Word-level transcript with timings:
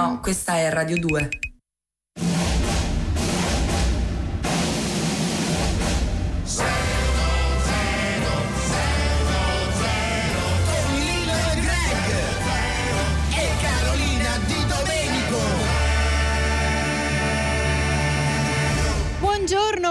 No, 0.00 0.18
questa 0.22 0.56
è 0.56 0.70
Radio 0.70 0.98
2. 0.98 1.49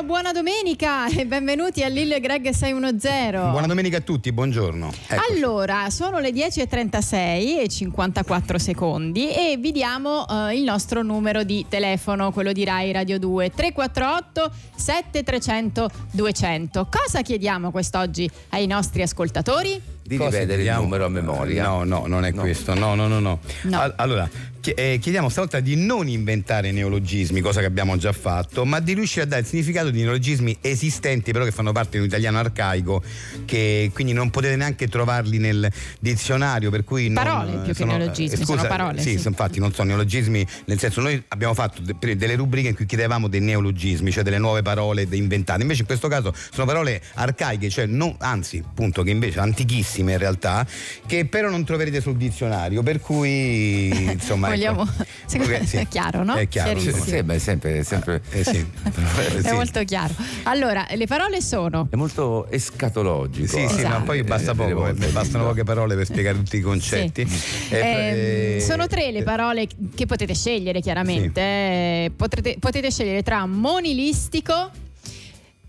Buona 0.09 0.31
domenica 0.31 1.07
e 1.07 1.27
benvenuti 1.27 1.83
a 1.83 1.87
Lillo 1.87 2.15
e 2.15 2.19
Greg 2.19 2.49
610. 2.49 3.51
Buona 3.51 3.67
domenica 3.67 3.97
a 3.97 4.01
tutti, 4.01 4.31
buongiorno. 4.31 4.91
Eccoci. 5.07 5.31
Allora, 5.35 5.91
sono 5.91 6.17
le 6.17 6.31
10.36 6.31 7.59
e 7.61 7.67
54 7.69 8.57
secondi 8.57 9.31
e 9.31 9.57
vi 9.59 9.71
diamo 9.71 10.25
eh, 10.27 10.57
il 10.57 10.63
nostro 10.63 11.03
numero 11.03 11.43
di 11.43 11.63
telefono, 11.69 12.31
quello 12.31 12.51
di 12.53 12.63
Rai 12.65 12.91
Radio 12.91 13.19
2, 13.19 13.51
348 13.51 14.51
7300 14.75 15.89
200. 16.09 16.87
Cosa 16.89 17.21
chiediamo 17.21 17.69
quest'oggi 17.69 18.27
ai 18.49 18.65
nostri 18.65 19.03
ascoltatori? 19.03 19.79
Di 20.09 20.17
rivedere 20.17 20.63
il 20.63 20.73
numero 20.73 21.05
a 21.05 21.09
memoria. 21.09 21.65
No, 21.65 21.83
no, 21.83 22.07
non 22.07 22.25
è 22.25 22.31
No. 22.31 22.41
questo. 22.41 22.73
No, 22.73 22.95
no, 22.95 23.07
no, 23.07 23.19
no. 23.19 23.37
No. 23.65 23.79
Al- 23.79 23.93
Allora, 23.97 24.27
chiediamo 24.61 25.29
stavolta 25.29 25.59
di 25.59 25.75
non 25.75 26.07
inventare 26.07 26.71
neologismi, 26.71 27.39
cosa 27.41 27.59
che 27.61 27.65
abbiamo 27.65 27.97
già 27.97 28.11
fatto, 28.11 28.65
ma 28.65 28.79
di 28.79 28.93
riuscire 28.93 29.23
a 29.23 29.25
dare 29.27 29.41
il 29.41 29.47
significato 29.47 29.89
di 29.89 30.01
neologismi 30.01 30.57
esistenti, 30.61 31.31
però 31.31 31.45
che 31.45 31.51
fanno 31.51 31.71
parte 31.71 31.91
di 31.91 31.97
un 31.99 32.05
italiano 32.05 32.37
arcaico, 32.39 33.01
che 33.45 33.89
quindi 33.93 34.13
non 34.13 34.29
potete 34.29 34.55
neanche 34.55 34.87
trovarli 34.87 35.37
nel 35.37 35.71
dizionario. 35.99 36.69
Per 36.69 36.83
cui 36.83 37.05
non- 37.09 37.23
Parole 37.23 37.51
più 37.57 37.61
che 37.71 37.73
sono- 37.73 37.95
neologismi, 37.97 38.33
eh, 38.33 38.45
sono 38.45 38.57
scusa, 38.59 38.67
parole, 38.67 39.01
Sì, 39.01 39.11
sì. 39.11 39.17
sono- 39.17 39.29
infatti 39.29 39.59
non 39.59 39.73
sono 39.73 39.87
neologismi, 39.89 40.45
nel 40.65 40.79
senso 40.79 41.01
noi 41.01 41.21
abbiamo 41.29 41.53
fatto 41.53 41.81
de- 41.81 42.15
delle 42.15 42.35
rubriche 42.35 42.67
in 42.69 42.75
cui 42.75 42.85
chiedevamo 42.85 43.27
dei 43.27 43.39
neologismi, 43.41 44.11
cioè 44.11 44.23
delle 44.23 44.37
nuove 44.39 44.61
parole 44.61 45.07
inventate. 45.11 45.61
Invece 45.61 45.81
in 45.81 45.87
questo 45.87 46.07
caso 46.07 46.33
sono 46.51 46.65
parole 46.65 47.01
arcaiche, 47.15 47.69
cioè 47.69 47.85
non, 47.85 48.15
anzi, 48.19 48.61
appunto, 48.65 49.03
che 49.03 49.11
invece 49.11 49.39
antichissime 49.39 50.13
in 50.13 50.17
realtà, 50.17 50.65
che 51.05 51.25
però 51.25 51.49
non 51.49 51.63
troverete 51.63 52.01
sul 52.01 52.17
dizionario, 52.17 52.83
per 52.83 52.99
cui 52.99 53.87
insomma. 54.11 54.47
Vogliamo- 54.49 54.87
secondo 55.25 55.51
me 55.53 55.65
Sì, 55.65 55.77
è 55.77 55.87
chiaro, 55.87 56.23
no? 56.23 56.35
È 56.35 56.47
chiaro. 56.47 56.79
Sì, 56.79 56.91
sì, 56.91 57.23
beh, 57.23 57.35
è 57.35 57.39
sempre, 57.39 57.83
sempre- 57.83 58.21
Eh 58.31 58.43
sì. 58.43 58.57
Eh 58.83 59.37
È 59.37 59.41
sì. 59.49 59.53
molto 59.53 59.83
chiaro. 59.83 60.13
Allora, 60.43 60.85
le 60.93 61.05
parole 61.07 61.41
sono 61.41 61.87
è 61.89 61.95
molto 61.95 62.47
escatologico. 62.49 63.47
Sì, 63.47 63.67
sì, 63.67 63.75
Esatto. 63.79 63.87
ma 63.89 64.01
poi 64.01 64.23
basta 64.23 64.51
Eh, 64.51 64.55
poco, 64.55 64.73
volte. 64.75 65.07
eh, 65.07 65.11
bastano 65.11 65.45
poche 65.45 65.63
parole 65.63 65.95
per 65.95 66.05
spiegare 66.05 66.37
tutti 66.37 66.57
i 66.57 66.61
concetti. 66.61 67.27
Sì. 67.27 67.73
Eh, 67.73 67.77
Ehm, 67.79 68.57
eh, 68.57 68.61
sono 68.61 68.87
tre 68.87 69.11
le 69.11 69.23
parole 69.23 69.67
che 69.95 70.05
potete 70.05 70.33
scegliere 70.33 70.79
chiaramente. 70.81 71.41
Eh, 71.41 72.11
Potrete- 72.15 72.57
potete 72.59 72.89
scegliere 72.91 73.23
tra 73.23 73.45
monilistico, 73.45 74.71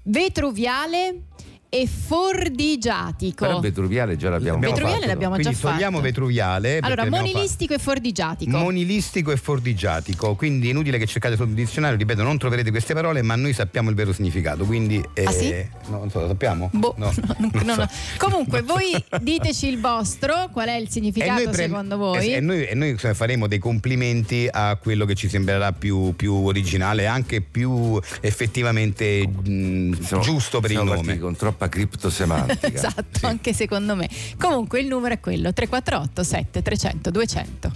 vetruviale 0.03 1.15
e 1.73 1.87
fordigiatico. 1.87 3.47
Però 3.47 3.61
Vetruviale 3.61 4.17
già 4.17 4.29
l'abbiamo 4.29 4.57
Abbiamo 4.59 4.75
Vetruviale 4.75 5.01
fatto. 5.01 5.13
l'abbiamo 5.13 5.35
Quindi 5.35 5.53
già 5.53 5.59
fatto. 5.59 5.75
togliamo 5.75 6.01
vetruviale. 6.01 6.79
perché 6.81 6.87
Allora, 7.01 7.09
monilistico 7.09 7.75
e 7.75 7.79
fordigiatico. 7.79 8.51
fatto- 8.51 8.63
Monilistico 8.65 9.31
e 9.31 9.37
fordigiatico, 9.37 10.35
quindi 10.35 10.67
è 10.67 10.71
inutile 10.71 10.99
che 10.99 11.07
cercate 11.07 11.37
sul 11.37 11.49
dizionario, 11.51 11.97
ripeto, 11.97 12.23
non 12.23 12.39
troverete 12.39 12.71
queste 12.71 12.93
parole, 12.93 13.23
ma 13.23 13.37
noi 13.37 13.53
sappiamo 13.53 13.89
il 13.89 13.95
vero 13.97 14.13
significato. 14.13 14.65
Quindi, 14.65 15.03
eh, 15.15 15.25
Ah, 15.25 15.31
sì? 15.31 15.55
no, 15.89 15.99
non 15.99 16.11
so, 16.11 16.21
lo 16.21 16.27
sappiamo? 16.29 16.69
Boh, 16.73 16.95
No, 16.99 17.13
no, 17.27 17.37
non 17.39 17.51
no, 17.65 17.75
so. 17.75 17.81
no. 17.81 17.89
Comunque, 18.19 18.63
voi 18.67 18.93
diteci 19.23 19.69
il 19.69 19.81
vostro, 19.81 20.49
qual 20.53 20.69
è 20.69 20.75
il 20.75 20.89
significato 20.91 21.43
prem- 21.51 21.55
secondo 21.71 21.97
voi? 21.97 22.33
eh, 22.33 22.37
E 22.37 22.41
noi, 22.41 22.65
e 22.67 22.75
noi 22.75 22.91
insomma, 22.91 23.15
faremo 23.15 23.47
dei 23.47 23.59
complimenti 23.59 24.49
a 24.51 24.77
quello 24.77 25.05
che 25.05 25.15
ci 25.15 25.29
sembrerà 25.29 25.73
più, 25.73 26.15
più 26.17 26.35
originale, 26.35 27.07
anche 27.07 27.41
più 27.41 27.99
effettivamente 28.21 29.27
mh, 29.27 30.19
giusto 30.21 30.61
per 30.61 30.73
il 30.73 30.83
nome. 30.83 31.19
con 31.19 31.37
troppa 31.61 31.69
criptosemantica. 31.69 32.67
esatto, 32.73 33.27
anche 33.27 33.53
secondo 33.53 33.95
me. 33.95 34.09
Comunque 34.39 34.81
il 34.81 34.87
numero 34.87 35.15
è 35.15 35.21
quello 35.21 35.53
348 35.53 36.23
7300 36.23 37.11
200. 37.11 37.73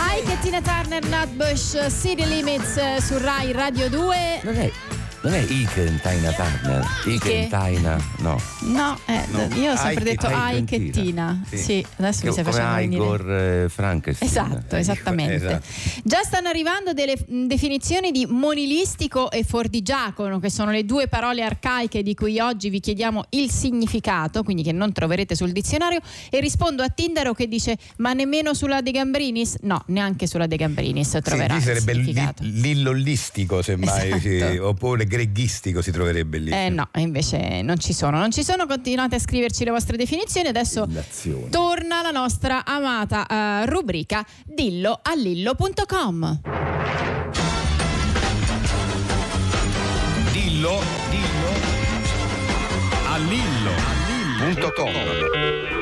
Hi 0.00 0.38
Tina 0.42 0.60
Turner, 0.60 1.04
Nutbush, 1.04 1.86
City 1.88 2.26
Limits 2.26 2.76
eh, 2.76 3.00
su 3.00 3.16
Rai 3.18 3.52
Radio 3.52 3.88
2. 3.88 4.40
Non 4.42 4.56
è, 4.56 4.70
non 5.22 5.34
è 5.34 5.40
Ike 5.40 5.86
and 5.88 6.00
Tina 6.00 6.32
Turner. 6.32 6.86
Ike 7.06 7.28
Ike? 7.28 7.48
and 7.56 7.76
Tina, 7.76 8.04
no. 8.18 8.40
No, 8.60 8.98
eh, 9.06 9.24
No, 9.30 9.48
io 9.56 9.72
ho 9.72 9.76
sempre 9.76 10.04
detto 10.04 10.26
Ike 10.26 10.34
Ai 10.34 10.56
and 10.58 10.68
che 10.68 10.90
Tina. 10.90 11.42
Sì. 11.48 11.56
Sì. 11.58 11.86
adesso 11.96 12.20
mi 12.26 12.32
Che- 12.34 12.42
stai 12.42 12.44
come 12.44 12.56
facendo. 12.56 12.94
Igor 12.96 13.30
eh, 13.32 13.68
Frankenstein. 13.68 14.30
Esatto, 14.30 14.76
Eh, 14.76 14.78
esattamente. 14.78 15.34
esatto. 15.34 15.66
Già 16.04 16.22
stanno 16.22 16.48
arrivando 16.48 16.92
delle 16.92 17.14
mh, 17.26 17.46
definizioni 17.46 18.10
di 18.12 18.26
monilistico 18.26 19.30
e 19.30 19.42
fordigiacono, 19.44 20.38
che 20.38 20.50
sono 20.50 20.70
le 20.70 20.84
due 20.84 21.08
parole 21.08 21.42
arcaiche 21.42 22.02
di 22.02 22.14
cui 22.14 22.38
oggi 22.38 22.68
vi 22.70 22.80
chiediamo 22.80 23.24
il 23.30 23.50
significato, 23.50 24.42
quindi 24.42 24.62
che 24.62 24.72
non 24.72 24.92
troverete 24.92 25.34
sul 25.34 25.50
dizionario. 25.52 26.00
E 26.30 26.40
rispondo 26.40 26.82
a 26.82 26.88
Tindaro 26.88 27.34
che 27.34 27.48
dice: 27.48 27.76
Ma 27.98 28.12
nemmeno 28.12 28.54
sulla 28.54 28.80
De 28.80 28.90
Gambrinis? 28.92 29.56
No, 29.62 29.82
neanche 29.88 30.26
sulla 30.26 30.46
De 30.46 30.56
Gambrinis 30.56 31.10
Sì, 31.10 31.20
troverà 31.20 31.56
il 31.56 31.62
sarebbe 31.62 31.92
il 31.92 31.98
significato. 32.04 32.42
li- 32.44 32.60
lillollistico, 32.60 33.62
semmai, 33.62 34.06
Esatto. 34.12 34.20
sì, 34.52 34.56
oppure 34.58 35.06
greghistico 35.08 35.82
si 35.82 35.90
troverebbe 35.90 36.38
lì. 36.38 36.50
Eh 36.50 36.68
no, 36.68 36.88
invece 36.96 37.62
non 37.62 37.78
ci 37.78 37.92
sono. 37.92 38.18
Non 38.18 38.30
ci 38.30 38.44
sono, 38.44 38.66
continuate 38.66 39.16
a 39.16 39.18
scriverci 39.18 39.64
le 39.64 39.70
vostre 39.70 39.96
definizioni. 39.96 40.48
Adesso 40.48 40.86
Illazioni. 40.88 41.48
torna 41.50 42.02
la 42.02 42.10
nostra 42.10 42.64
amata 42.64 43.26
eh, 43.26 43.66
rubrica 43.66 44.24
dillo 44.44 45.00
a 45.02 45.14
lillo.com. 45.14 46.40
Dillo, 50.32 50.80
dillo 51.10 51.48
a 53.06 53.18
Lillo. 53.18 53.96
.com. 54.76 55.77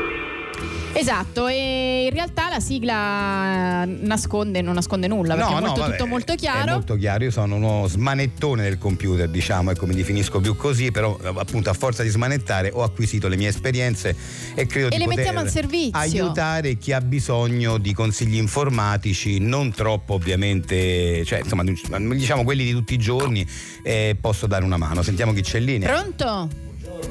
Esatto, 0.98 1.46
e 1.48 2.04
in 2.08 2.10
realtà 2.14 2.48
la 2.48 2.60
sigla 2.60 3.82
eh, 3.82 3.86
nasconde, 3.86 4.62
non 4.62 4.74
nasconde 4.74 5.06
nulla, 5.06 5.34
perché 5.34 5.54
è 5.56 5.60
molto, 5.60 5.80
vabbè, 5.80 5.90
tutto 5.96 6.06
molto 6.06 6.32
È 6.32 6.36
chiaro. 6.36 6.72
molto 6.72 6.96
chiaro, 6.96 7.24
io 7.24 7.30
sono 7.30 7.56
uno 7.56 7.86
smanettone 7.86 8.62
del 8.62 8.78
computer, 8.78 9.28
diciamo, 9.28 9.70
ecco 9.72 9.86
mi 9.86 9.94
definisco 9.94 10.40
più 10.40 10.56
così, 10.56 10.90
però 10.90 11.18
eh, 11.22 11.32
appunto 11.36 11.68
a 11.70 11.74
forza 11.74 12.02
di 12.02 12.08
smanettare 12.08 12.70
ho 12.72 12.82
acquisito 12.82 13.28
le 13.28 13.36
mie 13.36 13.48
esperienze 13.48 14.16
e 14.54 14.66
credo 14.66 14.86
E 14.88 14.90
di 14.90 14.96
le 14.98 15.04
poter 15.04 15.16
mettiamo 15.16 15.40
al 15.40 15.50
servizio. 15.50 15.90
aiutare 15.98 16.76
chi 16.76 16.92
ha 16.92 17.00
bisogno 17.00 17.78
di 17.78 17.92
consigli 17.92 18.36
informatici, 18.36 19.38
non 19.38 19.72
troppo 19.72 20.14
ovviamente, 20.14 21.24
cioè 21.24 21.40
insomma 21.40 21.62
diciamo 21.64 22.42
quelli 22.44 22.64
di 22.64 22.72
tutti 22.72 22.94
i 22.94 22.98
giorni, 22.98 23.46
eh, 23.82 24.16
posso 24.20 24.46
dare 24.46 24.64
una 24.64 24.76
mano. 24.76 25.02
Sentiamo 25.02 25.32
chi 25.32 25.42
c'è 25.42 25.60
linea. 25.60 25.92
Pronto? 25.92 26.48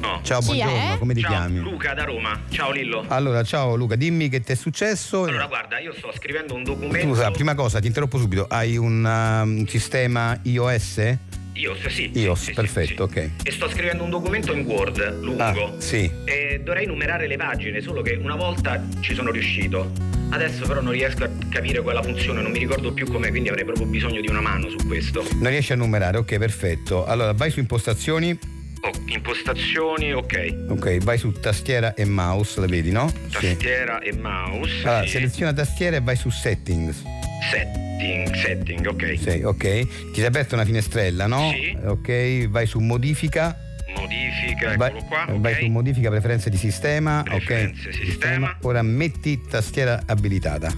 No. 0.00 0.20
Ciao, 0.22 0.40
Chi 0.40 0.46
buongiorno, 0.46 0.94
è? 0.94 0.98
come 0.98 1.14
ti 1.14 1.20
Ciao, 1.20 1.30
chiami? 1.30 1.58
Luca 1.60 1.94
da 1.94 2.04
Roma. 2.04 2.40
Ciao 2.48 2.70
Lillo. 2.72 3.04
Allora, 3.08 3.42
ciao 3.42 3.76
Luca, 3.76 3.96
dimmi 3.96 4.28
che 4.28 4.40
ti 4.40 4.52
è 4.52 4.54
successo. 4.54 5.24
Allora, 5.24 5.46
guarda, 5.46 5.78
io 5.78 5.92
sto 5.94 6.12
scrivendo 6.14 6.54
un 6.54 6.64
documento. 6.64 7.06
Scusa, 7.06 7.30
prima 7.30 7.54
cosa, 7.54 7.80
ti 7.80 7.86
interrompo 7.86 8.18
subito. 8.18 8.46
Hai 8.48 8.76
un 8.76 9.04
um, 9.04 9.66
sistema 9.66 10.38
iOS? 10.42 11.18
iOS, 11.52 11.86
sì. 11.86 12.10
iOS, 12.14 12.38
sì, 12.38 12.44
sì, 12.46 12.52
perfetto, 12.52 13.08
sì. 13.08 13.18
ok. 13.18 13.30
E 13.44 13.50
sto 13.50 13.68
scrivendo 13.70 14.02
un 14.04 14.10
documento 14.10 14.52
in 14.52 14.66
Word 14.66 15.20
lungo. 15.20 15.42
Ah, 15.42 15.72
sì. 15.78 16.10
E 16.24 16.60
dovrei 16.62 16.86
numerare 16.86 17.26
le 17.26 17.36
pagine, 17.36 17.80
solo 17.80 18.02
che 18.02 18.18
una 18.20 18.36
volta 18.36 18.82
ci 19.00 19.14
sono 19.14 19.30
riuscito. 19.30 19.90
Adesso 20.28 20.66
però 20.66 20.80
non 20.82 20.92
riesco 20.92 21.24
a 21.24 21.30
capire 21.48 21.80
quella 21.80 22.02
funzione, 22.02 22.42
non 22.42 22.50
mi 22.50 22.58
ricordo 22.58 22.92
più 22.92 23.06
com'è, 23.06 23.30
quindi 23.30 23.48
avrei 23.48 23.64
proprio 23.64 23.86
bisogno 23.86 24.20
di 24.20 24.28
una 24.28 24.40
mano 24.40 24.68
su 24.68 24.76
questo. 24.86 25.24
Non 25.34 25.50
riesci 25.50 25.72
a 25.72 25.76
numerare, 25.76 26.18
ok, 26.18 26.36
perfetto. 26.36 27.06
Allora, 27.06 27.32
vai 27.32 27.50
su 27.50 27.60
impostazioni, 27.60 28.36
Oh, 28.82 28.90
impostazioni, 29.06 30.12
ok. 30.12 30.66
ok, 30.68 30.98
vai 30.98 31.18
su 31.18 31.32
tastiera 31.32 31.94
e 31.94 32.04
mouse, 32.04 32.60
la 32.60 32.66
vedi, 32.66 32.90
no? 32.90 33.08
Sì. 33.08 33.30
Tastiera 33.30 34.00
e 34.00 34.12
mouse. 34.16 34.86
Allora, 34.86 35.02
sì. 35.02 35.10
seleziona 35.10 35.52
tastiera 35.52 35.96
e 35.96 36.00
vai 36.00 36.16
su 36.16 36.30
settings. 36.30 37.02
Setting, 37.50 38.34
setting, 38.34 38.86
ok. 38.86 39.18
Sì, 39.18 39.42
ok. 39.42 39.58
Ti 39.58 40.14
si 40.14 40.22
è 40.22 40.26
aperta 40.26 40.54
una 40.54 40.64
finestrella, 40.64 41.26
no? 41.26 41.50
Sì. 41.50 41.76
Ok, 41.84 42.48
vai 42.48 42.66
su 42.66 42.78
modifica. 42.78 43.65
Modifica, 43.98 44.76
vai, 44.76 44.88
eccolo 44.90 45.04
qua. 45.04 45.26
vai 45.38 45.52
ok. 45.52 45.58
su 45.60 45.66
modifica 45.66 46.10
preferenze 46.10 46.50
di 46.50 46.56
sistema. 46.56 47.22
Preferenze 47.24 47.88
ok. 47.88 47.94
sistema. 47.94 48.56
Ora 48.62 48.82
metti 48.82 49.40
tastiera 49.48 50.02
abilitata. 50.06 50.72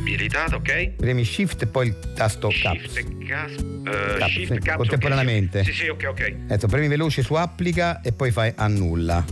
Abilitato, 0.00 0.56
ok. 0.56 0.90
Premi 0.96 1.24
shift 1.24 1.62
e 1.62 1.66
poi 1.66 1.88
il 1.88 1.96
tasto 2.14 2.48
caps. 2.62 2.92
Shift, 2.92 3.26
cas, 3.26 3.52
eh, 3.52 4.18
Caps, 4.18 4.32
shift, 4.32 4.52
caps, 4.58 4.68
ok, 4.68 4.76
contemporaneamente. 4.76 5.64
Sì, 5.64 5.72
sì, 5.72 5.88
ok, 5.88 6.06
ok. 6.08 6.34
Ecco, 6.48 6.66
premi 6.66 6.88
veloce 6.88 7.22
su 7.22 7.34
applica 7.34 8.00
e 8.02 8.12
poi 8.12 8.30
fai 8.30 8.52
annulla. 8.54 9.24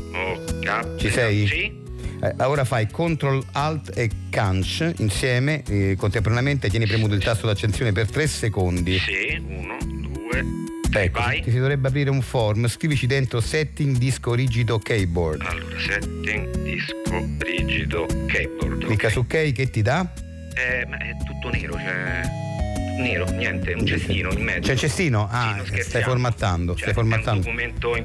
Cap- 0.61 0.97
Ci 0.99 1.11
sei? 1.11 1.47
Sì. 1.47 1.87
Eh, 2.21 2.35
ora 2.45 2.65
fai 2.65 2.87
Ctrl 2.87 3.41
Alt 3.53 3.97
e 3.97 4.11
Canch 4.29 4.93
insieme, 4.97 5.63
eh, 5.69 5.95
contemporaneamente 5.97 6.69
tieni 6.69 6.85
premuto 6.87 7.15
il 7.15 7.23
tasto 7.23 7.47
d'accensione 7.47 7.93
per 7.93 8.11
3 8.11 8.27
secondi. 8.27 8.99
Sì, 8.99 9.41
uno, 9.47 9.77
due, 9.81 10.45
Ecco, 10.91 11.21
Vai. 11.21 11.43
ti 11.43 11.51
si 11.51 11.59
dovrebbe 11.59 11.89
aprire 11.89 12.11
un 12.11 12.23
form, 12.23 12.67
scrivici 12.67 13.07
dentro 13.07 13.41
setting 13.41 13.97
disco 13.97 14.35
rigido 14.35 14.79
keyboard. 14.79 15.43
Allora, 15.43 15.79
setting, 15.79 16.63
disco, 16.63 17.29
rigido, 17.39 18.07
keyboard. 18.27 18.85
Clicca 18.85 19.07
ok. 19.07 19.13
su 19.13 19.19
ok 19.21 19.53
che 19.53 19.71
ti 19.71 19.83
dà? 19.83 20.07
Eh, 20.55 20.87
ma 20.87 20.97
è 20.97 21.15
tutto 21.25 21.51
nero, 21.51 21.75
cioè. 21.75 22.48
Nero, 22.99 23.27
niente, 23.31 23.73
un 23.75 23.87
cestino 23.87 24.31
in 24.33 24.43
mezzo. 24.43 24.61
C'è 24.61 24.73
il 24.73 24.79
cestino? 24.79 25.29
Ah, 25.31 25.61
Sì, 25.65 25.81
stai 25.83 26.03
formattando, 26.03 26.73
Cioè, 26.75 26.83
stai 26.83 26.95
formattando. 26.95 27.49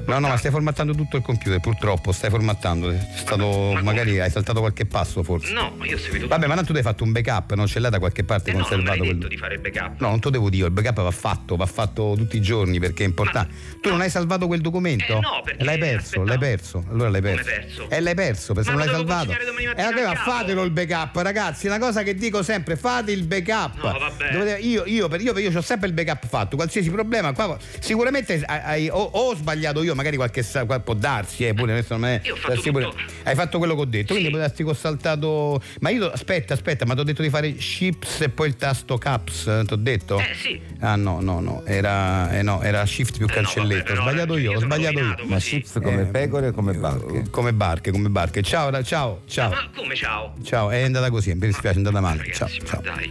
No, 0.06 0.18
no, 0.20 0.28
ma 0.28 0.36
stai 0.36 0.50
formattando 0.52 0.94
tutto 0.94 1.16
il 1.16 1.22
computer, 1.22 1.58
purtroppo, 1.60 2.12
stai 2.12 2.30
formattando. 2.30 2.90
È 2.90 2.98
stato, 3.14 3.72
ma 3.74 3.82
magari 3.82 4.20
hai 4.20 4.30
saltato 4.30 4.60
qualche 4.60 4.86
passo 4.86 5.22
forse. 5.22 5.52
No, 5.52 5.76
io 5.82 5.96
ho 5.96 5.98
seguito 5.98 6.26
Vabbè, 6.28 6.46
ma 6.46 6.54
tanto 6.54 6.70
tu 6.72 6.78
hai 6.78 6.84
fatto 6.84 7.02
un 7.04 7.12
backup, 7.12 7.54
non 7.54 7.66
ce 7.66 7.80
l'hai 7.80 7.90
da 7.90 7.98
qualche 7.98 8.22
parte 8.24 8.50
Eh 8.50 8.52
no, 8.52 8.58
non 8.60 8.68
conservato 8.68 8.92
hai 9.00 9.06
quel- 9.06 9.16
detto 9.18 9.28
di 9.28 9.36
fare 9.36 9.54
il 9.54 9.60
backup. 9.60 10.00
No, 10.00 10.08
non 10.08 10.18
te 10.18 10.24
lo 10.26 10.30
devo 10.30 10.48
dire, 10.50 10.66
il 10.66 10.72
backup 10.72 11.02
va 11.02 11.10
fatto, 11.10 11.56
va 11.56 11.66
fatto 11.66 12.14
tutti 12.16 12.36
i 12.36 12.40
giorni 12.40 12.78
perché 12.78 13.02
è 13.04 13.06
importante. 13.06 13.52
tu 13.80 13.90
non 13.90 14.00
hai 14.00 14.10
salvato 14.10 14.46
quel 14.46 14.60
documento? 14.60 15.16
Eh, 15.16 15.20
no, 15.20 15.40
perché 15.44 15.64
l'hai 15.64 15.78
perso, 15.78 15.96
aspettavo. 16.22 16.24
l'hai 16.26 16.38
perso. 16.38 16.84
Allora 16.90 17.08
l'hai 17.10 17.20
perso. 17.20 17.44
perso? 17.44 17.90
E 17.90 18.00
l'hai 18.00 18.14
perso 18.14 18.54
perché 18.54 18.70
Ma 18.70 18.76
non 18.76 18.86
l'hai 18.86 18.94
salvato. 18.94 19.30
E 19.32 19.36
mattina 19.52 19.86
allora 19.88 20.14
fatelo 20.14 20.62
il 20.62 20.70
backup, 20.70 21.16
ragazzi. 21.16 21.66
Una 21.66 21.78
cosa 21.78 22.02
che 22.02 22.14
dico 22.14 22.42
sempre, 22.42 22.76
fate 22.76 23.10
il 23.12 23.24
backup. 23.24 23.82
No, 23.82 23.98
vabbè. 23.98 24.30
Dovete- 24.32 24.58
io, 24.60 24.83
io, 24.86 25.08
per- 25.08 25.20
io, 25.20 25.36
io 25.38 25.56
ho 25.56 25.60
sempre 25.62 25.88
il 25.88 25.94
backup 25.94 26.26
fatto, 26.26 26.56
qualsiasi 26.56 26.90
problema. 26.90 27.32
Qua, 27.32 27.56
sicuramente 27.80 28.42
hai, 28.46 28.60
hai- 28.62 28.88
o, 28.88 28.96
o 28.96 29.30
ho 29.30 29.34
sbagliato 29.36 29.82
io, 29.82 29.94
magari 29.94 30.16
qualche 30.16 30.42
sa- 30.42 30.64
qual- 30.64 30.82
può 30.82 30.94
darsi, 30.94 31.46
eh, 31.46 31.54
pure 31.54 31.72
adesso 31.72 31.96
non 31.96 32.06
è. 32.08 32.20
Io 32.24 32.32
ho 32.34 32.36
fatto 32.36 32.54
darsi 32.54 32.70
pure- 32.70 32.92
hai 33.24 33.34
fatto 33.34 33.58
quello 33.58 33.74
che 33.74 33.80
ho 33.80 33.84
detto, 33.86 34.12
quindi 34.12 34.24
Sì. 34.26 34.30
potresti 34.30 34.64
che 34.64 34.70
ho 34.70 34.74
saltato. 34.74 35.62
Ma 35.80 35.90
io 35.90 36.10
aspetta, 36.10 36.54
aspetta, 36.54 36.84
ma 36.84 36.94
ti 36.94 37.00
ho 37.00 37.04
detto 37.04 37.22
di 37.22 37.30
fare 37.30 37.52
chips 37.54 38.20
e 38.22 38.28
poi 38.28 38.48
il 38.48 38.56
tasto 38.56 38.98
caps, 38.98 39.44
ti 39.66 39.72
ho 39.72 39.76
detto? 39.76 40.18
Eh 40.18 40.34
sì. 40.40 40.60
Ah 40.80 40.96
no, 40.96 41.20
no, 41.20 41.40
no, 41.40 41.62
era, 41.66 42.30
eh, 42.36 42.42
no, 42.42 42.62
era 42.62 42.84
shift 42.86 43.16
più 43.16 43.26
Eh, 43.26 43.28
no, 43.28 43.34
cancelletto. 43.34 43.94
vabbè, 43.94 43.98
ho 43.98 44.02
sbagliato 44.02 44.36
eh, 44.36 44.40
io, 44.40 44.52
ho 44.54 44.60
sbagliato 44.60 44.92
io. 44.94 44.98
rovinato 45.00 45.24
Ma 45.26 45.34
così. 45.34 45.48
chips 45.50 45.72
come 45.82 46.02
Eh, 46.02 46.04
pecore 46.06 46.48
o 46.48 46.52
come 46.52 46.72
barche? 46.74 47.24
Come 47.30 47.52
barche, 47.52 47.90
come 47.90 48.08
barche. 48.08 48.42
Ciao, 48.42 48.82
ciao, 48.82 49.20
ciao. 49.26 49.50
Ma 49.50 49.68
come 49.74 49.94
ciao? 49.94 50.34
Ciao, 50.42 50.70
è 50.70 50.82
andata 50.82 51.10
così, 51.10 51.32
mi 51.34 51.46
dispiace, 51.46 51.74
è 51.74 51.78
andata 51.78 52.00
male. 52.00 52.24
Ciao, 52.32 52.46
Ragazzi, 52.48 52.60
ma 52.60 52.66
ciao. 52.68 52.80
dai. 52.82 53.10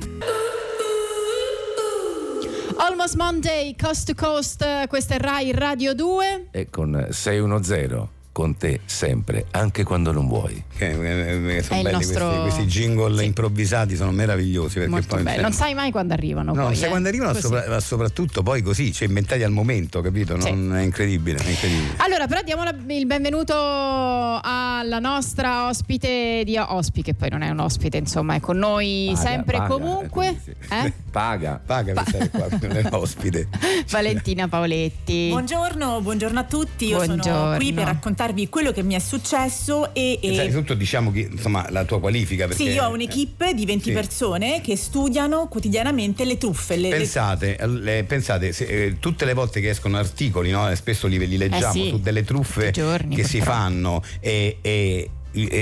Almost 2.77 3.15
Monday, 3.15 3.75
Coast 3.75 4.11
to 4.11 4.15
Coast, 4.15 4.87
questa 4.87 5.15
è 5.15 5.17
Rai 5.19 5.51
Radio 5.51 5.93
2. 5.93 6.47
E 6.51 6.69
con 6.69 7.07
610 7.09 8.07
con 8.33 8.57
te 8.57 8.79
sempre, 8.85 9.45
anche 9.51 9.83
quando 9.83 10.11
non 10.11 10.27
vuoi. 10.27 10.63
Che, 10.75 10.85
eh, 10.89 11.57
eh, 11.57 11.61
sono 11.61 11.75
È 11.75 11.77
il 11.77 11.83
belli 11.83 11.91
nostro- 11.97 12.25
questi, 12.29 12.41
questi 12.41 12.65
jingle 12.65 13.17
Sì. 13.19 13.25
improvvisati, 13.25 13.95
sono 13.95 14.09
meravigliosi. 14.11 14.73
Perché 14.75 14.89
Molto 14.89 15.15
poi 15.15 15.23
bello. 15.23 15.41
Non 15.43 15.53
sai 15.53 15.75
mai 15.75 15.91
quando 15.91 16.13
arrivano. 16.13 16.45
No, 16.47 16.53
poi, 16.53 16.63
non 16.63 16.75
sai 16.75 16.85
eh. 16.85 16.89
quando 16.89 17.07
arrivano, 17.09 17.33
sopra- 17.35 17.65
ma 17.67 17.79
soprattutto 17.79 18.41
poi 18.41 18.63
così, 18.63 18.91
cioè 18.91 19.07
inventati 19.07 19.43
al 19.43 19.51
momento, 19.51 20.01
capito? 20.01 20.39
Sì. 20.41 20.49
Non, 20.51 20.75
è 20.77 20.81
incredibile, 20.81 21.37
è 21.37 21.47
incredibile. 21.49 21.93
Allora, 21.97 22.25
però 22.25 22.41
diamo 22.41 22.63
la- 22.63 22.73
il 22.87 23.05
benvenuto 23.05 23.53
alla 23.55 24.97
nostra 24.99 25.67
ospite 25.67 26.41
di 26.43 26.57
ospite, 26.57 27.11
che 27.11 27.13
poi 27.13 27.29
non 27.29 27.43
è 27.43 27.49
un 27.51 27.59
ospite, 27.59 27.97
insomma, 27.97 28.33
è 28.33 28.39
con 28.39 28.57
noi 28.57 29.11
Paga, 29.13 29.27
sempre 29.29 29.55
e 29.55 29.59
paga, 29.59 29.73
comunque. 29.73 30.27
eh, 30.29 30.37
sì. 30.43 30.51
Eh? 30.71 30.93
Paga. 31.17 31.61
Paga 31.63 31.93
per 31.93 32.07
stare 32.07 32.29
qua, 32.31 32.47
non 32.59 32.75
è 32.75 32.87
ospite. 32.89 33.47
Valentina 33.91 34.47
Paoletti. 34.47 35.27
Buongiorno, 35.29 36.01
buongiorno 36.01 36.39
a 36.39 36.43
tutti. 36.43 36.87
Io 36.87 36.99
sono 37.01 37.17
Buongiorno. 37.17 37.55
qui 37.57 37.71
per 37.71 37.83
raccontarvi 37.85 38.49
quello 38.49 38.71
che 38.71 38.81
mi 38.81 38.95
è 38.95 38.99
successo 38.99 39.93
e, 39.93 40.17
e- 40.19 40.31
Innanzitutto 40.31 40.73
diciamo 40.73 41.11
che 41.11 41.29
insomma 41.31 41.67
la 41.69 41.83
tua 41.85 41.99
qualifica 41.99 42.47
perché 42.47 42.63
sì, 42.63 42.69
io 42.71 42.85
ho 42.85 42.89
un'equipe 42.93 43.53
di 43.53 43.63
20 43.63 43.83
Sì. 43.83 43.91
persone 43.91 44.61
che 44.61 44.75
studiano 44.75 45.47
quotidianamente 45.47 46.25
le 46.25 46.39
truffe. 46.39 46.77
Le, 46.77 46.89
le- 46.89 46.97
Pensate, 46.97 47.57
eh, 47.57 48.03
pensate 48.05 48.51
se, 48.51 48.65
eh, 48.65 48.95
tutte 48.99 49.25
le 49.25 49.35
volte 49.35 49.61
che 49.61 49.69
escono 49.69 49.97
articoli, 49.97 50.49
no, 50.49 50.73
spesso 50.73 51.05
li, 51.05 51.19
li 51.27 51.37
leggiamo 51.37 51.67
Eh 51.67 51.71
sì, 51.83 51.89
su 51.89 51.99
delle 51.99 52.23
truffe 52.23 52.71
giorni, 52.71 53.13
che 53.15 53.23
si 53.23 53.39
fanno 53.39 54.01
e- 54.19 54.57
e 54.61 55.09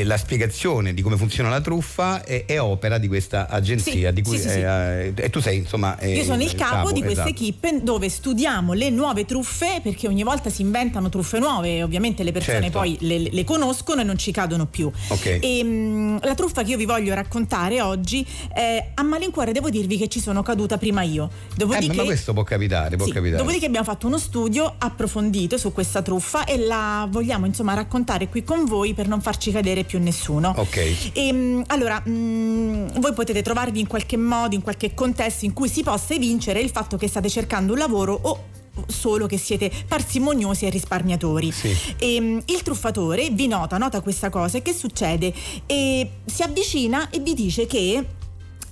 la 0.04 0.18
spiegazione 0.18 0.94
di 0.94 1.02
come 1.02 1.16
funziona 1.16 1.48
la 1.50 1.62
truffa 1.62 2.24
è, 2.24 2.44
è 2.46 2.60
opera 2.60 2.98
di 2.98 3.08
questa 3.08 3.48
agenzia 3.48 4.10
Sì, 4.10 4.14
di 4.14 4.22
cui 4.22 4.38
sì, 4.38 4.50
sì, 4.50 4.60
eh, 4.60 5.14
e 5.16 5.30
tu 5.30 5.40
sei 5.40 5.58
insomma 5.60 5.98
eh, 5.98 6.14
Io 6.14 6.24
sono 6.26 6.42
il 6.44 6.54
capo 6.56 6.92
di 6.92 7.00
questa 7.02 7.24
esatto. 7.24 7.30
equipe 7.30 7.80
dove 7.82 8.10
studiamo 8.10 8.74
le 8.74 8.90
nuove 8.90 9.24
truffe 9.24 9.80
perché 9.82 10.08
ogni 10.08 10.24
volta 10.24 10.50
si 10.50 10.62
inventano 10.62 11.08
truffe 11.08 11.40
nuove 11.40 11.84
ovviamente 11.84 12.24
le 12.24 12.32
persone 12.34 12.62
Certo. 12.64 12.80
poi 12.80 12.98
le, 13.00 13.30
le 13.32 13.44
conoscono 13.46 14.02
e 14.02 14.04
non 14.04 14.18
ci 14.18 14.32
cadono 14.32 14.66
più. 14.66 14.92
Ok. 15.08 15.40
E, 15.42 15.64
mh, 15.64 16.20
la 16.24 16.36
truffa 16.36 16.64
che 16.64 16.72
io 16.72 16.78
vi 16.78 16.86
voglio 16.86 17.14
raccontare 17.14 17.82
oggi, 17.82 18.26
eh, 18.54 18.90
a 18.94 19.04
malincuore 19.04 19.54
devo 19.54 19.70
dirvi 19.70 19.98
che 19.98 20.10
ci 20.10 20.20
sono 20.20 20.44
caduta 20.44 20.78
prima 20.78 21.02
io. 21.04 21.30
Eh, 21.32 21.56
Dopodiché, 21.56 21.94
ma 21.96 22.04
questo 22.04 22.34
può 22.34 22.44
capitare, 22.44 22.98
può 22.98 23.08
capitare. 23.08 23.38
Dopodiché 23.38 23.68
abbiamo 23.68 23.86
fatto 23.86 24.08
uno 24.08 24.18
studio 24.18 24.76
approfondito 24.78 25.58
su 25.58 25.72
questa 25.72 26.02
truffa 26.02 26.44
e 26.44 26.58
la 26.58 27.08
vogliamo 27.10 27.46
insomma 27.46 27.74
raccontare 27.74 28.28
qui 28.28 28.44
con 28.44 28.66
voi 28.66 28.94
per 28.94 29.08
non 29.08 29.22
farci 29.22 29.46
cadere 29.46 29.60
più 29.86 30.00
nessuno. 30.00 30.54
Ok. 30.58 31.12
E, 31.14 31.32
mh, 31.32 31.64
allora, 31.68 32.00
mh, 32.00 33.00
voi 33.00 33.14
potete 33.14 33.42
trovarvi 33.42 33.80
in 33.80 33.88
qualche 33.88 34.18
modo, 34.18 34.56
in 34.56 34.62
qualche 34.62 34.94
contesto 34.94 35.46
in 35.46 35.54
cui 35.54 35.70
si 35.70 35.84
possa 35.84 36.14
evincere 36.14 36.60
il 36.60 36.70
fatto 36.70 36.98
che 36.98 37.08
state 37.08 37.30
cercando 37.30 37.74
un 37.74 37.80
lavoro 37.80 38.20
o 38.22 38.44
solo 38.88 39.28
che 39.28 39.38
siete 39.38 39.72
parsimoniosi 39.88 40.66
e 40.66 40.70
risparmiatori. 40.70 41.52
Sì. 41.52 41.76
E, 41.98 42.20
mh, 42.20 42.44
il 42.46 42.62
truffatore 42.64 43.30
vi 43.30 43.48
nota, 43.48 43.78
nota 43.78 44.02
questa 44.02 44.30
cosa 44.30 44.58
e 44.58 44.62
che 44.62 44.74
succede? 44.74 45.34
E 45.66 46.10
si 46.26 46.44
avvicina 46.44 47.10
e 47.10 47.20
vi 47.20 47.34
dice 47.34 47.66
che 47.66 48.06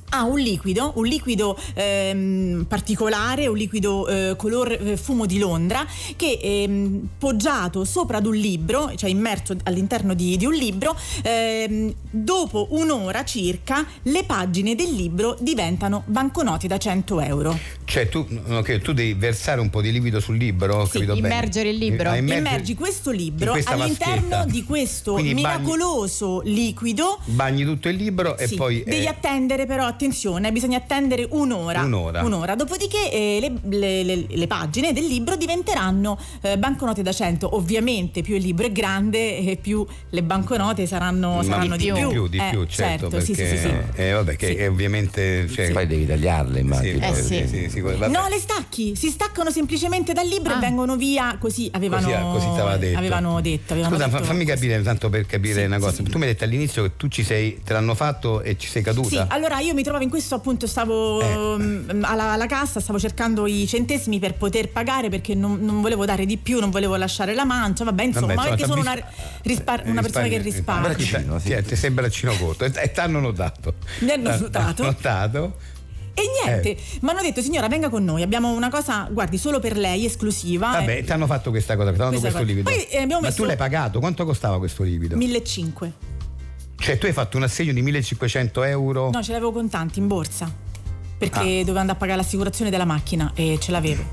ha 0.09 0.23
un 0.23 0.39
liquido, 0.39 0.93
un 0.95 1.05
liquido 1.05 1.57
ehm, 1.73 2.65
particolare, 2.67 3.47
un 3.47 3.57
liquido 3.57 4.07
eh, 4.07 4.35
color 4.37 4.71
eh, 4.71 4.97
fumo 4.97 5.25
di 5.25 5.37
Londra 5.37 5.85
che 6.15 6.39
ehm, 6.41 7.07
poggiato 7.17 7.83
sopra 7.85 8.17
ad 8.17 8.25
un 8.25 8.35
libro, 8.35 8.91
cioè 8.95 9.09
immerso 9.09 9.55
all'interno 9.63 10.13
di, 10.13 10.37
di 10.37 10.45
un 10.45 10.53
libro, 10.53 10.95
ehm, 11.23 11.93
dopo 12.09 12.67
un'ora 12.71 13.23
circa 13.23 13.85
le 14.03 14.23
pagine 14.23 14.75
del 14.75 14.91
libro 14.93 15.37
diventano 15.39 16.03
banconote 16.05 16.67
da 16.67 16.77
100 16.77 17.21
euro. 17.21 17.57
Cioè 17.85 18.07
tu, 18.09 18.25
ok, 18.47 18.79
tu 18.81 18.93
devi 18.93 19.13
versare 19.13 19.59
un 19.61 19.69
po' 19.69 19.81
di 19.81 19.91
liquido 19.91 20.19
sul 20.19 20.37
libro, 20.37 20.85
Sì, 20.85 20.91
capito 20.99 21.13
bene? 21.15 21.27
immergere 21.27 21.69
il 21.69 21.77
libro. 21.77 22.09
Ah, 22.09 22.15
immergi- 22.17 22.37
Immergi 22.39 22.75
questo 22.75 23.11
libro 23.11 23.53
all'interno 23.53 24.27
vaschetta. 24.29 24.45
di 24.45 24.63
questo 24.63 25.13
Quindi 25.13 25.33
bagni- 25.41 25.57
miracoloso 25.59 26.41
liquido 26.43 27.19
Bagni 27.25 27.63
tutto 27.63 27.89
il 27.89 27.95
libro 27.95 28.37
e 28.37 28.47
Sì, 28.47 28.55
poi... 28.55 28.83
devi 28.85 29.03
eh, 29.05 29.07
attendere 29.07 29.65
però 29.65 29.85
attenzione 30.03 30.51
bisogna 30.53 30.77
attendere 30.77 31.27
un'ora 31.29 31.81
Un'ora. 31.83 32.55
dopodiché 32.55 33.11
eh, 33.11 33.39
le, 33.41 33.77
le- 33.77 34.03
le- 34.03 34.25
le 34.29 34.47
pagine 34.47 34.93
del 34.93 35.05
libro 35.05 35.35
diventeranno 35.35 36.17
eh, 36.41 36.57
banconote 36.57 37.01
da 37.01 37.11
100 37.11 37.55
ovviamente 37.57 38.21
più 38.21 38.35
il 38.35 38.41
libro 38.43 38.65
è 38.65 38.71
grande 38.71 39.39
e 39.39 39.57
più 39.57 39.85
le 40.09 40.23
banconote 40.23 40.85
saranno, 40.85 41.41
saranno 41.43 41.75
di 41.75 41.83
di 41.85 41.91
più 41.91 42.09
più, 42.09 42.27
di 42.27 42.37
Eh, 42.37 42.47
più, 42.51 42.65
certo, 42.65 43.09
perché 43.09 43.25
sì, 43.25 43.33
sì, 43.35 43.45
sì, 43.47 43.57
sì. 43.57 43.73
eh, 43.95 44.11
vabbè, 44.13 44.35
che 44.37 44.55
Sì. 44.57 44.63
ovviamente 44.63 45.47
cioè, 45.49 45.71
Poi 45.71 45.85
devi 45.87 46.05
tagliarle, 46.07 46.59
immagino. 46.59 47.05
Eh, 47.05 47.13
sì. 47.15 47.45
sì, 47.47 47.69
sì. 47.69 47.79
No, 47.81 48.27
le 48.29 48.37
stacchi, 48.39 48.95
si 48.95 49.09
staccano 49.09 49.51
semplicemente 49.51 50.13
dal 50.13 50.27
libro 50.27 50.53
Ah. 50.53 50.57
e 50.57 50.59
vengono 50.61 50.95
via 50.95 51.35
così 51.39 51.69
avevano, 51.73 52.07
Così, 52.31 52.45
così 52.45 52.53
stava 52.53 52.77
detto. 52.77 52.97
avevano 52.97 53.41
detto. 53.41 53.73
avevano 53.73 53.95
Scusa, 53.95 54.07
detto 54.07 54.23
fammi 54.23 54.45
così. 54.45 54.55
capire 54.55 54.81
tanto 54.81 55.09
per 55.09 55.25
capire 55.25 55.59
Sì, 55.61 55.65
una 55.65 55.75
sì, 55.75 55.81
cosa. 55.81 55.95
sì. 55.97 56.03
Tu 56.03 56.17
mi 56.17 56.23
hai 56.25 56.31
detto 56.31 56.43
all'inizio 56.45 56.83
che 56.83 56.91
tu 56.95 57.07
ci 57.07 57.23
sei, 57.23 57.61
te 57.63 57.73
l'hanno 57.73 57.95
fatto 57.95 58.41
e 58.41 58.57
ci 58.57 58.67
sei 58.67 58.81
Sì, 58.81 58.87
caduta. 58.87 59.27
allora 59.29 59.59
io 59.59 59.73
mi 59.73 59.83
trovavo 59.89 60.03
in 60.03 60.09
questo 60.09 60.35
appunto, 60.35 60.67
stavo 60.67 61.19
Eh. 61.21 61.57
mm, 61.57 62.03
alla, 62.03 62.31
alla 62.33 62.45
cassa, 62.45 62.79
stavo 62.79 62.99
cercando 62.99 63.47
i 63.47 63.65
centesimi 63.67 64.19
per 64.19 64.35
poter 64.35 64.69
pagare 64.69 65.09
perché 65.09 65.33
non, 65.33 65.59
non 65.61 65.81
volevo 65.81 66.05
dare 66.05 66.25
di 66.27 66.37
più, 66.37 66.59
non 66.59 66.69
volevo 66.69 66.95
lasciare 66.95 67.33
la 67.33 67.43
mancia, 67.45 67.83
vabbè 67.83 68.03
insomma, 68.03 68.33
Vabbè, 68.35 68.35
ma 68.49 68.55
perché 68.55 68.65
sono 68.65 68.81
una, 68.81 68.93
rispar- 69.43 69.85
eh, 69.85 69.89
una 69.89 70.01
persona 70.01 70.27
che 70.27 70.37
risparmi- 70.37 70.87
risparmia. 70.89 71.19
Braccino, 71.29 71.39
sì. 71.39 71.67
Ti 71.67 71.75
sei 71.75 71.89
braccino 71.89 72.33
corto 72.37 72.65
e, 72.65 72.71
e 72.75 72.91
t'hanno 72.91 73.19
notato. 73.19 73.73
Mi 73.99 74.11
hanno 74.11 74.37
notato. 74.37 74.83
notato. 74.83 75.55
E 76.13 76.21
niente, 76.45 76.71
Eh. 76.71 76.77
mi 77.01 77.09
hanno 77.09 77.21
detto 77.21 77.41
signora 77.41 77.67
venga 77.67 77.89
con 77.89 78.03
noi, 78.03 78.21
abbiamo 78.21 78.51
una 78.51 78.69
cosa, 78.69 79.07
guardi, 79.09 79.37
solo 79.37 79.59
per 79.59 79.77
lei, 79.77 80.05
esclusiva. 80.05 80.69
Vabbè, 80.71 80.97
eh, 80.97 81.03
ti 81.03 81.11
hanno 81.11 81.25
fatto 81.25 81.49
questa 81.49 81.75
cosa, 81.75 81.91
ti 81.93 81.99
hanno 82.01 82.09
dato 82.09 82.19
questo 82.21 82.39
cosa. 82.39 82.51
liquido. 82.51 82.69
Poi, 82.69 82.83
eh, 82.89 83.05
Ma 83.07 83.19
messo- 83.21 83.35
tu 83.37 83.43
l'hai 83.45 83.55
pagato? 83.55 83.99
Quanto 83.99 84.25
costava 84.25 84.57
questo 84.59 84.83
liquido? 84.83 85.15
1500. 85.15 86.17
Cioè, 86.79 86.97
tu 86.97 87.05
hai 87.05 87.13
fatto 87.13 87.37
un 87.37 87.43
assegno 87.43 87.73
di 87.73 87.81
1500 87.81 88.63
euro. 88.63 89.09
No, 89.11 89.21
ce 89.21 89.31
l'avevo 89.33 89.51
contanti 89.51 89.99
in 89.99 90.07
borsa. 90.07 90.51
Perché 91.17 91.39
Ah. 91.39 91.43
dovevo 91.43 91.79
andare 91.79 91.91
a 91.91 91.95
pagare 91.95 92.17
l'assicurazione 92.17 92.69
della 92.71 92.85
macchina 92.85 93.31
e 93.35 93.57
ce 93.59 93.71
l'avevo. 93.71 94.03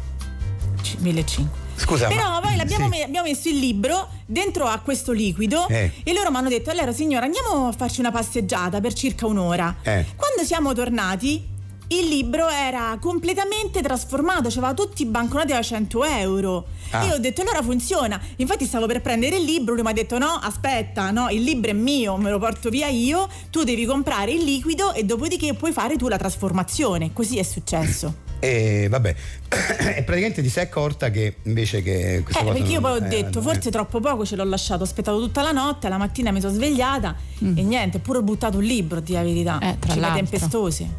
C- 0.82 0.96
1500. 0.98 1.64
Scusa, 1.76 2.08
Però 2.08 2.22
ma- 2.30 2.40
poi 2.40 2.56
l'abbiamo 2.56 2.84
sì. 2.84 2.90
me- 2.90 3.02
abbiamo 3.02 3.28
messo 3.28 3.48
il 3.48 3.58
libro 3.58 4.08
dentro 4.24 4.64
a 4.66 4.78
questo 4.80 5.12
liquido 5.12 5.68
Eh. 5.68 5.92
e 6.02 6.12
loro 6.14 6.30
mi 6.30 6.36
hanno 6.38 6.48
detto 6.48 6.70
allora 6.70 6.90
signora 6.92 7.26
andiamo 7.26 7.68
a 7.68 7.72
farci 7.72 8.00
una 8.00 8.10
passeggiata 8.10 8.80
per 8.80 8.92
circa 8.94 9.26
un'ora. 9.26 9.76
Eh. 9.82 10.06
Quando 10.16 10.42
siamo 10.44 10.72
tornati 10.72 11.46
il 11.88 12.08
libro 12.08 12.48
era 12.48 12.96
completamente 13.00 13.80
trasformato, 13.80 14.48
c'aveva 14.48 14.74
tutti 14.74 15.02
i 15.02 15.06
banconoti 15.06 15.52
da 15.52 15.62
100 15.62 16.04
euro. 16.04 16.66
Ah. 16.90 17.04
Io 17.04 17.14
ho 17.14 17.18
detto 17.18 17.42
allora 17.42 17.62
funziona. 17.62 18.20
Infatti 18.36 18.64
stavo 18.64 18.86
per 18.86 19.00
prendere 19.00 19.36
il 19.36 19.44
libro, 19.44 19.74
lui 19.74 19.82
mi 19.82 19.90
ha 19.90 19.92
detto 19.92 20.18
no, 20.18 20.38
aspetta, 20.42 21.10
no, 21.10 21.28
il 21.30 21.42
libro 21.42 21.70
è 21.70 21.74
mio, 21.74 22.16
me 22.16 22.30
lo 22.30 22.38
porto 22.38 22.70
via 22.70 22.88
io, 22.88 23.28
tu 23.50 23.62
devi 23.62 23.84
comprare 23.84 24.32
il 24.32 24.42
liquido 24.42 24.92
e 24.94 25.04
dopodiché 25.04 25.54
puoi 25.54 25.72
fare 25.72 25.96
tu 25.96 26.08
la 26.08 26.16
trasformazione. 26.16 27.12
Così 27.12 27.38
è 27.38 27.42
successo. 27.42 28.24
E 28.38 28.88
vabbè, 28.90 29.14
e 29.96 30.02
praticamente 30.02 30.42
ti 30.42 30.50
sei 30.50 30.64
accorta 30.64 31.10
che 31.10 31.36
invece 31.44 31.82
che 31.82 32.20
questa 32.22 32.42
Eh, 32.42 32.44
cosa 32.44 32.54
perché 32.58 32.72
io 32.72 32.80
poi 32.80 32.90
ho 32.92 33.04
eh, 33.04 33.08
detto, 33.08 33.38
eh, 33.38 33.42
forse 33.42 33.70
troppo 33.70 33.98
poco 33.98 34.26
ce 34.26 34.36
l'ho 34.36 34.44
lasciato, 34.44 34.82
ho 34.82 34.84
aspettato 34.84 35.18
tutta 35.18 35.40
la 35.40 35.52
notte, 35.52 35.88
la 35.88 35.96
mattina 35.96 36.30
mi 36.32 36.40
sono 36.40 36.52
svegliata 36.52 37.16
e 37.38 37.62
niente, 37.62 37.98
pure 37.98 38.18
ho 38.18 38.22
buttato 38.22 38.58
un 38.58 38.64
libro, 38.64 39.00
di 39.00 39.14
la 39.14 39.22
verità. 39.22 39.58
Eh, 39.58 39.78
tra 39.78 39.94
Cifre 39.94 40.00
l'altro. 40.00 40.26
tempestosi. 40.26 40.90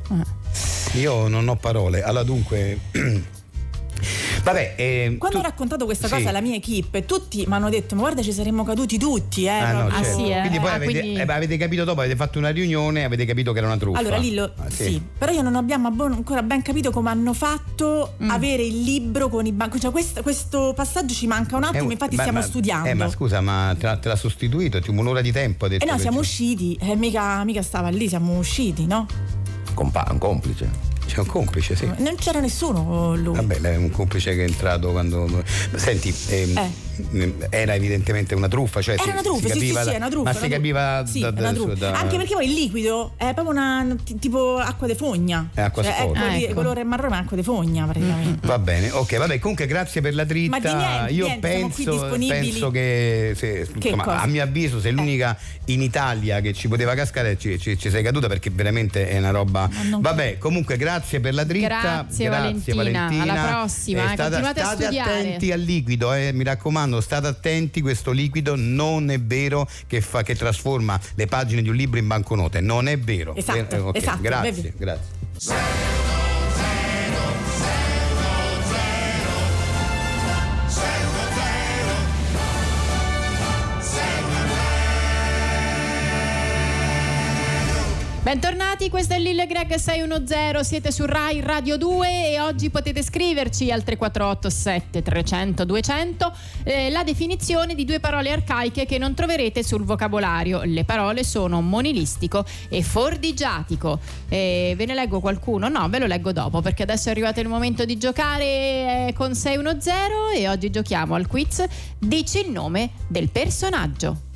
Io 0.94 1.28
non 1.28 1.48
ho 1.48 1.56
parole. 1.56 2.02
Allora 2.04 2.24
dunque 2.24 2.80
Vabbè, 4.44 4.76
ehm, 4.78 5.18
Quando 5.18 5.40
tu- 5.40 5.44
ho 5.44 5.48
raccontato 5.48 5.86
questa 5.86 6.08
sì. 6.08 6.14
cosa 6.14 6.30
alla 6.30 6.40
mia 6.40 6.56
equipe, 6.56 7.04
tutti 7.06 7.44
mi 7.48 7.54
hanno 7.54 7.70
detto: 7.70 7.96
Ma 7.96 8.02
guarda, 8.02 8.22
ci 8.22 8.32
saremmo 8.32 8.64
caduti 8.64 8.98
tutti, 8.98 9.44
eh. 9.46 9.50
Ah, 9.50 9.72
no, 9.74 9.80
proprio." 9.88 10.04
certo. 10.04 10.18
sì, 10.20 10.30
eh. 10.30 10.40
Quindi 10.42 10.60
poi 10.60 10.70
Ah, 10.70 10.74
avete, 10.76 11.00
quindi- 11.00 11.20
eh, 11.20 11.22
avete 11.24 11.58
capito 11.58 11.84
dopo, 11.84 12.00
avete 12.00 12.16
fatto 12.16 12.38
una 12.38 12.50
riunione 12.50 13.04
avete 13.04 13.26
capito 13.26 13.52
che 13.52 13.58
era 13.58 13.68
una 13.68 13.78
truffa. 13.78 13.98
Allora 14.00 14.18
Lillo, 14.18 14.54
Ah, 14.58 14.70
sì. 14.70 15.02
però 15.18 15.32
io 15.34 15.42
non 15.42 15.56
abbiamo 15.56 15.92
ancora 16.00 16.44
ben 16.44 16.62
capito 16.62 16.92
come 16.92 17.10
hanno 17.10 17.34
fatto 17.34 18.14
Mm. 18.24 18.30
avere 18.30 18.64
il 18.64 18.82
libro 18.84 19.28
con 19.30 19.46
i 19.48 19.52
banchi. 19.52 19.80
Cioè, 19.80 19.92
questo, 19.92 20.22
questo 20.22 20.74
passaggio 20.76 21.14
ci 21.16 21.26
manca 21.28 21.58
un 21.58 21.64
Eh, 21.64 21.68
attimo, 21.70 21.92
infatti 21.92 22.16
ma- 22.16 22.22
stiamo 22.22 22.40
ma- 22.40 22.46
studiando. 22.46 22.88
Eh, 22.88 22.94
ma 22.94 23.10
scusa, 23.10 23.42
ma 23.42 23.76
te, 23.78 23.86
l'ha- 23.88 23.98
te 23.98 24.08
l'ha 24.08 24.16
sostituito? 24.16 24.80
Ti 24.80 24.92
un'ora 24.92 25.22
di 25.22 25.32
tempo 25.32 25.66
ha 25.66 25.68
detto 25.68 25.84
Eh 25.84 25.90
no, 25.90 25.98
siamo 25.98 26.18
c'è- 26.20 26.24
usciti, 26.24 26.78
eh, 26.80 26.96
mica, 26.96 27.44
mica 27.44 27.62
stava 27.64 27.90
lì, 27.90 28.08
siamo 28.08 28.38
usciti, 28.38 28.86
no? 28.86 29.08
Compa- 29.78 30.08
un 30.10 30.18
complice. 30.18 30.68
C'è 31.06 31.20
un 31.20 31.28
complice, 31.28 31.76
sì. 31.76 31.86
Non 31.98 32.16
c'era 32.16 32.40
nessuno 32.40 32.84
con 32.84 33.22
lui. 33.22 33.36
Vabbè, 33.36 33.62
è 33.62 33.76
un 33.76 33.92
complice 33.92 34.34
che 34.34 34.44
è 34.44 34.48
entrato 34.48 34.90
quando. 34.90 35.30
Senti, 35.76 36.12
ehm, 36.30 36.72
era 37.50 37.74
evidentemente 37.76 38.36
una 38.36 38.48
truffa. 38.48 38.82
Cioè 38.82 38.94
Era 38.96 39.04
si- 39.04 39.10
una 39.10 39.18
si 39.20 39.24
truffa, 39.24 39.48
sì, 39.48 39.54
sì, 39.54 39.60
capiva 39.60 39.80
sì, 39.82 39.86
da- 39.86 39.92
è 39.94 39.96
una 39.98 40.10
truffa. 40.10 40.24
Ma 40.24 40.30
una 40.30 40.32
si 40.34 40.40
truffa. 40.40 40.56
capiva 40.56 41.06
Sì, 41.06 41.20
da, 41.20 41.28
è 41.28 41.32
da- 41.32 41.52
da- 41.76 41.92
Anche 42.00 42.18
perché 42.18 42.34
poi 42.34 42.46
il 42.48 42.54
liquido 42.54 43.14
è 43.18 43.34
proprio 43.34 43.50
una 43.50 43.96
t- 44.04 44.20
tipo 44.20 44.58
acqua 44.58 44.88
di 44.88 44.96
fogna. 44.96 45.50
È 45.54 45.62
acqua 45.62 45.84
Cioè, 45.84 45.94
sporca. 45.94 46.20
quello 46.20 46.34
Ah, 46.36 46.38
ecco. 46.40 46.54
colore 46.54 46.84
marrone, 46.84 47.10
ma 47.10 47.18
acqua 47.20 47.38
di 47.38 47.44
fogna 47.44 47.86
praticamente. 47.86 48.48
Va 48.48 48.60
bene, 48.60 48.92
ok, 48.92 49.18
vabbè, 49.18 49.40
comunque 49.40 49.66
grazie 49.66 50.02
per 50.02 50.14
la 50.16 50.24
dritta. 50.24 50.50
Ma 50.50 50.60
di 50.60 50.74
niente, 50.74 51.14
Io 51.14 51.26
niente, 51.26 51.50
siamo 51.50 51.70
qui 51.70 51.84
penso, 51.86 52.18
penso 52.28 52.72
che, 52.72 53.34
se- 53.36 53.68
Che 53.78 53.88
insomma? 53.90 54.20
Eh. 54.22 54.24
a 54.24 54.26
mio 54.28 54.44
avviso 54.44 54.80
sei 54.80 54.92
l'unica 54.92 55.38
in 55.66 55.82
Italia 55.82 56.40
che 56.42 56.54
ci 56.54 56.68
poteva 56.68 56.94
cascare 56.96 57.38
ci, 57.38 57.60
ci- 57.60 57.78
ci 57.78 57.90
sei 57.90 58.04
caduta 58.04 58.28
perché 58.28 58.50
veramente 58.50 59.08
è 59.10 59.18
una 59.18 59.32
roba. 59.32 59.70
Vabbè, 60.00 60.38
comunque 60.38 60.78
grazie 60.78 61.20
per 61.20 61.34
la 61.34 61.44
dritta. 61.44 61.66
Grazie, 61.68 62.30
Valentina. 62.30 63.08
Alla 63.22 63.34
prossima, 63.58 64.04
eh, 64.04 64.14
state, 64.14 64.30
continuate 64.30 64.60
a 64.62 64.66
state 64.66 64.84
studiare. 64.84 65.12
attenti 65.20 65.52
al 65.52 65.60
liquido, 65.60 66.14
eh, 66.14 66.32
mi 66.34 66.44
raccomando, 66.44 66.87
state 67.02 67.28
attenti, 67.28 67.82
questo 67.82 68.12
liquido 68.12 68.56
non 68.56 69.10
è 69.10 69.20
vero 69.20 69.68
che, 69.88 70.02
fa, 70.02 70.24
che 70.24 70.36
trasforma 70.36 71.00
le 71.16 71.28
pagine 71.28 71.62
di 71.62 71.70
un 71.70 71.76
libro 71.76 72.00
in 72.00 72.08
banconote, 72.08 72.62
non 72.62 72.88
è 72.88 72.98
vero. 72.98 73.36
Esatto, 73.36 73.76
Eh, 73.76 73.80
ok, 73.80 73.96
esatto, 73.96 74.22
Grazie, 74.22 74.74
grazie. 74.78 75.97
Bentornati, 88.28 88.90
questo 88.90 89.14
è 89.14 89.20
Lille 89.20 89.48
Greg 89.48 89.74
610, 89.74 90.62
siete 90.66 90.92
su 90.92 91.06
Rai 91.06 91.40
Radio 91.40 91.78
2 91.78 92.32
e 92.32 92.42
oggi 92.42 92.70
potete 92.70 93.02
scriverci 93.02 93.72
al 93.72 93.84
3487 93.84 95.02
300 95.02 95.64
200 95.64 96.34
eh, 96.64 96.90
la 96.90 97.06
definizione 97.06 97.74
di 97.74 97.86
due 97.86 98.02
parole 98.02 98.30
arcaiche 98.32 98.86
che 98.86 98.98
non 98.98 99.14
troverete 99.14 99.64
sul 99.64 99.86
vocabolario. 99.86 100.64
Le 100.66 100.84
parole 100.84 101.24
sono 101.24 101.62
monilistico 101.62 102.44
e 102.68 102.84
fordigiatico. 102.84 103.98
Eh, 104.28 104.74
ve 104.76 104.86
ne 104.86 104.94
leggo 104.94 105.22
qualcuno? 105.22 105.70
No, 105.70 105.88
ve 105.88 106.00
lo 106.00 106.06
leggo 106.06 106.34
dopo 106.34 106.60
perché 106.60 106.84
adesso 106.84 107.08
è 107.08 107.12
arrivato 107.12 107.40
il 107.40 107.48
momento 107.48 107.86
di 107.86 107.98
giocare 107.98 108.44
eh, 109.08 109.14
con 109.16 109.36
610 109.36 110.42
e 110.42 110.50
oggi 110.50 110.70
giochiamo 110.70 111.16
al 111.16 111.28
quiz 111.28 111.64
Dici 111.98 112.42
il 112.42 112.52
nome 112.52 112.90
del 113.08 113.30
personaggio. 113.30 114.27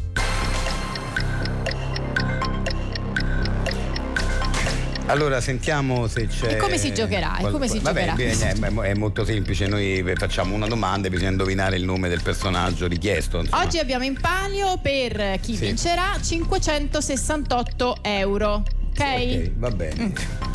Allora 5.11 5.41
sentiamo 5.41 6.07
se 6.07 6.27
c'è. 6.27 6.53
E 6.53 6.57
come 6.57 6.77
si 6.77 6.93
giocherà? 6.93 7.37
E 7.39 7.51
come 7.51 7.67
si 7.67 7.79
Vabbè, 7.79 8.05
giocherà? 8.07 8.53
bene, 8.53 8.87
è, 8.87 8.93
molto 8.93 9.25
semplice. 9.25 9.67
Noi 9.67 10.01
facciamo 10.15 10.55
una 10.55 10.67
domanda 10.67 11.07
e 11.07 11.09
bisogna 11.09 11.31
indovinare 11.31 11.75
il 11.75 11.83
nome 11.83 12.07
del 12.07 12.21
personaggio 12.21 12.87
richiesto. 12.87 13.39
insomma. 13.39 13.61
Oggi 13.61 13.77
abbiamo 13.77 14.05
in 14.05 14.17
palio 14.19 14.77
per 14.81 15.37
chi 15.41 15.55
Sì. 15.57 15.65
vincerà 15.65 16.17
568 16.21 17.97
euro. 18.03 18.63
Ok? 18.91 18.99
Ok, 18.99 19.51
va 19.57 19.71
bene. 19.71 20.03
Mm. 20.03 20.11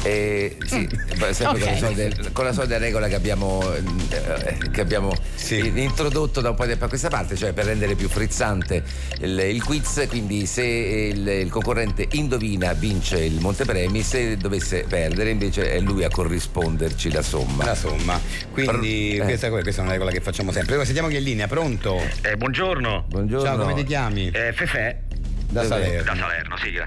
E 0.06 0.56
sì, 0.64 0.88
poi 1.18 1.34
sempre 1.34 1.58
con, 1.60 1.68
Ok. 1.68 1.80
la 1.80 1.86
solita, 1.88 2.30
con 2.32 2.44
la 2.44 2.52
solita 2.52 2.78
regola 2.78 3.08
che 3.08 3.16
abbiamo, 3.16 3.60
eh, 3.75 4.70
che 4.70 4.80
abbiamo 4.80 5.12
Sì. 5.34 5.58
in- 5.58 5.76
introdotto 5.78 6.40
da 6.40 6.50
un 6.50 6.54
po' 6.54 6.62
di 6.62 6.70
tempo 6.70 6.84
a 6.84 6.88
questa 6.88 7.08
parte, 7.08 7.34
cioè 7.34 7.52
per 7.52 7.64
rendere 7.64 7.96
più 7.96 8.08
frizzante 8.08 8.84
il, 9.20 9.36
il 9.38 9.64
quiz, 9.64 10.06
quindi 10.08 10.46
se 10.46 10.62
il, 10.64 11.26
il 11.26 11.50
concorrente 11.50 12.06
indovina 12.12 12.72
vince 12.75 13.18
il 13.25 13.40
montepremi, 13.40 14.02
se 14.02 14.36
dovesse 14.36 14.84
perdere 14.88 15.30
invece 15.30 15.72
è 15.72 15.80
lui 15.80 16.04
a 16.04 16.08
corrisponderci 16.08 17.10
la 17.10 17.22
somma. 17.22 17.64
La 17.64 17.75
somma. 17.75 18.20
Quindi 18.52 19.16
Eh. 19.16 19.25
questa, 19.25 19.48
questa 19.50 19.80
è 19.80 19.84
una 19.84 19.92
regola 19.92 20.12
che 20.12 20.20
facciamo 20.20 20.52
sempre. 20.52 20.76
Ora 20.76 20.84
sentiamo 20.84 21.08
chi 21.08 21.16
è 21.16 21.18
in 21.18 21.25
linea, 21.25 21.48
pronto? 21.48 22.00
Eh, 22.22 22.36
buongiorno. 22.36 23.06
Buongiorno. 23.08 23.44
Ciao, 23.44 23.58
come 23.58 23.75
ti 23.75 23.82
chiami? 23.84 24.30
Eh, 24.32 24.52
Fefe 24.52 25.02
da 25.50 25.62
dov'è? 25.62 25.68
Salerno. 25.82 26.12
da 26.14 26.16
Salerno, 26.20 26.56
sigla. 26.58 26.86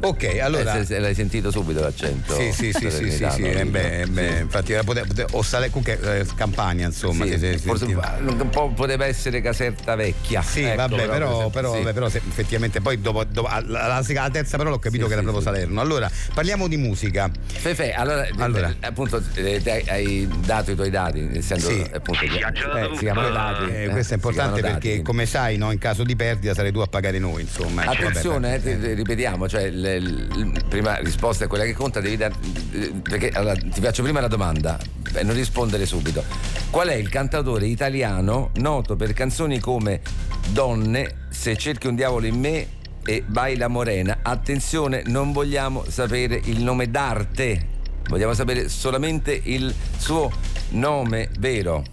Ok, 0.00 0.38
allora. 0.40 0.74
Eh, 0.74 0.78
se- 0.78 0.84
se 0.84 0.98
l'hai 1.00 1.14
sentito 1.14 1.50
subito 1.50 1.80
l'accento. 1.80 2.34
Sì, 2.34 2.52
sì, 2.52 2.72
sì, 2.72 2.88
sì, 2.90 3.10
sì, 3.10 3.28
sì, 3.30 3.42
eh, 3.42 3.64
beh, 3.64 4.06
beh, 4.08 4.38
infatti 4.40 4.72
era 4.72 4.84
pote- 4.84 5.04
pote- 5.04 5.26
o 5.32 5.42
Sale- 5.42 5.70
comunque 5.70 5.98
eh, 6.20 6.26
Campania, 6.36 6.86
insomma, 6.86 7.24
Sì, 7.24 7.36
si- 7.38 7.58
si- 7.58 7.66
forse 7.66 7.84
un 7.86 8.48
po' 8.50 8.68
poteva 8.70 9.06
essere 9.06 9.40
Caserta 9.40 9.96
Vecchia. 9.96 10.40
Sì, 10.42 10.62
Ecco, 10.62 10.76
vabbè, 10.76 11.06
però, 11.06 11.08
per 11.08 11.50
però, 11.50 11.68
esempio, 11.68 11.70
vabbè, 11.82 11.92
però 11.92 12.08
se- 12.08 12.22
effettivamente 12.28 12.80
poi 12.80 13.00
dopo, 13.00 13.24
dopo- 13.24 13.48
alla, 13.48 13.82
alla- 13.84 14.04
alla 14.06 14.30
terza 14.30 14.56
parola 14.56 14.76
ho 14.76 14.78
capito 14.78 15.02
Sì, 15.04 15.08
che 15.08 15.12
era 15.18 15.22
sì, 15.22 15.28
proprio 15.32 15.44
sì. 15.52 15.52
Salerno. 15.54 15.80
Allora, 15.80 16.10
parliamo 16.32 16.68
di 16.68 16.76
musica. 16.76 17.28
Fefe, 17.46 17.92
allora, 17.92 18.26
Allora. 18.38 18.68
eh, 18.68 18.86
appunto 18.86 19.20
eh, 19.34 19.84
hai 19.88 20.28
dato 20.44 20.70
i 20.70 20.74
tuoi 20.76 20.90
dati, 20.90 21.28
essendo 21.34 21.68
Sì. 21.68 21.84
appunto 21.92 22.20
Sì, 22.20 22.28
sì, 22.30 22.38
eh, 22.38 22.90
si 22.94 22.98
chiamano 23.00 23.30
dati. 23.30 23.70
Eh, 23.70 23.82
eh, 23.84 23.88
questo 23.88 24.12
è 24.12 24.16
importante 24.16 24.60
perché, 24.60 25.02
come 25.02 25.26
sai, 25.26 25.56
no, 25.56 25.72
in 25.72 25.78
caso 25.78 26.04
di 26.04 26.14
perdita 26.14 26.54
sarei 26.54 26.70
tu 26.70 26.78
a 26.78 26.86
pagare 26.86 27.18
noi, 27.18 27.42
insomma. 27.42 27.82
Ecco, 27.82 27.92
Attenzione, 28.06 28.62
eh, 28.62 28.94
ripetiamo, 28.94 29.48
cioè 29.48 29.70
l- 29.96 30.26
l- 30.28 30.64
prima 30.68 30.96
risposta 30.98 31.44
è 31.44 31.48
quella 31.48 31.64
che 31.64 31.72
conta, 31.72 32.00
devi 32.00 32.16
dar, 32.16 32.32
eh, 32.72 32.92
perché 33.02 33.30
allora, 33.30 33.54
ti 33.54 33.80
faccio 33.80 34.02
prima 34.02 34.20
la 34.20 34.28
domanda, 34.28 34.78
e 35.14 35.22
non 35.22 35.34
rispondere 35.34 35.86
subito. 35.86 36.22
Qual 36.70 36.88
è 36.88 36.94
il 36.94 37.08
cantautore 37.08 37.66
italiano 37.66 38.50
noto 38.56 38.96
per 38.96 39.12
canzoni 39.12 39.58
come 39.58 40.00
Donne, 40.50 41.26
Se 41.30 41.56
cerchi 41.56 41.86
un 41.86 41.94
diavolo 41.94 42.26
in 42.26 42.38
me 42.38 42.66
e 43.04 43.22
Baila 43.26 43.68
Morena? 43.68 44.18
Attenzione, 44.22 45.02
non 45.06 45.32
vogliamo 45.32 45.84
sapere 45.88 46.40
il 46.44 46.62
nome 46.62 46.90
d'arte, 46.90 47.66
vogliamo 48.08 48.34
sapere 48.34 48.68
solamente 48.68 49.38
il 49.44 49.72
suo 49.96 50.30
nome 50.70 51.30
vero. 51.38 51.84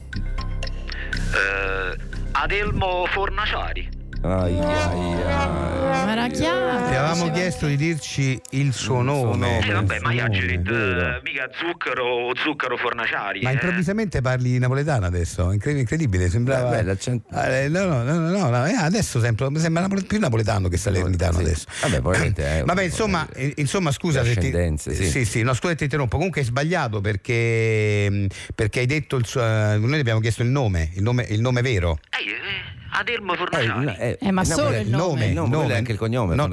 Eh, 1.33 1.97
Adelmo 2.31 3.05
Fornaciari. 3.07 3.89
Ai, 4.25 4.57
ai, 4.59 5.21
ai. 5.23 6.03
Ma 6.05 6.11
era 6.11 6.27
chiaro. 6.27 6.87
Ti 6.89 6.95
avevamo 6.95 7.31
chiesto 7.31 7.65
di 7.67 7.75
dirci 7.77 8.39
il 8.51 8.73
suo 8.73 9.01
nome. 9.01 9.37
nome. 9.37 9.59
Sì, 9.61 9.69
vabbè, 9.71 9.99
ma 9.99 10.09
vero. 10.09 11.17
eh, 11.17 11.19
mica 11.23 11.49
zucchero 11.53 12.03
o 12.05 12.35
zucchero 12.35 12.77
Fornaciari. 12.77 13.41
Ma 13.41 13.49
eh. 13.49 13.53
improvvisamente 13.53 14.21
parli 14.21 14.57
napoletano 14.59 15.05
adesso, 15.05 15.51
Incre- 15.51 15.79
incredibile, 15.79 16.29
sembrava. 16.29 16.69
Beh, 16.69 16.83
l'accento- 16.83 17.27
Eh, 17.35 17.67
no, 17.69 17.85
no, 17.85 18.03
no, 18.03 18.19
no, 18.19 18.49
no, 18.49 18.65
eh, 18.65 18.73
adesso 18.73 19.19
sembra, 19.19 19.49
sembra 19.55 19.87
più 20.07 20.19
napoletano 20.19 20.67
che 20.67 20.77
salernitano 20.77 21.37
Sì. 21.37 21.41
adesso. 21.43 21.65
Vabbè, 21.81 21.99
probabilmente 22.01 22.63
Vabbè, 22.65 22.83
insomma, 22.83 23.27
di- 23.33 23.41
eh, 23.41 23.53
insomma, 23.57 23.91
scusa 23.91 24.23
se 24.23 24.35
ti. 24.35 24.51
sì. 24.77 25.05
sì, 25.07 25.25
sì, 25.25 25.41
no, 25.43 25.53
scusa 25.53 25.69
se 25.69 25.75
ti 25.77 25.83
interrompo. 25.85 26.15
Comunque 26.17 26.41
hai 26.41 26.47
sbagliato 26.47 27.01
perché, 27.01 28.07
mh, 28.09 28.25
perché 28.53 28.79
hai 28.81 28.85
detto 28.85 29.15
il 29.17 29.25
suo. 29.25 29.41
eh, 29.41 29.77
Noi 29.77 29.99
abbiamo 29.99 30.19
chiesto 30.19 30.41
il 30.43 30.49
nome, 30.49 30.91
il 30.95 31.03
nome, 31.03 31.25
il 31.29 31.41
nome 31.41 31.61
vero. 31.61 31.97
Eh, 32.09 32.29
eh, 32.29 32.83
Adelmo 32.97 33.33
Eh, 33.33 33.37
Fornaciari. 33.37 33.85
no, 33.85 33.95
eh, 33.95 34.17
Eh, 34.21 34.31
ma 34.31 34.41
no, 34.41 34.47
solo 34.47 34.67
quello- 34.67 34.81
il 34.81 34.89
nome. 34.89 35.31
Nome, 35.33 35.55
quello 35.57 35.73
è 35.73 35.77
anche 35.77 35.91
il 35.91 35.97
cognome. 35.97 36.35
No, 36.35 36.47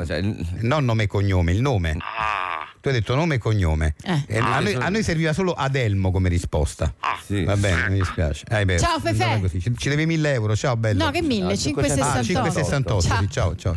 non 0.61 0.85
nome 0.85 1.03
e 1.05 1.07
cognome, 1.07 1.53
il 1.53 1.61
nome. 1.61 1.97
Ah, 1.99 2.67
Tu 2.81 2.89
hai 2.89 2.95
detto 2.95 3.15
nome 3.15 3.37
e 3.37 3.39
cognome. 3.39 3.95
Eh. 4.03 4.25
E 4.27 4.39
a, 4.39 4.59
noi, 4.61 4.75
a 4.75 4.89
noi 4.89 5.03
serviva 5.05 5.33
solo 5.33 5.53
Adelmo 5.53 6.11
come 6.11 6.29
risposta. 6.29 6.93
ah. 7.01 7.19
Sì. 7.25 7.45
Va 7.45 7.57
bene, 7.57 7.89
mi 7.91 7.99
dispiace. 7.99 8.45
Eh, 8.51 8.65
beh, 8.65 8.79
Ciao, 8.79 9.01
così. 9.41 9.61
Ci, 9.61 9.73
ci 9.77 9.89
devi 9.89 10.05
1000 10.07 10.33
euro, 10.33 10.57
ciao 10.57 10.77
bello. 10.77 11.05
No, 11.05 11.11
che 11.13 11.23
1000, 11.23 11.53
Ah, 11.53 11.57
568. 11.57 12.19
Ah, 12.19 12.23
568, 12.23 13.01
Ciao. 13.01 13.55
ciao, 13.55 13.77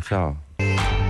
Ciao. 0.56 1.05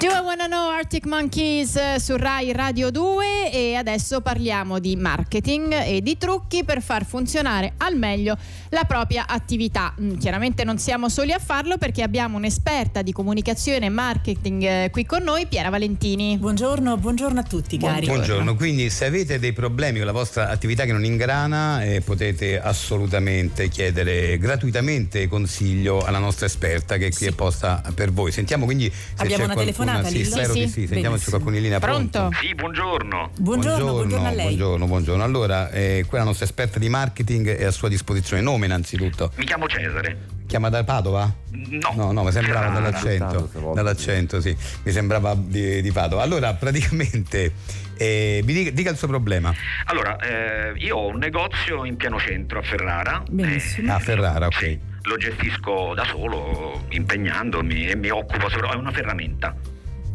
Do 0.00 0.06
I 0.06 0.20
Wanna 0.24 0.46
Know 0.46 0.70
Arctic 0.70 1.04
Monkeys 1.04 1.76
eh, 1.76 1.96
su 2.00 2.16
Rai 2.16 2.52
Radio 2.52 2.90
2 2.90 3.52
e 3.52 3.74
adesso 3.74 4.22
parliamo 4.22 4.78
di 4.78 4.96
marketing 4.96 5.74
e 5.74 6.00
di 6.00 6.16
trucchi 6.16 6.64
per 6.64 6.80
far 6.80 7.04
funzionare 7.04 7.74
al 7.76 7.96
meglio 7.98 8.34
la 8.70 8.84
propria 8.84 9.26
attività. 9.26 9.92
Mm, 10.00 10.16
chiaramente 10.16 10.64
non 10.64 10.78
siamo 10.78 11.10
soli 11.10 11.32
a 11.32 11.38
farlo 11.38 11.76
perché 11.76 12.02
abbiamo 12.02 12.38
un'esperta 12.38 13.02
di 13.02 13.12
comunicazione 13.12 13.86
e 13.86 13.88
marketing 13.90 14.62
eh, 14.62 14.88
qui 14.90 15.04
con 15.04 15.22
noi, 15.22 15.44
Piera 15.46 15.68
Valentini. 15.68 16.38
Buongiorno, 16.38 16.96
buongiorno 16.96 17.38
a 17.40 17.42
tutti 17.42 17.76
cari. 17.76 18.06
Buongiorno, 18.06 18.54
quindi 18.56 18.88
se 18.88 19.04
avete 19.04 19.38
dei 19.38 19.52
problemi 19.52 19.98
con 19.98 20.06
la 20.06 20.12
vostra 20.12 20.48
attività 20.48 20.86
che 20.86 20.92
non 20.92 21.04
ingrana 21.04 21.84
eh, 21.84 22.00
potete 22.00 22.58
assolutamente 22.58 23.68
chiedere 23.68 24.38
gratuitamente 24.38 25.28
consiglio 25.28 26.02
alla 26.02 26.18
nostra 26.18 26.46
esperta 26.46 26.96
che 26.96 27.08
è 27.08 27.10
qui 27.10 27.18
Sì. 27.18 27.26
è 27.26 27.32
posta 27.32 27.82
per 27.94 28.10
voi. 28.12 28.32
Sentiamo 28.32 28.64
quindi 28.64 28.90
se 28.90 28.94
Abbiamo 29.16 29.36
c'è 29.36 29.44
una 29.44 29.52
qualcuna- 29.52 29.88
telefonata, 29.98 30.08
Sì, 30.08 30.16
Lillo? 30.18 30.30
spero 30.30 30.52
Sì, 30.52 30.58
di 30.60 30.66
sì. 30.66 30.72
sì, 30.72 30.86
sentiamo 30.86 30.88
se 30.88 30.98
c'è 30.98 31.30
Benissimo. 31.30 31.30
qualcuno 31.30 31.56
in 31.56 31.62
linea 31.62 31.78
Pronto? 31.80 32.30
Sì, 32.40 32.54
buongiorno. 32.54 33.30
Buongiorno, 33.38 33.84
buongiorno, 33.92 34.26
a 34.26 34.30
lei. 34.30 34.44
buongiorno, 34.46 34.86
buongiorno. 34.86 35.22
Allora, 35.24 35.70
eh, 35.70 36.04
qui 36.08 36.18
la 36.18 36.24
nostra 36.24 36.44
esperta 36.44 36.78
di 36.78 36.88
marketing 36.88 37.48
è 37.56 37.64
a 37.64 37.70
sua 37.70 37.88
disposizione. 37.88 38.42
Nome 38.42 38.66
innanzitutto. 38.66 39.32
Mi 39.36 39.44
chiamo 39.44 39.66
Cesare. 39.68 40.38
Chiama 40.46 40.68
da 40.68 40.82
Padova? 40.82 41.32
No. 41.50 41.92
No, 41.94 42.10
no, 42.12 42.24
mi 42.24 42.32
sembrava 42.32 42.72
Ferrara. 42.72 42.90
dall'accento. 42.90 43.72
Dall'accento, 43.74 44.40
sì. 44.40 44.56
Mi 44.82 44.90
sembrava 44.92 45.34
di, 45.36 45.80
di 45.80 45.92
Padova. 45.92 46.22
Allora, 46.22 46.52
praticamente, 46.54 47.52
eh, 47.96 48.40
mi 48.44 48.52
dica, 48.52 48.70
dica 48.70 48.90
il 48.90 48.96
suo 48.96 49.06
problema. 49.06 49.54
Allora, 49.84 50.16
eh, 50.18 50.72
io 50.78 50.96
ho 50.96 51.06
un 51.08 51.18
negozio 51.18 51.84
in 51.84 51.96
piano 51.96 52.18
centro 52.18 52.58
a 52.58 52.62
Ferrara. 52.62 53.22
Benissimo. 53.30 53.94
A 53.94 54.00
Ferrara, 54.00 54.46
ok. 54.46 54.58
Sì, 54.58 54.78
lo 55.02 55.16
gestisco 55.16 55.92
da 55.94 56.04
solo, 56.04 56.84
impegnandomi 56.88 57.86
e 57.86 57.94
mi 57.94 58.08
occupo 58.10 58.48
solo. 58.48 58.72
È 58.72 58.74
una 58.74 58.90
ferramenta. 58.90 59.54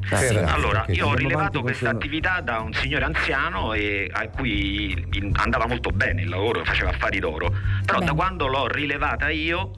Ferrara, 0.05 0.53
Allora, 0.53 0.85
io 0.89 1.07
ho 1.07 1.15
rilevato 1.15 1.62
questa 1.62 1.89
attività 1.89 2.39
da 2.41 2.59
un 2.59 2.74
signore 2.74 3.05
anziano 3.05 3.74
e 3.74 4.09
a 4.12 4.27
cui 4.27 5.07
andava 5.33 5.65
molto 5.67 5.89
bene 5.89 6.21
il 6.21 6.29
lavoro, 6.29 6.63
faceva 6.63 6.91
affari 6.91 7.19
d'oro. 7.19 7.53
Però 7.85 8.00
da 8.00 8.13
quando 8.13 8.47
l'ho 8.47 8.67
rilevata 8.67 9.29
io, 9.29 9.71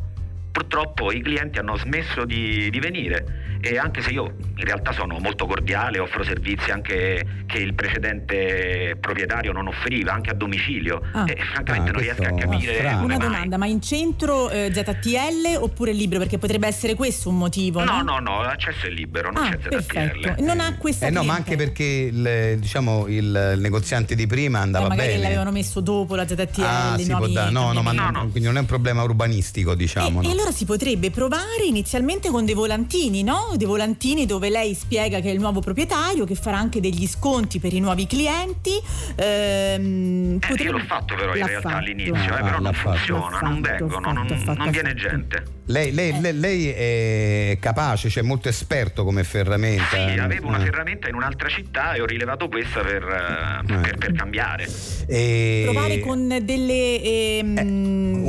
purtroppo 0.51 1.11
i 1.11 1.21
clienti 1.21 1.59
hanno 1.59 1.77
smesso 1.77 2.25
di, 2.25 2.69
di 2.69 2.79
venire. 2.79 3.46
E 3.69 3.77
anche 3.77 4.01
se 4.01 4.11
io 4.11 4.25
in 4.55 4.63
realtà 4.65 4.91
sono 4.91 5.17
molto 5.19 5.45
cordiale, 5.45 5.99
offro 5.99 6.23
servizi 6.23 6.71
anche 6.71 7.25
che 7.45 7.57
il 7.57 7.73
precedente 7.73 8.97
proprietario 8.99 9.51
non 9.51 9.67
offriva, 9.67 10.13
anche 10.13 10.29
a 10.31 10.33
domicilio. 10.33 11.01
Ah. 11.13 11.23
E 11.27 11.35
francamente 11.53 11.89
Ah, 11.89 11.93
non 11.93 12.01
riesco 12.01 12.23
a 12.23 12.33
capire. 12.33 12.77
Una 12.93 13.05
mai. 13.05 13.17
domanda, 13.17 13.57
ma 13.57 13.65
in 13.65 13.81
centro 13.81 14.49
eh, 14.49 14.71
ZTL 14.73 15.57
oppure 15.59 15.91
libero? 15.91 16.19
Perché 16.19 16.37
potrebbe 16.37 16.67
essere 16.67 16.95
questo 16.95 17.29
un 17.29 17.37
motivo, 17.37 17.83
no? 17.83 18.01
No, 18.01 18.01
no, 18.01 18.19
no, 18.19 18.41
l'accesso 18.41 18.85
è 18.85 18.89
libero, 18.89 19.31
non 19.31 19.43
Ah, 19.43 19.49
c'è 19.49 19.57
ZTL. 19.61 19.69
perfetto. 19.69 20.43
Non 20.43 20.59
ha 20.59 20.75
questa 20.77 21.07
Eh 21.07 21.09
no, 21.09 21.23
ma 21.23 21.33
anche 21.35 21.55
perché 21.55 21.83
il, 21.83 22.57
diciamo, 22.59 23.07
il 23.07 23.55
negoziante 23.57 24.15
di 24.15 24.27
prima 24.27 24.59
Eh, 24.59 24.61
andava 24.63 24.87
magari 24.87 25.09
bene. 25.11 25.21
l'avevano 25.23 25.51
messo 25.51 25.79
dopo 25.81 26.15
la 26.15 26.27
ZTL, 26.27 26.61
Ah, 26.63 26.95
si 26.97 27.11
può 27.11 27.27
dare. 27.27 27.51
No, 27.51 27.71
no, 27.73 27.81
ma 27.81 27.91
No, 27.91 28.09
no. 28.11 28.19
quindi 28.29 28.41
non 28.41 28.57
è 28.57 28.59
un 28.59 28.65
problema 28.65 29.03
urbanistico, 29.03 29.73
diciamo. 29.75 30.21
E, 30.21 30.23
no. 30.23 30.29
e 30.29 30.31
allora 30.31 30.51
si 30.51 30.65
potrebbe 30.65 31.09
provare 31.11 31.63
inizialmente 31.65 32.29
con 32.29 32.45
dei 32.45 32.53
volantini, 32.55 33.23
no? 33.23 33.53
Dei 33.57 33.65
volantini 33.65 34.25
dove 34.27 34.49
lei 34.49 34.75
spiega 34.75 35.19
che 35.19 35.29
è 35.29 35.33
il 35.33 35.39
nuovo 35.39 35.59
proprietario, 35.61 36.25
che 36.25 36.35
farà 36.35 36.57
anche 36.59 36.79
degli 36.79 37.07
sconti 37.07 37.59
per 37.59 37.73
i 37.73 37.79
nuovi 37.79 38.05
clienti. 38.05 38.79
Ehm, 39.15 40.39
Eh, 40.57 40.63
io 40.63 40.71
l'ho 40.73 40.79
fatto 40.87 41.15
però 41.15 41.33
in 41.33 41.39
L'ha 41.39 41.45
realtà 41.47 41.69
fatto. 41.69 41.81
all'inizio, 41.81 42.13
eh, 42.13 42.19
Ah, 42.19 42.35
però 42.35 42.45
l'ha 42.45 42.57
non 42.59 42.73
fatto. 42.73 42.97
funziona, 42.97 43.29
L'ha 43.29 43.47
non 43.49 43.63
fatto, 43.63 43.77
vengono, 43.87 44.11
non, 44.13 44.27
fatto, 44.27 44.39
fatto, 44.41 44.57
non 44.57 44.65
l'ha 44.65 44.71
viene 44.71 44.89
fatto. 44.95 45.01
gente. 45.09 45.43
Lei, 45.69 45.91
lei- 45.91 46.21
lei- 46.21 46.33
lei 46.39 46.67
è 46.69 47.57
capace, 47.59 48.09
cioè 48.09 48.23
molto 48.23 48.47
esperto 48.47 49.03
come 49.03 49.23
ferramenta. 49.23 49.83
Sì, 49.91 50.19
avevo 50.19 50.47
una 50.47 50.59
Eh. 50.61 50.65
ferramenta 50.65 51.09
in 51.09 51.15
un'altra 51.15 51.49
città 51.49 51.93
e 51.93 52.01
ho 52.01 52.05
rilevato 52.05 52.47
questa 52.47 52.81
per, 52.81 53.03
eh, 53.03 53.73
Eh. 53.73 53.77
per- 53.79 53.97
per 53.97 54.11
cambiare. 54.13 54.67
E- 55.07 55.63
Provare 55.65 55.99
con 55.99 56.27
delle 56.43 57.01
ehm, 57.01 57.57
Eh, 57.57 57.61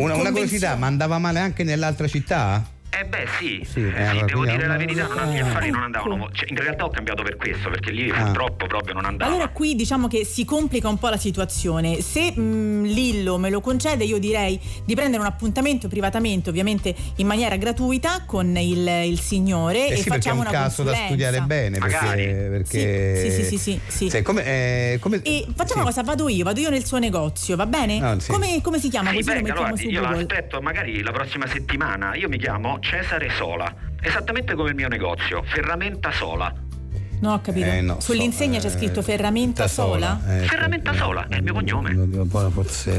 una, 0.03 0.15
una 0.15 0.31
curiosità, 0.31 0.75
ma 0.77 0.87
andava 0.87 1.19
male 1.19 1.39
anche 1.39 1.63
nell'altra 1.65 2.09
città? 2.09 2.65
Eh 2.90 3.04
beh 3.04 3.26
sì, 3.38 3.61
Sì, 3.64 3.71
sì, 3.73 3.80
eh, 3.95 4.02
allora, 4.02 4.25
devo 4.26 4.45
dire 4.47 4.66
la 4.66 4.76
verità, 4.76 5.07
non, 5.07 5.33
gli 5.33 5.38
Ah. 5.38 5.45
affari 5.47 5.66
non 5.71 5.76
Ecco. 5.76 5.85
andavano. 5.85 6.16
mo- 6.16 6.30
cioè, 6.33 6.49
in 6.50 6.57
realtà 6.57 6.85
ho 6.85 6.90
cambiato 6.90 7.23
per 7.23 7.37
questo, 7.37 7.68
perché 7.68 7.90
lì 7.92 8.11
Ah. 8.11 8.25
purtroppo 8.25 8.66
proprio 8.66 8.95
non 8.95 9.04
andava. 9.04 9.30
Allora 9.30 9.49
qui 9.49 9.75
diciamo 9.76 10.09
che 10.09 10.25
si 10.25 10.45
complica 10.45 10.88
un 10.88 10.99
po' 10.99 11.09
la 11.09 11.16
situazione. 11.18 12.00
Se 12.00 12.33
mh, 12.33 12.85
Lillo 12.85 13.37
me 13.38 13.50
lo 13.50 13.61
concede, 13.61 14.04
io 14.04 14.18
direi 14.18 14.59
di 14.85 14.95
prendere 14.95 15.21
un 15.23 15.28
appuntamento 15.28 15.87
privatamente, 15.87 16.49
ovviamente 16.49 16.95
in 17.16 17.26
maniera 17.26 17.57
gratuita, 17.57 18.25
con 18.26 18.57
il, 18.57 18.87
il 19.04 19.21
signore 19.21 19.88
Eh 19.88 19.92
e 19.92 19.97
sì, 19.97 20.02
perché 20.04 20.09
è 20.09 20.12
facciamo 20.14 20.40
un 20.40 20.47
una 20.49 20.50
caso 20.50 20.83
da 20.83 20.90
consulenza. 20.92 21.07
studiare 21.07 21.40
bene. 21.47 21.78
Perché, 21.78 21.95
Magari. 21.95 22.25
perché- 22.25 23.16
Sì, 23.16 23.31
sì, 23.31 23.44
sì, 23.44 23.59
sì, 23.59 23.81
sì. 23.87 24.11
Sì, 24.11 24.22
come, 24.22 24.44
eh, 24.44 24.98
come- 25.01 25.20
E 25.22 25.44
facciamo 25.55 25.66
sì. 25.66 25.77
una 25.77 25.85
cosa, 25.85 26.03
vado 26.03 26.29
io, 26.29 26.42
vado 26.42 26.59
io 26.61 26.70
nel 26.70 26.85
suo 26.85 26.98
negozio, 26.98 27.55
va 27.55 27.66
bene? 27.66 28.01
Ah, 28.03 28.18
sì. 28.18 28.33
come, 28.33 28.61
come 28.62 28.79
si 28.81 28.88
chiama? 28.88 29.11
Sì, 29.11 29.16
Così 29.16 29.29
lo 29.29 29.35
venga, 29.35 29.53
allora 29.53 29.68
io 29.68 30.01
Google. 30.01 30.16
l'aspetto 30.16 30.61
magari 30.62 31.03
la 31.03 31.12
prossima 31.12 31.46
settimana. 31.46 32.14
Io 32.14 32.29
mi 32.29 32.38
chiamo 32.38 32.78
Cesare 32.81 33.31
Sola, 33.31 33.73
esattamente 34.01 34.55
come 34.55 34.71
il 34.71 34.75
mio 34.75 34.88
negozio, 34.88 35.43
Ferramenta 35.43 36.11
Sola. 36.11 36.67
No, 37.20 37.33
ho 37.35 37.40
capito. 37.40 37.66
Eh, 37.66 37.81
no, 37.81 38.00
Sull'insegna 38.00 38.61
so, 38.61 38.68
c'è 38.68 38.74
scritto 38.76 39.00
eh, 39.00 39.02
ferramenta 39.02 39.66
sola. 39.68 40.20
eh, 40.28 40.46
Ferramenta 40.46 40.94
sola, 40.94 41.26
è 41.28 41.37
il 41.37 41.42
mio 41.42 41.52
cognome. 41.52 41.96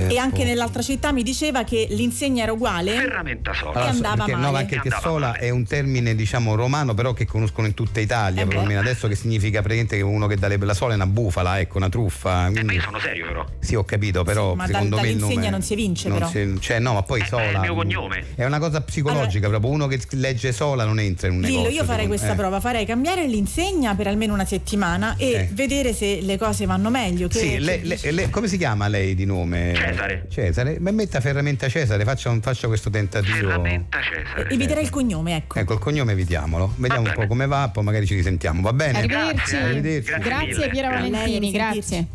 E 0.10 0.18
anche 0.18 0.44
nell'altra 0.44 0.82
città 0.82 1.12
mi 1.12 1.24
diceva 1.24 1.64
che 1.64 1.88
l'insegna 1.92 2.44
era 2.44 2.52
uguale. 2.52 2.92
Ferramenta 2.94 3.54
Sola. 3.54 3.72
Allora, 3.72 3.86
E 3.86 3.90
andava 3.90 4.16
perché, 4.16 4.32
no, 4.32 4.38
male. 4.40 4.52
ma 4.52 4.58
anche 4.60 4.74
perché 4.76 4.90
Andava 4.90 5.12
sola 5.12 5.28
male. 5.28 5.40
è 5.40 5.50
un 5.50 5.66
termine 5.66 6.16
diciamo 6.16 6.56
romano 6.56 6.94
però 6.94 7.14
che 7.14 7.26
conoscono 7.26 7.68
in 7.68 7.74
tutta 7.74 8.00
Italia 8.00 8.44
Eh 8.44 8.46
perlomeno 8.48 8.80
adesso 8.80 9.08
che 9.08 9.16
significa 9.16 9.60
praticamente 9.62 9.96
che 9.98 10.02
uno 10.02 10.28
che 10.28 10.36
dà 10.38 10.48
le- 10.48 10.58
la 10.58 10.74
sola 10.74 10.94
è 10.94 10.96
una 10.96 11.06
bufala 11.08 11.60
ecco 11.60 11.78
una 11.78 11.90
truffa 11.90 12.46
Eh, 12.48 12.50
ma 12.50 12.52
quindi- 12.52 12.74
io 12.76 12.82
sono 12.82 13.00
serio 13.00 13.26
però. 13.28 13.46
sì 13.60 13.76
ho 13.76 13.84
capito 13.84 14.24
però 14.24 14.52
Sì, 14.52 14.58
ma 14.58 14.66
secondo 14.66 14.96
dal- 14.96 15.06
me 15.06 15.12
il 15.12 15.18
nome 15.18 15.50
non 15.50 15.62
si 15.62 15.74
evince, 15.74 16.10
non 16.10 16.18
però. 16.20 16.30
si- 16.30 16.58
cioè 16.60 16.80
no 16.80 16.94
ma 16.94 17.04
poi 17.04 17.22
Eh, 17.22 17.26
sola 17.26 17.44
è 17.44 17.52
il 17.52 17.60
mio 17.60 17.74
cognome. 17.76 18.24
è 18.36 18.46
una 18.46 18.60
cosa 18.60 18.82
psicologica 18.82 19.48
proprio 19.48 19.72
uno 19.72 19.88
che 19.88 20.00
legge 20.12 20.52
sola 20.52 20.86
non 20.86 21.00
entra 21.00 21.28
in 21.28 21.36
un 21.36 21.42
Lillo, 21.42 21.58
negozio 21.60 21.80
io 21.80 21.86
farei 21.86 22.08
questa 22.08 22.34
eh. 22.34 22.36
prova, 22.36 22.60
farei 22.60 22.86
cambiare 22.86 23.26
l'insegna 23.28 23.96
per 23.96 24.08
almeno 24.10 24.34
una 24.34 24.46
settimana 24.46 25.16
e 25.18 25.32
Eh. 25.32 25.50
vedere 25.52 25.94
se 25.94 26.20
le 26.22 26.38
cose 26.38 26.66
vanno 26.66 26.90
meglio. 26.90 27.28
Che, 27.28 27.38
Sì, 27.40 27.50
che 27.52 27.58
dici? 27.58 27.64
lei- 28.04 28.14
lei- 28.14 28.30
come 28.30 28.48
si 28.48 28.58
chiama 28.58 28.88
lei 28.88 29.16
di 29.16 29.26
nome? 29.26 29.74
Cesare. 29.76 30.26
Cesare? 30.30 30.78
Ma 30.80 30.92
metta 30.92 31.20
ferramenta 31.22 31.68
Cesare, 31.70 32.04
faccia, 32.04 32.30
un- 32.30 32.42
faccia 32.42 32.68
questo 32.68 32.90
tentativo. 32.90 33.36
Ferramenta 33.36 34.00
Cesare. 34.02 34.50
Eviterei 34.50 34.84
il 34.84 34.90
cognome, 34.90 35.36
ecco. 35.36 35.60
Ecco, 35.60 35.74
il 35.74 35.80
cognome 35.80 36.12
evitiamolo. 36.12 36.74
Vediamo 36.78 37.08
un 37.08 37.14
po' 37.16 37.28
come 37.28 37.48
va, 37.48 37.70
poi 37.72 37.84
magari 37.84 38.06
ci 38.06 38.16
risentiamo, 38.16 38.62
va 38.62 38.74
bene? 38.74 38.98
Arrivederci. 39.00 39.34
Grazie, 39.36 39.58
Arrivederci. 39.62 40.12
grazie 40.12 40.30
Grazie. 40.30 40.70
Piera 40.70 40.90
Grazie. 40.90 41.10
Valentini, 41.10 41.40
Lei, 41.40 41.52
grazie. 41.52 42.08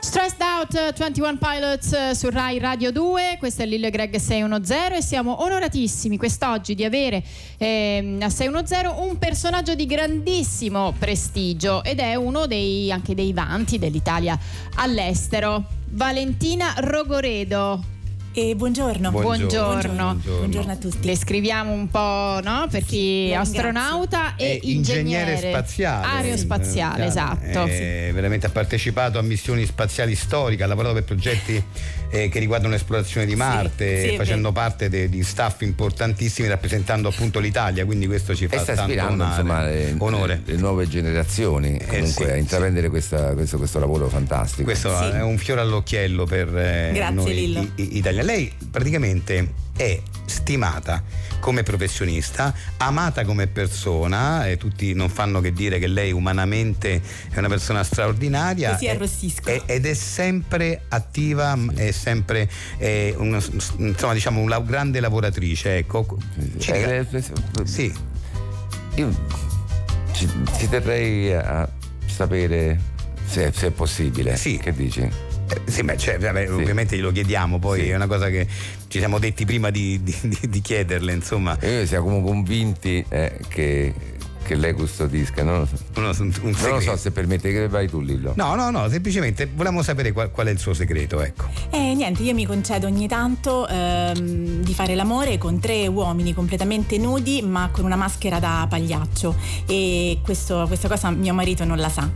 Stressed 0.00 0.40
Out 0.40 0.74
eh, 0.74 0.92
21 0.96 1.36
Pilots 1.36 1.92
eh, 1.92 2.14
su 2.14 2.30
Rai 2.30 2.58
Radio 2.58 2.90
2, 2.90 3.36
questo 3.38 3.62
è 3.62 3.66
Lille 3.66 3.90
Greg 3.90 4.16
610 4.16 4.94
e 4.94 5.02
siamo 5.02 5.42
onoratissimi 5.42 6.16
quest'oggi 6.16 6.74
di 6.74 6.84
avere 6.84 7.22
ehm, 7.58 8.18
a 8.22 8.30
610 8.30 8.94
un 9.06 9.18
personaggio 9.18 9.74
di 9.74 9.84
grandissimo 9.84 10.94
prestigio 10.98 11.84
ed 11.84 11.98
è 11.98 12.14
uno 12.14 12.46
dei, 12.46 12.90
anche 12.90 13.14
dei 13.14 13.34
vanti 13.34 13.78
dell'Italia 13.78 14.38
all'estero. 14.76 15.64
Valentina 15.90 16.72
Rogoredo, 16.78 17.82
E 18.32 18.54
buongiorno. 18.54 19.10
Buongiorno. 19.10 20.14
Buongiorno 20.22 20.70
a 20.70 20.76
tutti. 20.76 21.04
le 21.04 21.16
scriviamo 21.16 21.72
un 21.72 21.88
po' 21.88 22.38
no? 22.42 22.68
per 22.70 22.84
chi 22.84 23.28
è 23.30 23.34
la 23.34 23.40
astronauta 23.40 24.36
e 24.36 24.58
È 24.58 24.66
ingegnere 24.68 25.36
spaziale. 25.36 26.06
Aerospaziale, 26.06 27.04
Eh, 27.04 27.06
esatto. 27.08 27.66
eh, 27.66 28.10
veramente 28.14 28.46
ha 28.46 28.50
partecipato 28.50 29.18
a 29.18 29.22
missioni 29.22 29.66
spaziali 29.66 30.14
storiche, 30.14 30.62
ha 30.62 30.66
lavorato 30.68 30.94
per 30.94 31.04
progetti 31.04 31.60
eh, 32.10 32.28
che 32.28 32.38
riguardano 32.40 32.72
l'esplorazione 32.72 33.24
di 33.26 33.36
Marte, 33.36 34.00
sì, 34.02 34.08
è 34.08 34.16
facendo 34.16 34.52
parte 34.52 34.88
de- 34.88 35.08
di 35.08 35.22
staff 35.22 35.60
importantissimi 35.62 36.48
rappresentando 36.48 37.08
appunto 37.08 37.38
l'Italia, 37.38 37.84
quindi 37.84 38.06
questo 38.06 38.34
ci 38.34 38.44
E 38.44 38.48
fa 38.48 38.58
sta 38.62 38.74
tanto 38.74 38.92
onore. 39.00 39.28
insomma, 39.30 39.62
le, 39.64 39.94
onore. 39.98 40.42
le 40.44 40.56
nuove 40.56 40.88
generazioni 40.88 41.78
comunque 41.86 42.24
sì, 42.26 42.30
a 42.30 42.36
intraprendere 42.36 42.88
questa- 42.88 43.32
questo, 43.34 43.58
questo 43.58 43.78
lavoro 43.78 44.08
fantastico. 44.08 44.64
Questo 44.64 44.94
Sì. 44.96 45.04
è 45.10 45.22
un 45.22 45.38
fiore 45.38 45.60
all'occhiello 45.60 46.24
per 46.24 46.48
eh, 46.56 46.90
Grazie, 46.92 47.12
noi 47.14 47.32
i- 47.50 47.72
i- 47.76 47.96
italiani. 47.98 48.26
Lei 48.26 48.52
praticamente 48.70 49.52
è 49.76 50.00
stimata 50.26 51.02
come 51.40 51.62
professionista, 51.62 52.54
amata 52.76 53.24
come 53.24 53.46
persona, 53.46 54.46
e 54.46 54.56
tutti 54.56 54.92
non 54.94 55.08
fanno 55.08 55.40
che 55.40 55.52
dire 55.52 55.78
che 55.78 55.86
lei 55.86 56.12
umanamente 56.12 57.00
è 57.30 57.38
una 57.38 57.48
persona 57.48 57.82
straordinaria. 57.82 58.72
Così 58.72 58.86
e- 58.86 58.90
arrossisco. 58.90 59.48
e- 59.48 59.62
ed 59.66 59.86
è 59.86 59.94
sempre 59.94 60.82
attiva, 60.88 61.58
è 61.74 61.90
sempre 61.90 62.48
eh, 62.78 63.14
una- 63.16 63.42
insomma, 63.78 64.12
diciamo 64.12 64.40
una 64.40 64.60
grande 64.60 65.00
lavoratrice. 65.00 65.76
Ecco. 65.78 66.06
Ci 66.58 66.72
dica- 66.72 66.74
Eh, 66.74 67.06
eh, 67.10 67.66
sì. 67.66 67.92
Io 68.96 69.10
ci, 70.12 70.28
ci 70.58 70.68
terrei 70.68 71.32
a 71.32 71.68
sapere 72.06 72.78
se, 73.26 73.52
se 73.54 73.68
è 73.68 73.70
possibile. 73.70 74.36
Sì. 74.36 74.58
Che 74.58 74.72
dici? 74.72 75.08
Eh, 75.52 75.70
Sì, 75.70 75.82
beh, 75.82 75.96
cioè, 75.96 76.18
vabbè, 76.18 76.52
ovviamente 76.52 76.96
glielo 76.96 77.12
chiediamo, 77.12 77.58
poi 77.58 77.80
Sì. 77.82 77.88
è 77.90 77.94
una 77.94 78.06
cosa 78.06 78.28
che 78.28 78.46
ci 78.88 78.98
siamo 78.98 79.18
detti 79.18 79.44
prima 79.44 79.70
di, 79.70 80.02
di- 80.02 80.16
di- 80.22 80.48
di 80.48 80.60
chiederle, 80.60 81.12
insomma. 81.12 81.58
E 81.58 81.70
noi 81.76 81.86
siamo 81.86 82.20
convinti 82.22 83.04
eh, 83.08 83.38
che, 83.48 83.94
che 84.44 84.54
lei 84.56 84.72
custodisca, 84.72 85.42
non 85.44 85.60
lo 85.60 85.66
so. 85.66 86.22
Un, 86.22 86.32
un, 86.42 86.50
Non 86.60 86.70
lo 86.70 86.80
so 86.80 86.96
se 86.96 87.10
permette 87.12 87.52
che 87.52 87.68
vai 87.68 87.88
tu 87.88 88.00
Lillo. 88.00 88.32
No, 88.36 88.54
no, 88.56 88.70
no, 88.70 88.88
semplicemente 88.88 89.46
volevamo 89.46 89.82
sapere 89.82 90.10
qual, 90.12 90.30
qual 90.32 90.48
è 90.48 90.50
il 90.50 90.58
suo 90.58 90.74
segreto, 90.74 91.20
ecco. 91.20 91.44
E 91.70 91.94
niente, 91.94 92.22
io 92.22 92.34
mi 92.34 92.46
concedo 92.46 92.86
ogni 92.88 93.06
tanto 93.06 93.66
ehm, 93.68 94.62
di 94.62 94.74
fare 94.74 94.94
l'amore 94.96 95.38
con 95.38 95.60
tre 95.60 95.86
uomini 95.86 96.34
completamente 96.34 96.98
nudi 96.98 97.42
ma 97.42 97.68
con 97.72 97.84
una 97.84 97.96
maschera 97.96 98.38
da 98.40 98.66
pagliaccio 98.68 99.36
e 99.66 100.18
questo- 100.22 100.64
questa 100.66 100.88
cosa 100.88 101.10
mio 101.10 101.32
marito 101.34 101.64
non 101.64 101.78
la 101.78 101.88
sa. 101.88 102.08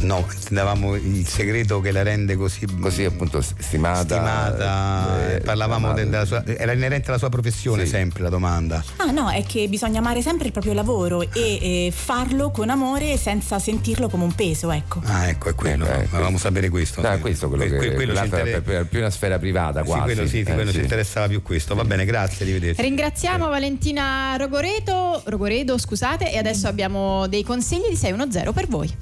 No, 0.00 0.26
davamo 0.50 0.94
il 0.94 1.26
segreto 1.26 1.80
che 1.80 1.90
la 1.92 2.02
rende 2.02 2.36
così, 2.36 2.66
Così 2.80 3.04
appunto 3.04 3.40
stimata. 3.40 4.02
stimata, 4.02 5.34
eh, 5.36 5.40
parlavamo 5.40 5.86
amata. 5.88 6.04
della 6.04 6.24
sua, 6.24 6.44
era 6.46 6.72
inerente 6.72 7.08
alla 7.08 7.18
sua 7.18 7.28
professione 7.28 7.84
Sì. 7.84 7.90
sempre 7.90 8.22
la 8.22 8.28
domanda. 8.28 8.82
Ah 8.96 9.10
no, 9.10 9.30
è 9.30 9.44
che 9.44 9.68
bisogna 9.68 9.98
amare 10.00 10.22
sempre 10.22 10.46
il 10.46 10.52
proprio 10.52 10.72
lavoro 10.72 11.22
e 11.22 11.28
eh, 11.34 11.92
farlo 11.94 12.50
con 12.50 12.70
amore 12.70 13.16
senza 13.16 13.58
sentirlo 13.58 14.08
come 14.08 14.24
un 14.24 14.34
peso, 14.34 14.70
ecco. 14.70 15.00
Ah, 15.04 15.28
ecco, 15.28 15.48
è 15.50 15.54
quello, 15.54 15.86
Eh, 15.86 16.06
volevamo 16.10 16.38
sapere 16.38 16.68
questo. 16.68 17.00
No, 17.00 17.14
sì. 17.14 17.20
questo 17.20 17.46
è 17.46 17.48
quello 17.48 17.64
Que- 17.64 17.72
che 17.72 17.86
que- 17.86 17.94
quello 17.94 18.18
inter- 18.24 18.62
per- 18.62 18.86
più 18.86 18.98
una 19.00 19.10
sfera 19.10 19.38
privata 19.38 19.80
Sì, 19.80 19.86
quasi. 19.86 20.02
quello 20.02 20.22
sì, 20.22 20.28
sì, 20.28 20.38
Eh, 20.40 20.54
quello 20.54 20.70
sì. 20.70 20.76
ci 20.76 20.82
interessava 20.82 21.28
più 21.28 21.42
questo. 21.42 21.74
Va 21.74 21.84
bene, 21.84 22.04
grazie, 22.04 22.44
arrivederci. 22.44 22.80
Ringraziamo 22.82 23.48
Valentina 23.48 24.34
Rogoreto, 24.38 25.22
Rogoredo, 25.26 25.78
scusate, 25.78 26.30
e 26.32 26.38
adesso 26.38 26.66
abbiamo 26.68 27.26
dei 27.28 27.42
consigli 27.42 27.88
di 27.90 27.96
610 27.96 28.52
per 28.52 28.66
voi. 28.68 28.92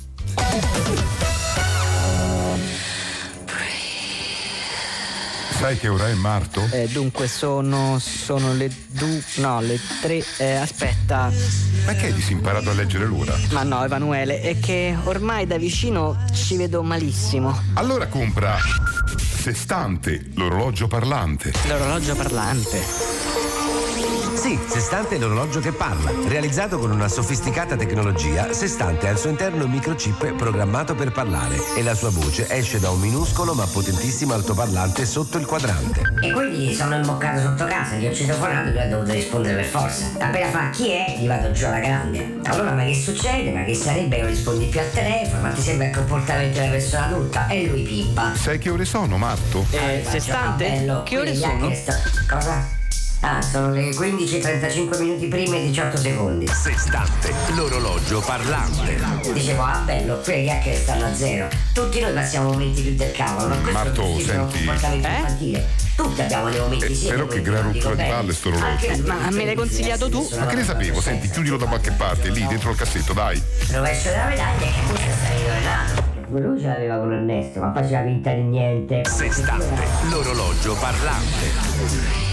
Sai 5.59 5.77
che 5.77 5.89
ora 5.89 6.09
è 6.09 6.15
Marto? 6.15 6.69
Eh, 6.71 6.87
dunque 6.87 7.27
sono, 7.27 7.99
sono 7.99 8.53
le 8.55 8.71
due, 8.87 9.21
no, 9.39 9.61
le 9.61 9.81
tre, 10.01 10.25
eh, 10.37 10.53
aspetta, 10.55 11.33
Ma 11.85 11.95
che 11.95 12.07
hai 12.07 12.13
disimparato 12.13 12.71
a 12.71 12.75
leggere 12.75 13.07
l'ora? 13.07 13.37
ma 13.51 13.65
no 13.65 13.83
Emanuele, 13.85 14.41
è 14.41 14.61
che 14.61 14.97
ormai 15.03 15.49
da 15.49 15.59
vicino 15.59 16.17
ci 16.33 16.57
vedo 16.57 16.85
malissimo. 16.85 17.61
Allora 17.75 18.07
compra 18.07 18.57
Sestante, 19.17 20.31
l'orologio 20.37 20.87
parlante. 20.87 21.53
L'orologio 21.67 22.15
parlante. 22.15 23.28
Sì, 24.49 24.59
Sestante 24.67 25.17
è 25.17 25.19
l'orologio 25.19 25.61
che 25.61 25.73
parla. 25.73 26.11
Realizzato 26.27 26.79
con 26.79 26.91
una 26.91 27.07
sofisticata 27.07 27.77
tecnologia, 27.77 28.51
Sestante 28.55 29.07
ha 29.07 29.11
al 29.11 29.19
suo 29.19 29.29
interno 29.29 29.67
un 29.67 29.71
microchip 29.71 30.33
programmato 30.37 30.95
per 30.95 31.13
parlare 31.13 31.59
e 31.77 31.83
la 31.83 31.95
sua 31.95 32.09
voce 32.09 32.49
esce 32.49 32.79
da 32.79 32.89
un 32.89 32.99
minuscolo 32.99 33.53
ma 33.53 33.67
potentissimo 33.67 34.33
altoparlante 34.33 35.05
sotto 35.05 35.37
il 35.37 35.45
quadrante. 35.45 36.01
E 36.23 36.33
quindi 36.33 36.73
sono 36.73 36.95
imboccato 36.95 37.43
sotto 37.43 37.67
casa, 37.67 37.97
gli 37.97 38.07
ho 38.07 38.15
citofonato 38.15 38.69
e 38.69 38.73
lui 38.73 38.81
ha 38.81 38.89
dovuto 38.89 39.13
rispondere 39.13 39.55
per 39.57 39.65
forza. 39.67 40.07
Appena 40.19 40.49
fa 40.49 40.71
chi 40.71 40.93
è, 40.93 41.19
gli 41.21 41.27
vado 41.27 41.53
giù 41.53 41.67
alla 41.67 41.81
grande. 41.81 42.39
Allora 42.45 42.73
ma 42.73 42.85
che 42.85 42.95
succede? 42.95 43.53
Ma 43.53 43.65
che 43.65 43.75
sarebbe 43.75 44.17
che 44.17 44.23
non 44.23 44.31
rispondi 44.31 44.65
più 44.65 44.81
al 44.81 44.91
telefono? 44.91 45.43
Ma 45.43 45.51
ti 45.51 45.61
sembra 45.61 45.89
il 45.89 45.95
comportamento 45.95 46.59
della 46.59 46.71
persona 46.71 47.05
adulta? 47.05 47.49
E 47.49 47.67
lui 47.67 47.83
pippa. 47.83 48.35
Sai 48.35 48.57
che 48.57 48.71
ore 48.71 48.87
sono, 48.87 49.19
Marto? 49.19 49.67
Eh, 49.73 50.01
Faccio, 50.03 50.09
Sestante? 50.09 51.03
Che 51.05 51.19
ore 51.19 51.35
sono? 51.35 51.71
Cosa? 52.27 52.78
Ah, 53.21 53.43
sono 53.43 53.73
le 53.73 53.91
15.35 53.91 55.01
minuti 55.01 55.27
prima 55.27 55.57
e 55.57 55.63
18 55.67 55.97
secondi. 55.97 56.47
Sestante, 56.47 57.33
l'orologio 57.55 58.21
parlante. 58.21 58.97
Dicevo, 59.33 59.63
ah 59.65 59.83
bello, 59.85 60.21
quelle 60.23 60.45
chiacchiere 60.45 60.79
stanno 60.79 61.07
a 61.07 61.15
zero. 61.15 61.49
Tutti 61.75 62.01
noi 62.01 62.13
passiamo 62.13 62.51
momenti 62.53 62.81
più 62.81 62.95
del 62.95 63.11
cavolo, 63.11 63.49
ma 63.49 63.57
questo 63.57 63.73
Marto, 63.73 64.03
è 64.03 64.07
un 64.07 64.21
senti- 64.21 64.57
comportamento 64.65 65.09
infantile. 65.09 65.67
Tutti 65.97 66.21
abbiamo 66.23 66.49
dei 66.49 66.61
momenti 66.61 66.85
Eh, 66.85 66.95
sì. 66.95 67.07
però 67.09 67.27
che 67.27 67.43
gran 67.43 67.63
rottura 67.73 67.95
di 67.97 68.05
palle 68.09 68.33
sto 68.33 68.49
orologio. 68.51 69.03
Ma 69.07 69.31
me 69.31 69.45
l'hai 69.45 69.55
consigliato 69.57 70.09
tu? 70.09 70.29
Ma 70.39 70.47
che 70.47 70.55
ne 70.55 70.65
sapevo? 70.65 71.01
Senti, 71.01 71.29
chiudilo 71.29 71.57
da 71.57 71.67
qualche 71.67 71.91
parte, 71.91 72.29
lì, 72.31 72.47
dentro 72.47 72.71
il 72.71 72.77
cassetto, 72.77 73.13
dai. 73.15 73.43
rovescio 73.73 74.11
della 74.11 74.27
medaglia 74.27 74.65
è 74.65 74.71
che 74.71 74.87
tu 74.89 74.95
sei 74.97 75.11
stato. 75.11 76.07
Lui 76.31 76.61
ce 76.61 76.67
l'aveva 76.67 76.99
con 76.99 77.13
Ernesto, 77.13 77.59
ma 77.59 77.73
faceva 77.73 78.03
finta 78.03 78.33
di 78.33 78.43
niente. 78.43 79.03
Sestante, 79.07 79.83
l'orologio 80.09 80.75
parlante. 80.77 82.28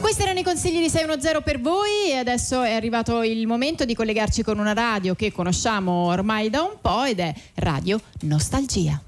Questi 0.00 0.22
erano 0.22 0.38
i 0.38 0.42
consigli 0.42 0.80
di 0.80 0.88
610 0.88 1.42
per 1.42 1.60
voi 1.60 2.10
e 2.10 2.16
adesso 2.16 2.62
è 2.62 2.72
arrivato 2.72 3.22
il 3.22 3.46
momento 3.46 3.84
di 3.84 3.94
collegarci 3.94 4.42
con 4.42 4.58
una 4.58 4.72
radio 4.72 5.14
che 5.14 5.32
conosciamo 5.32 6.06
ormai 6.06 6.50
da 6.50 6.62
un 6.62 6.76
po' 6.80 7.04
ed 7.04 7.20
è 7.20 7.32
Radio 7.54 8.00
Nostalgia. 8.22 9.00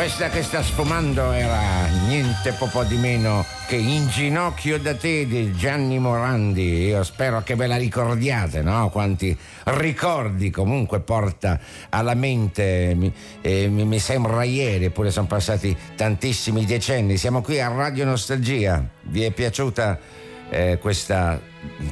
Questa 0.00 0.30
che 0.30 0.42
sta 0.42 0.62
sfumando 0.62 1.30
era 1.30 1.86
niente 2.06 2.54
po' 2.72 2.84
di 2.84 2.96
meno 2.96 3.44
che 3.66 3.76
In 3.76 4.08
ginocchio 4.08 4.78
da 4.78 4.94
te 4.94 5.26
di 5.26 5.52
Gianni 5.52 5.98
Morandi. 5.98 6.86
Io 6.86 7.04
spero 7.04 7.42
che 7.42 7.54
ve 7.54 7.66
la 7.66 7.76
ricordiate, 7.76 8.62
no? 8.62 8.88
Quanti 8.88 9.36
ricordi 9.64 10.48
comunque 10.48 11.00
porta 11.00 11.60
alla 11.90 12.14
mente. 12.14 12.94
Mi, 12.96 13.12
eh, 13.42 13.68
mi- 13.68 13.98
sembra 13.98 14.42
ieri, 14.42 14.86
eppure 14.86 15.10
sono 15.10 15.26
passati 15.26 15.76
tantissimi 15.94 16.64
decenni. 16.64 17.18
Siamo 17.18 17.42
qui 17.42 17.60
a 17.60 17.68
Radio 17.68 18.06
Nostalgia. 18.06 18.82
Vi 19.02 19.22
è 19.22 19.30
piaciuta 19.30 19.98
eh, 20.50 20.78
questa 20.80 21.40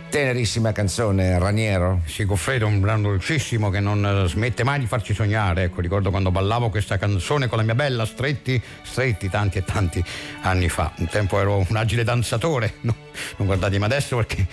tenerissima 0.09 0.73
canzone, 0.73 1.39
Raniero? 1.39 2.01
Sì, 2.07 2.25
Goffredo 2.25 2.67
è 2.67 2.69
un 2.69 2.81
brano 2.81 3.03
dolcissimo 3.09 3.71
che 3.71 3.81
non 3.81 4.05
eh, 4.05 4.29
smette 4.29 4.65
mai 4.65 4.81
di 4.81 4.87
farci 4.87 5.15
sognare. 5.15 5.65
Ecco, 5.65 5.81
ricordo 5.81 6.11
quando 6.11 6.31
ballavo 6.31 6.69
questa 6.71 6.97
canzone 6.99 7.47
con 7.47 7.59
la 7.59 7.65
mia 7.65 7.75
bella 7.75 8.05
stretti, 8.05 8.61
stretti 8.83 9.29
tanti 9.29 9.59
e 9.59 9.65
tanti 9.65 10.03
anni 10.43 10.69
fa. 10.69 10.93
Un 10.97 11.07
tempo 11.07 11.39
ero 11.41 11.65
un 11.69 11.77
agile 11.77 12.05
danzatore, 12.05 12.75
no, 12.83 12.95
non 13.37 13.47
guardatemi 13.47 13.85
adesso 13.85 14.17
perché 14.17 14.47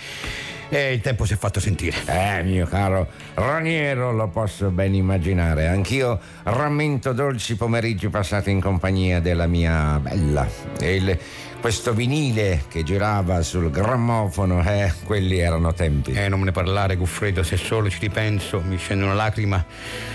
eh, 0.68 0.92
il 0.92 1.00
tempo 1.00 1.24
si 1.24 1.32
è 1.34 1.36
fatto 1.36 1.60
sentire. 1.60 1.96
Eh, 2.06 2.42
mio 2.42 2.66
caro 2.66 3.08
Raniero, 3.34 4.12
lo 4.12 4.28
posso 4.28 4.70
ben 4.70 4.94
immaginare. 4.94 5.66
Anch'io 5.66 6.18
rammento 6.44 7.12
dolci 7.12 7.56
pomeriggi 7.56 8.08
passati 8.08 8.50
in 8.50 8.60
compagnia 8.60 9.20
della 9.20 9.46
mia 9.46 9.98
bella. 10.00 10.46
E 10.80 10.94
il- 10.94 11.18
questo 11.66 11.94
vinile 11.94 12.62
che 12.68 12.84
girava 12.84 13.42
sul 13.42 13.72
grammofono, 13.72 14.62
eh, 14.62 14.92
quelli 15.04 15.40
erano 15.40 15.74
tempi. 15.74 16.12
Eh, 16.12 16.28
non 16.28 16.38
me 16.38 16.44
ne 16.44 16.52
parlare, 16.52 16.94
Goffredo, 16.94 17.42
se 17.42 17.56
solo 17.56 17.90
ci 17.90 17.98
ripenso 17.98 18.62
mi 18.64 18.76
scende 18.76 19.02
una 19.02 19.14
lacrima 19.14 19.64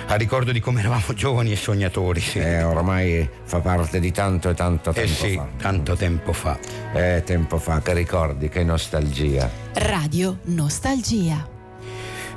a 0.07 0.15
ricordo 0.15 0.53
di 0.53 0.61
come 0.61 0.79
eravamo 0.79 1.13
giovani 1.13 1.51
e 1.51 1.57
sognatori. 1.57 2.21
Sì. 2.21 2.39
Eh, 2.39 2.63
ormai 2.63 3.29
fa 3.43 3.59
parte 3.59 3.99
di 3.99 4.13
tanto 4.13 4.47
e 4.49 4.53
tanto 4.53 4.91
Eh 4.91 4.93
tempo 4.93 5.25
sì, 5.25 5.33
fa. 5.35 5.47
tanto 5.57 5.97
tempo 5.97 6.31
fa. 6.31 6.57
Eh, 6.93 7.21
tempo 7.25 7.57
fa, 7.57 7.81
che 7.81 7.93
ricordi, 7.95 8.47
che 8.47 8.63
nostalgia. 8.63 9.49
Radio 9.73 10.37
Nostalgia. 10.43 11.60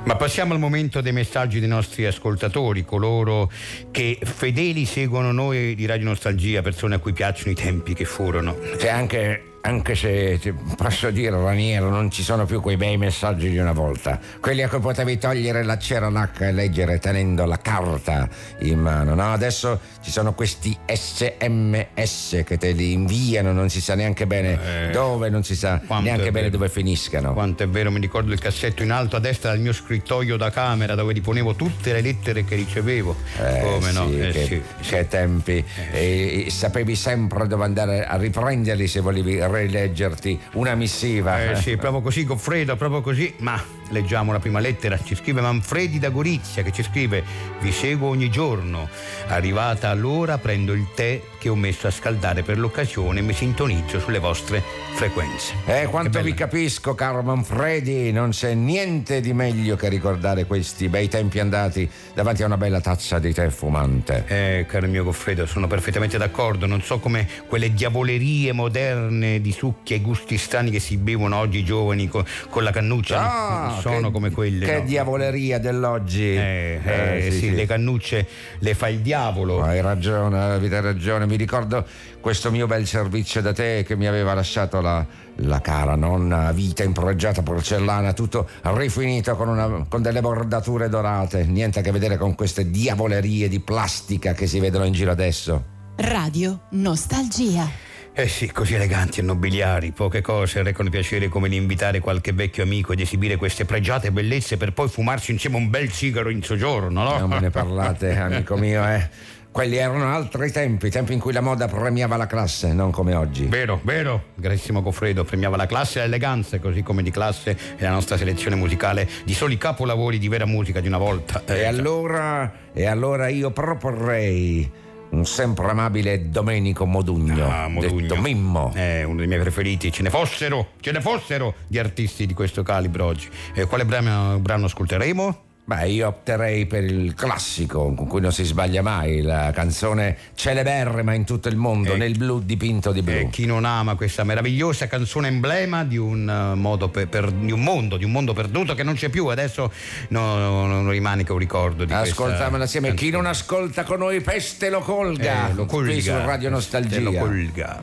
Ma 0.05 0.15
passiamo 0.15 0.53
al 0.53 0.59
momento 0.59 1.01
dei 1.01 1.11
messaggi 1.11 1.59
dei 1.59 1.67
nostri 1.67 2.05
ascoltatori, 2.05 2.85
coloro 2.85 3.51
che 3.89 4.19
fedeli 4.21 4.85
seguono 4.85 5.31
noi 5.31 5.73
di 5.73 5.87
Radio 5.87 6.05
Nostalgia, 6.05 6.61
persone 6.61 6.93
a 6.93 6.99
cui 6.99 7.11
piacciono 7.11 7.51
i 7.51 7.55
tempi 7.55 7.95
che 7.95 8.05
furono. 8.05 8.55
Cioè, 8.77 8.89
anche, 8.89 9.54
anche 9.65 9.95
se 9.95 10.39
posso 10.77 11.09
dire, 11.09 11.31
Raniero, 11.31 11.89
non 11.89 12.11
ci 12.11 12.21
sono 12.21 12.45
più 12.45 12.61
quei 12.61 12.77
bei 12.77 12.97
messaggi 12.97 13.49
di 13.49 13.57
una 13.57 13.71
volta. 13.71 14.19
Quelli 14.39 14.61
a 14.61 14.69
cui 14.69 14.79
potevi 14.79 15.17
togliere 15.17 15.63
la 15.63 15.77
ceranacca 15.79 16.47
e 16.47 16.51
leggere 16.51 16.99
tenendo 16.99 17.45
la 17.45 17.57
carta 17.57 18.29
in 18.59 18.79
mano. 18.79 19.15
No, 19.15 19.33
adesso 19.33 19.79
ci 20.03 20.11
sono 20.11 20.33
questi 20.35 20.77
SMS 20.87 22.43
che 22.45 22.57
te 22.59 22.71
li 22.71 22.93
inviano, 22.93 23.51
non 23.53 23.69
si 23.69 23.81
sa 23.81 23.95
neanche 23.95 24.27
bene 24.27 24.87
Eh, 24.87 24.91
dove, 24.91 25.29
non 25.29 25.43
si 25.43 25.55
sa 25.55 25.81
neanche 26.01 26.31
bene 26.31 26.49
dove 26.51 26.69
finiscano. 26.69 27.33
Quanto 27.33 27.63
è 27.63 27.67
vero, 27.67 27.89
mi 27.89 27.99
ricordo 27.99 28.31
il 28.33 28.39
cassetto 28.39 28.83
in 28.83 28.91
alto 28.91 29.15
a 29.15 29.19
destra 29.19 29.51
del 29.51 29.61
mio 29.61 29.73
scrittoio 29.73 30.37
da 30.37 30.51
camera 30.51 30.93
dove 30.93 31.13
riponevo 31.13 31.55
tutte 31.55 31.91
le 31.91 32.01
lettere 32.01 32.43
che 32.45 32.55
ricevevo. 32.55 33.15
Eh, 33.41 33.59
Come 33.61 33.91
no? 33.91 34.07
sì, 34.09 34.19
Eh, 34.19 34.31
che, 34.31 34.45
sì, 34.45 34.61
che 34.91 35.07
tempi. 35.07 35.63
E- 35.91 36.43
e 36.45 36.49
sapevi 36.51 36.95
sempre 36.95 37.47
dove 37.47 37.63
andare 37.63 38.05
a 38.05 38.15
riprenderli 38.17 38.87
se 38.87 38.99
volevi 38.99 39.39
rileggerti 39.61 40.39
una 40.53 40.75
missiva. 40.75 41.51
Eh 41.51 41.55
sì, 41.55 41.77
proprio 41.77 42.01
così, 42.01 42.23
Goffredo, 42.25 42.75
proprio 42.75 43.01
così, 43.01 43.33
ma 43.39 43.61
leggiamo 43.89 44.31
la 44.31 44.39
prima 44.39 44.59
lettera, 44.59 44.99
ci 45.01 45.15
scrive 45.15 45.41
Manfredi 45.41 45.99
da 45.99 46.09
Gorizia 46.09 46.63
che 46.63 46.71
ci 46.71 46.83
scrive 46.83 47.23
vi 47.61 47.71
seguo 47.71 48.09
ogni 48.09 48.29
giorno, 48.29 48.89
arrivata 49.27 49.93
l'ora 49.93 50.37
prendo 50.37 50.73
il 50.73 50.87
tè 50.93 51.21
che 51.37 51.49
ho 51.49 51.55
messo 51.55 51.87
a 51.87 51.91
scaldare 51.91 52.41
per 52.43 52.57
l'occasione 52.57 53.19
e 53.19 53.21
mi 53.21 53.33
sintonizzo 53.33 53.99
sulle 53.99 54.19
vostre 54.19 54.63
frequenze. 54.93 55.53
Eh, 55.65 55.85
quanto 55.85 56.21
vi 56.21 56.33
capisco, 56.33 56.95
caro 56.95 57.21
Manfredi, 57.21 58.11
non 58.11 58.29
c'è 58.29 58.53
niente 58.53 59.21
di 59.21 59.33
meglio 59.33 59.75
che 59.75 59.89
ricordare 59.89 60.45
questi 60.45 60.87
bei 60.87 61.07
tempi 61.07 61.39
andati 61.39 61.89
davanti 62.13 62.43
a 62.43 62.47
una 62.47 62.57
bella 62.57 62.81
tazza 62.81 63.19
di 63.19 63.33
tè 63.33 63.49
fumante. 63.49 64.23
Eh, 64.27 64.65
caro 64.67 64.87
mio 64.87 65.03
Goffredo, 65.03 65.45
sono 65.45 65.67
perfettamente 65.67 66.17
d'accordo. 66.17 66.65
Non 66.65 66.81
so 66.81 66.99
come 66.99 67.27
quelle 67.47 67.73
diavolerie 67.73 68.51
moderne 68.53 69.41
di 69.41 69.51
succhi 69.51 69.93
e 69.93 70.01
gusti 70.01 70.37
strani 70.37 70.71
che 70.71 70.79
si 70.79 70.97
bevono 70.97 71.37
oggi 71.37 71.59
i 71.59 71.63
giovani 71.63 72.07
co- 72.07 72.25
con 72.49 72.63
la 72.63 72.71
cannuccia. 72.71 73.19
non- 73.19 73.74
sono 73.81 74.07
che- 74.07 74.11
come 74.11 74.31
quelle. 74.31 74.65
Che 74.65 74.77
no. 74.79 74.85
diavoleria 74.85 75.59
dell'oggi. 75.59 76.35
Eh, 76.35 76.79
eh, 76.83 77.31
sì, 77.31 77.51
le 77.53 77.65
cannucce 77.65 78.27
le 78.59 78.73
fa 78.73 78.87
il 78.87 78.99
diavolo. 78.99 79.61
Hai 79.63 79.81
ragione, 79.81 80.39
avete 80.41 80.79
ragione. 80.81 81.25
Mi 81.25 81.35
ricordo 81.35 81.85
questo 82.19 82.51
mio 82.51 82.67
bel 82.67 82.85
servizio 82.87 83.41
da 83.41 83.53
te 83.53 83.83
che 83.85 83.95
mi 83.95 84.07
aveva 84.07 84.33
lasciato 84.33 84.81
la, 84.81 85.05
la 85.37 85.61
cara 85.61 85.95
nonna, 85.95 86.51
vita 86.51 86.83
in 86.83 86.91
proreggiata 86.93 87.41
porcellana, 87.41 88.13
tutto 88.13 88.47
rifinito 88.63 89.35
con, 89.35 89.49
una- 89.49 89.85
con 89.87 90.01
delle 90.01 90.21
bordature 90.21 90.89
dorate. 90.89 91.43
Niente 91.45 91.79
a 91.79 91.81
che 91.81 91.91
vedere 91.91 92.17
con 92.17 92.35
queste 92.35 92.69
diavolerie 92.69 93.47
di 93.47 93.59
plastica 93.59 94.33
che 94.33 94.47
si 94.47 94.59
vedono 94.59 94.85
in 94.85 94.93
giro 94.93 95.11
adesso. 95.11 95.63
Radio 95.97 96.61
Nostalgia. 96.71 97.84
Eh 98.17 98.29
sì, 98.29 98.49
così 98.49 98.75
eleganti 98.75 99.19
e 99.19 99.23
nobiliari, 99.23 99.91
poche 99.91 100.21
cose 100.21 100.63
recano 100.63 100.89
piacere 100.89 101.27
come 101.27 101.49
l'invitare 101.49 101.99
qualche 101.99 102.31
vecchio 102.31 102.63
amico 102.63 102.93
ed 102.93 103.01
esibire 103.01 103.35
queste 103.35 103.65
pregiate 103.65 104.09
bellezze 104.09 104.55
per 104.55 104.71
poi 104.71 104.87
fumarsi 104.87 105.33
insieme 105.33 105.57
un 105.57 105.69
bel 105.69 105.91
sigaro 105.91 106.29
in 106.29 106.41
soggiorno, 106.41 107.03
no? 107.03 107.17
Non 107.19 107.27
me 107.29 107.41
ne 107.41 107.49
parlate, 107.49 108.15
amico 108.17 108.55
mio, 108.55 108.87
eh. 108.87 109.09
Quelli 109.51 109.75
erano 109.75 110.13
altri 110.13 110.49
tempi, 110.49 110.89
tempi 110.89 111.11
in 111.11 111.19
cui 111.19 111.33
la 111.33 111.41
moda 111.41 111.67
premiava 111.67 112.15
la 112.15 112.25
classe, 112.25 112.71
non 112.71 112.89
come 112.89 113.15
oggi. 113.15 113.47
Vero, 113.47 113.81
vero, 113.83 114.27
carissimo 114.41 114.81
Goffredo, 114.81 115.25
premiava 115.25 115.57
la 115.57 115.65
classe 115.65 115.99
e 115.99 116.03
l'eleganza, 116.03 116.57
così 116.59 116.83
come 116.83 117.03
di 117.03 117.11
classe 117.11 117.57
è 117.75 117.83
la 117.83 117.91
nostra 117.91 118.15
selezione 118.15 118.55
musicale 118.55 119.09
di 119.25 119.33
soli 119.33 119.57
capolavori 119.57 120.19
di 120.19 120.29
vera 120.29 120.45
musica 120.45 120.79
di 120.79 120.87
una 120.87 120.97
volta. 120.97 121.41
E 121.45 121.59
Eh, 121.59 121.65
allora, 121.65 122.49
e 122.71 122.85
allora 122.85 123.27
io 123.27 123.51
proporrei 123.51 124.83
un 125.11 125.25
sempre 125.25 125.69
amabile 125.69 126.29
Domenico 126.29 126.85
Modugno, 126.85 127.49
Ah, 127.49 127.67
Modugno. 127.67 128.01
detto 128.01 128.15
Mimmo. 128.17 128.71
È 128.73 129.03
uno 129.03 129.17
dei 129.17 129.27
miei 129.27 129.39
preferiti, 129.39 129.91
ce 129.91 130.03
ne 130.03 130.09
fossero, 130.09 130.69
ce 130.81 130.91
ne 130.91 131.01
fossero 131.01 131.53
di 131.67 131.79
artisti 131.79 132.25
di 132.25 132.33
questo 132.33 132.63
calibro 132.63 133.05
oggi. 133.05 133.29
Eh, 133.53 133.65
quale 133.65 133.85
brano, 133.85 134.39
brano 134.39 134.65
ascolteremo? 134.65 135.43
Beh, 135.67 135.87
io 135.89 136.07
opterei 136.09 136.67
per 136.67 136.83
il 136.83 137.15
classico 137.15 137.91
con 137.95 138.05
cui 138.05 138.21
non 138.21 138.31
si 138.31 138.43
sbaglia 138.43 138.83
mai, 138.83 139.21
la 139.23 139.49
canzone 139.51 140.15
celeberrima 140.35 141.13
in 141.15 141.23
tutto 141.25 141.47
il 141.47 141.55
mondo, 141.55 141.93
Eh, 141.93 141.97
nel 141.97 142.15
blu 142.15 142.39
dipinto 142.39 142.91
di 142.91 143.01
blu. 143.01 143.13
Eh, 143.15 143.29
chi 143.31 143.47
non 143.47 143.65
ama 143.65 143.95
questa 143.95 144.23
meravigliosa 144.23 144.85
canzone 144.85 145.27
emblema 145.27 145.83
di 145.83 145.97
un, 145.97 146.29
eh, 146.29 146.55
modo 146.55 146.89
per- 146.89 147.07
per- 147.07 147.31
di 147.31 147.51
un 147.51 147.63
mondo, 147.63 147.97
di 147.97 148.03
un 148.03 148.11
mondo 148.11 148.33
perduto 148.33 148.75
che 148.75 148.83
non 148.83 148.93
c'è 148.93 149.09
più, 149.09 149.25
adesso 149.25 149.71
no- 150.09 150.37
no- 150.37 150.67
non 150.67 150.87
rimane 150.87 151.23
che 151.23 151.31
un 151.31 151.39
ricordo 151.39 151.83
di 151.83 151.91
Ascoltamela 151.93 152.65
assieme. 152.65 152.89
Chi 152.89 153.09
canzone. 153.09 153.23
non 153.23 153.25
ascolta 153.31 153.83
con 153.85 153.97
noi, 153.97 154.21
peste 154.21 154.69
lo 154.69 154.81
colga. 154.81 155.49
Eh, 155.49 155.53
lo 155.55 155.65
colga. 155.65 155.91
Qui 155.93 156.01
su 156.01 156.11
Radio 156.11 156.49
Nostalgia. 156.51 156.99
Lo 156.99 157.11
colga. 157.11 157.81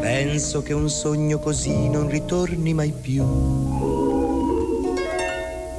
Penso 0.00 0.62
che 0.62 0.72
un 0.72 0.88
sogno 0.88 1.40
così 1.40 1.88
non 1.88 2.08
ritorni 2.08 2.72
mai 2.74 2.92
più. 2.98 4.23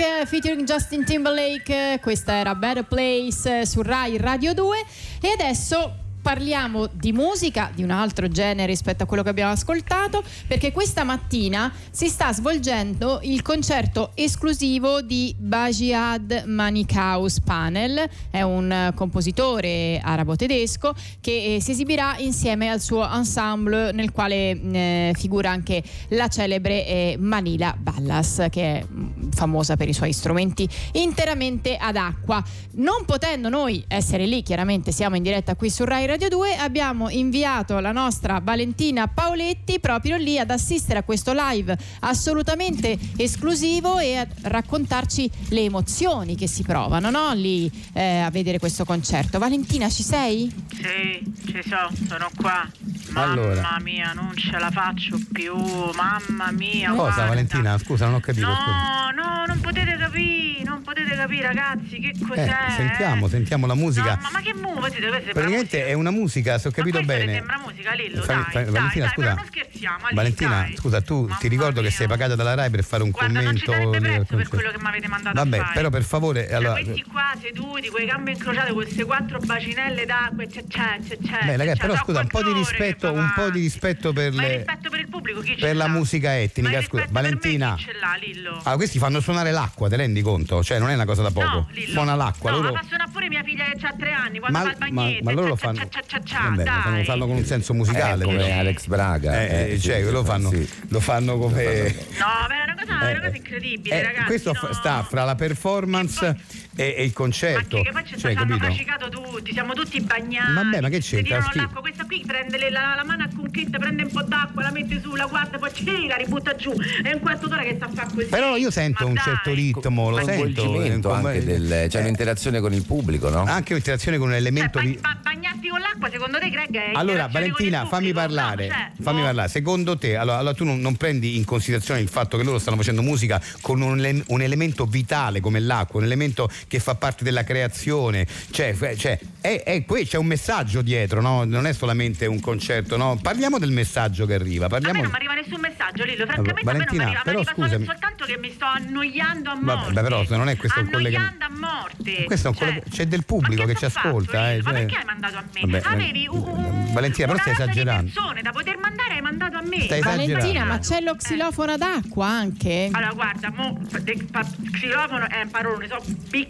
Eh, 0.00 0.26
featuring 0.26 0.64
Justin 0.64 1.04
Timberlake, 1.04 1.94
eh, 1.94 1.98
questa 2.00 2.34
era 2.34 2.54
Better 2.54 2.84
Place 2.84 3.60
eh, 3.60 3.66
su 3.66 3.82
Rai 3.82 4.16
Radio 4.16 4.54
2 4.54 4.84
e 5.20 5.30
adesso 5.30 6.07
parliamo 6.28 6.90
di 6.92 7.12
musica, 7.12 7.70
di 7.74 7.82
un 7.82 7.88
altro 7.88 8.28
genere 8.28 8.66
rispetto 8.66 9.02
a 9.02 9.06
quello 9.06 9.22
che 9.22 9.30
abbiamo 9.30 9.52
ascoltato, 9.52 10.22
perché 10.46 10.72
questa 10.72 11.02
mattina 11.02 11.72
si 11.90 12.08
sta 12.08 12.34
svolgendo 12.34 13.20
il 13.22 13.40
concerto 13.40 14.10
esclusivo 14.12 15.00
di 15.00 15.34
Bajihad 15.38 16.42
Manikaus 16.44 17.40
Panel, 17.40 18.06
è 18.28 18.42
un 18.42 18.92
compositore 18.94 20.00
arabo-tedesco 20.04 20.94
che 21.22 21.54
eh, 21.54 21.62
si 21.62 21.70
esibirà 21.70 22.18
insieme 22.18 22.68
al 22.68 22.82
suo 22.82 23.10
ensemble 23.10 23.92
nel 23.92 24.12
quale 24.12 24.50
eh, 24.50 25.12
figura 25.16 25.50
anche 25.50 25.82
la 26.08 26.28
celebre 26.28 26.86
eh, 26.86 27.16
Manila 27.18 27.74
Ballas 27.74 28.48
che 28.50 28.80
è 28.80 28.84
mm, 28.84 29.30
famosa 29.30 29.76
per 29.76 29.88
i 29.88 29.94
suoi 29.94 30.12
strumenti 30.12 30.68
interamente 30.92 31.78
ad 31.78 31.96
acqua. 31.96 32.44
Non 32.72 33.06
potendo 33.06 33.48
noi 33.48 33.82
essere 33.88 34.26
lì, 34.26 34.42
chiaramente 34.42 34.92
siamo 34.92 35.16
in 35.16 35.22
diretta 35.22 35.54
qui 35.54 35.70
su 35.70 35.84
Rai 35.84 36.04
Radio 36.04 36.16
2, 36.26 36.56
abbiamo 36.56 37.08
inviato 37.10 37.78
la 37.78 37.92
nostra 37.92 38.40
Valentina 38.42 39.06
Paoletti 39.06 39.78
proprio 39.78 40.16
lì 40.16 40.36
ad 40.38 40.50
assistere 40.50 40.98
a 40.98 41.02
questo 41.04 41.32
live 41.32 41.78
assolutamente 42.00 42.98
esclusivo 43.16 43.98
e 44.00 44.16
a 44.16 44.26
raccontarci 44.42 45.30
le 45.50 45.60
emozioni 45.60 46.34
che 46.34 46.48
si 46.48 46.64
provano 46.64 47.10
no? 47.10 47.32
lì 47.34 47.70
eh, 47.92 48.18
a 48.20 48.30
vedere 48.30 48.58
questo 48.58 48.84
concerto. 48.84 49.38
Valentina, 49.38 49.88
ci 49.88 50.02
sei? 50.02 50.52
Sì, 50.72 51.22
ci 51.46 51.62
sono, 51.68 51.90
sono 52.08 52.30
qua. 52.36 52.68
Mamma 53.10 53.32
Allora. 53.32 53.78
mia, 53.82 54.12
non 54.12 54.34
ce 54.36 54.58
la 54.58 54.70
faccio 54.70 55.18
più. 55.32 55.54
Mamma 55.56 56.50
mia. 56.50 56.90
Cosa 56.90 57.02
guarda. 57.02 57.26
Valentina? 57.26 57.78
Scusa, 57.78 58.06
non 58.06 58.14
ho 58.16 58.20
capito. 58.20 58.46
scusa. 58.46 59.10
No, 59.14 59.22
no, 59.22 59.44
non 59.46 59.60
potete 59.60 59.96
capire, 59.96 60.62
non 60.64 60.82
potete 60.82 61.14
capire 61.16 61.46
ragazzi 61.46 61.98
che 62.00 62.08
Eh, 62.08 62.26
cos'è. 62.26 62.54
sentiamo, 62.76 63.28
sentiamo 63.28 63.66
la 63.66 63.74
musica. 63.74 64.14
No, 64.16 64.20
ma, 64.22 64.30
ma 64.32 64.40
che 64.40 64.54
muovete? 64.54 65.00
Dove 65.00 65.16
sembra 65.16 65.32
Praticamente 65.32 65.86
è 65.86 65.92
una 65.94 66.07
musica, 66.10 66.58
se 66.58 66.68
ho 66.68 66.70
capito 66.70 67.00
bene. 67.02 67.34
sembra 67.34 67.58
musica, 67.64 67.92
Lillo, 67.94 68.22
Fa- 68.22 68.46
dai, 68.52 68.64
dai, 68.64 68.72
Valentina, 68.72 69.04
dai, 69.04 69.14
scusa. 69.14 69.34
non 69.34 69.44
scherziamo, 69.46 70.04
Ali, 70.06 70.14
Valentina, 70.14 70.50
dai. 70.60 70.76
scusa, 70.76 71.00
tu 71.00 71.28
ti 71.38 71.48
ricordo 71.48 71.80
che 71.82 71.90
sei 71.90 72.06
pagata 72.06 72.34
dalla 72.34 72.54
Rai 72.54 72.70
per 72.70 72.84
fare 72.84 73.02
un 73.02 73.10
Guarda, 73.10 73.40
non 73.40 73.56
ci 73.56 73.64
commento. 73.64 73.90
darete 73.90 74.08
del 74.08 74.16
prezzo 74.26 74.36
per 74.36 74.48
quello 74.48 74.70
che 74.70 74.78
mi 74.78 74.86
avete 74.88 75.08
mandato 75.08 75.36
Vabbè, 75.36 75.62
però 75.74 75.90
per 75.90 76.02
favore, 76.04 76.44
Cioè, 76.46 76.54
allora, 76.54 76.72
questi 76.82 77.02
qua 77.02 77.32
seduti, 77.40 77.88
con 77.88 78.00
le 78.00 78.06
gambe 78.06 78.30
incrociate, 78.32 78.72
queste 78.72 79.04
quattro 79.04 79.38
bacinelle 79.38 80.04
d'acqua, 80.06 80.44
c'è, 80.46 80.64
c'è, 80.66 80.98
c'è, 81.06 81.16
c'è. 81.18 81.44
Beh, 81.46 81.56
ragazzi, 81.56 81.78
c'è, 81.80 81.86
però 81.86 81.96
scusa, 82.02 82.20
un 82.20 82.26
po' 82.28 82.42
di 82.42 82.52
rispetto, 82.52 83.12
un 83.12 83.32
po' 83.34 83.50
di 83.50 83.60
rispetto 83.60 84.12
per 84.12 84.32
le 84.34 84.56
rispetto 84.58 84.90
per 84.90 85.00
il 85.00 85.08
pubblico 85.08 85.40
chi 85.40 85.54
ce 85.54 85.60
per 85.60 85.76
la 85.76 85.88
musica 85.88 86.38
etnica, 86.38 86.82
scusa, 86.82 87.06
Valentina. 87.10 87.76
Lillo? 88.20 88.60
Ah, 88.64 88.76
questi 88.76 88.98
fanno 88.98 89.20
suonare 89.20 89.50
l'acqua, 89.50 89.88
te 89.88 89.96
rendi 89.96 90.22
conto? 90.22 90.62
Cioè, 90.62 90.78
non 90.78 90.90
è 90.90 90.94
una 90.94 91.04
cosa 91.04 91.22
da 91.22 91.30
poco. 91.30 91.68
Suona 91.88 92.14
l'acqua, 92.14 92.50
No, 92.50 92.60
ma 92.62 92.72
fa 92.72 92.82
suonare 92.86 93.10
pure 93.12 93.28
mia 93.28 93.42
figlia 93.42 93.64
che 93.64 93.86
ha 93.86 93.94
tre 93.98 94.12
anni 94.12 94.38
quando 94.38 94.58
fa 94.58 94.70
il 94.70 94.76
bagnetto. 94.78 95.24
ma 95.24 95.32
loro 95.32 95.46
lo 95.48 95.56
fanno, 95.56 95.87
cia, 95.88 96.02
cia, 96.06 96.20
cia, 96.22 96.40
Vabbè, 96.50 96.62
dai. 96.62 96.82
fanno, 96.82 97.04
fanno 97.04 97.26
con 97.26 97.36
un 97.36 97.44
senso 97.44 97.74
musicale. 97.74 98.22
Eh, 98.22 98.26
come 98.26 98.36
però. 98.44 98.58
Alex 98.58 98.86
Braga. 98.86 99.40
Eh, 99.42 99.72
Eh, 99.72 99.78
sì, 99.78 99.88
cioè, 99.88 100.04
sì, 100.04 100.10
lo 100.10 100.24
fanno, 100.24 100.50
sì. 100.50 100.68
lo 100.88 101.00
fanno 101.00 101.38
come. 101.38 101.94
No, 102.18 102.26
ma 102.48 102.60
è 102.60 102.62
una 102.64 102.74
cosa, 102.78 103.10
una 103.10 103.20
cosa 103.20 103.36
incredibile, 103.36 103.94
Eh, 104.00 104.02
ragazzi. 104.02 104.26
questo 104.26 104.52
no. 104.52 104.72
sta 104.72 105.02
fra 105.02 105.24
la 105.24 105.34
performance 105.34 106.36
e, 106.78 106.94
e 106.96 107.04
il 107.04 107.12
concerto. 107.12 107.76
Ma 107.78 107.82
che, 107.82 107.88
che 107.88 107.92
poi 107.92 108.04
ci 108.06 108.18
Cioè, 108.18 108.32
ci 108.32 108.36
hanno 108.38 108.56
capito? 108.56 108.66
facicato 108.72 109.08
tutti, 109.08 109.52
siamo 109.52 109.72
tutti 109.74 110.00
bagnati. 110.00 110.52
Vabbè, 110.52 110.80
ma 110.80 110.88
che 110.88 111.00
c'entra? 111.00 111.22
tirano 111.24 111.46
Schi- 111.48 111.58
l'acqua, 111.58 111.80
questa 111.80 112.04
qui 112.04 112.22
prende 112.24 112.56
le- 112.58 112.70
la, 112.70 112.94
la 112.96 113.04
mano 113.04 113.24
a 113.24 113.28
conchetta, 113.34 113.78
prende 113.78 114.02
un 114.04 114.10
po' 114.12 114.22
d'acqua, 114.22 114.62
la 114.62 114.70
mette 114.70 115.00
su, 115.00 115.14
la 115.16 115.26
guarda, 115.26 115.58
poi 115.58 115.70
ci 115.74 116.06
la 116.06 116.16
ributta 116.16 116.54
giù. 116.54 116.72
È 117.02 117.12
un 117.12 117.20
quarto 117.20 117.48
d'ora 117.48 117.62
che 117.62 117.74
sta 117.74 117.86
a 117.86 117.90
fare 117.92 118.08
così. 118.14 118.26
Però 118.26 118.56
io 118.56 118.70
sento 118.70 119.02
Ma 119.04 119.08
un 119.08 119.14
dai. 119.14 119.24
certo 119.24 119.52
ritmo, 119.52 120.10
lo 120.10 120.22
sento. 120.24 120.62
Eh, 120.82 121.00
come- 121.00 121.28
anche 121.28 121.44
del, 121.44 121.86
c'è 121.88 121.98
eh, 121.98 122.00
un'interazione 122.00 122.60
con 122.60 122.72
il 122.72 122.84
pubblico, 122.84 123.28
no? 123.28 123.42
anche 123.44 123.72
un'interazione 123.72 124.16
con 124.18 124.26
un 124.28 124.32
Cioè, 124.34 124.40
elemento 124.40 124.78
ba- 124.78 124.84
di. 124.84 124.98
ba- 125.00 125.18
bagnarsi 125.22 125.46
gasti 125.48 125.68
con 125.68 125.80
l'acqua, 125.80 126.10
secondo 126.10 126.38
te 126.38 126.50
Greg 126.50 126.76
è 126.76 126.90
Allora, 126.94 127.26
Valentina, 127.26 127.86
fammi 127.86 128.12
parlare. 128.12 128.66
No, 128.68 128.72
cioè, 128.74 128.90
fammi 129.02 129.18
boh. 129.20 129.24
parlare. 129.24 129.48
Secondo 129.48 129.96
te, 129.98 130.16
allora, 130.16 130.38
allora 130.38 130.54
tu 130.54 130.64
non, 130.64 130.78
non 130.80 130.96
prendi 130.96 131.36
in 131.36 131.44
considerazione 131.44 132.00
il 132.00 132.08
fatto 132.08 132.36
che 132.36 132.42
loro 132.44 132.58
stanno 132.58 132.76
facendo 132.76 133.02
musica 133.02 133.40
con 133.60 133.80
un, 133.80 134.22
un 134.26 134.42
elemento 134.42 134.84
vitale 134.86 135.40
come 135.40 135.58
l'acqua, 135.60 136.00
un 136.00 136.06
elemento 136.06 136.50
che 136.68 136.78
fa 136.78 136.94
parte 136.94 137.24
della 137.24 137.42
creazione. 137.44 138.26
Cioè, 138.50 138.76
cioè, 138.96 139.18
è, 139.40 139.62
è- 139.64 139.82
poi 139.82 140.06
c'è 140.06 140.18
un 140.18 140.26
messaggio 140.26 140.82
dietro, 140.82 141.20
no? 141.20 141.44
Non 141.44 141.66
è 141.66 141.72
solamente 141.72 142.26
un 142.26 142.38
concerto, 142.40 142.96
no? 142.96 143.18
Parliamo 143.20 143.58
del 143.58 143.70
messaggio 143.72 144.26
che 144.26 144.34
arriva. 144.34 144.66
A 144.66 144.68
me 144.68 144.78
Parliamo... 144.78 145.00
non 145.02 145.10
mi 145.10 145.16
arriva 145.16 145.34
nessun 145.34 145.60
messaggio, 145.60 146.04
Lillo. 146.04 146.24
Francamente, 146.26 146.62
Valentina, 146.62 147.04
a 147.04 147.06
me 147.06 147.12
non 147.12 147.12
mi 147.12 147.18
arriva, 147.18 147.22
però 147.22 147.38
arriva 147.40 147.52
scusami. 147.54 147.84
soltanto 147.84 148.24
che 148.26 148.38
mi 148.38 148.52
sto 148.52 148.64
annoiando 148.66 149.50
a 149.50 149.54
Vabbè, 149.54 149.64
morte. 149.82 150.00
però 150.02 150.24
se 150.24 150.36
non 150.36 150.48
è 150.48 150.56
questo 150.56 150.80
un 150.80 150.90
collegamento. 150.90 151.44
Annoiando 151.44 151.66
a 151.66 151.70
morte. 151.80 152.24
Questo 152.24 152.46
è 152.46 152.50
un 152.50 152.56
Cioè, 152.56 152.68
collega- 152.68 152.86
c'è 152.90 153.06
del 153.06 153.24
pubblico 153.24 153.64
che 153.64 153.74
ci 153.74 153.84
ascolta. 153.86 154.52
eh, 154.52 154.56
Ma 154.58 154.62
cioè- 154.70 154.72
perché 154.80 154.96
hai 154.96 155.04
mandato 155.04 155.36
a 155.38 155.44
me? 155.54 155.60
Vabbè, 155.60 155.94
Avevi 155.94 156.28
un, 156.30 156.38
un, 156.38 156.92
Valentina, 156.92 157.26
però 157.28 157.38
stai 157.38 157.52
esagerando. 157.54 158.10
persone 158.12 158.42
da 158.42 158.50
poter 158.50 158.76
mandare, 158.76 159.14
hai 159.14 159.20
mandato 159.22 159.56
a 159.56 159.62
me. 159.62 159.82
Stai 159.84 160.00
Valentina, 160.02 160.38
esagerando. 160.38 160.72
ma 160.74 160.78
c'è 160.78 161.00
lo 161.00 161.14
xilofono 161.16 161.76
d'acqua 161.76 162.26
anche? 162.26 162.88
Allora, 162.92 163.12
guarda, 163.14 163.50
mo, 163.54 163.80
de- 164.02 164.26
pa- 164.30 164.46
xilofono 164.72 165.28
è 165.28 165.40
un 165.42 165.50
parolone, 165.50 165.88
so 165.88 165.96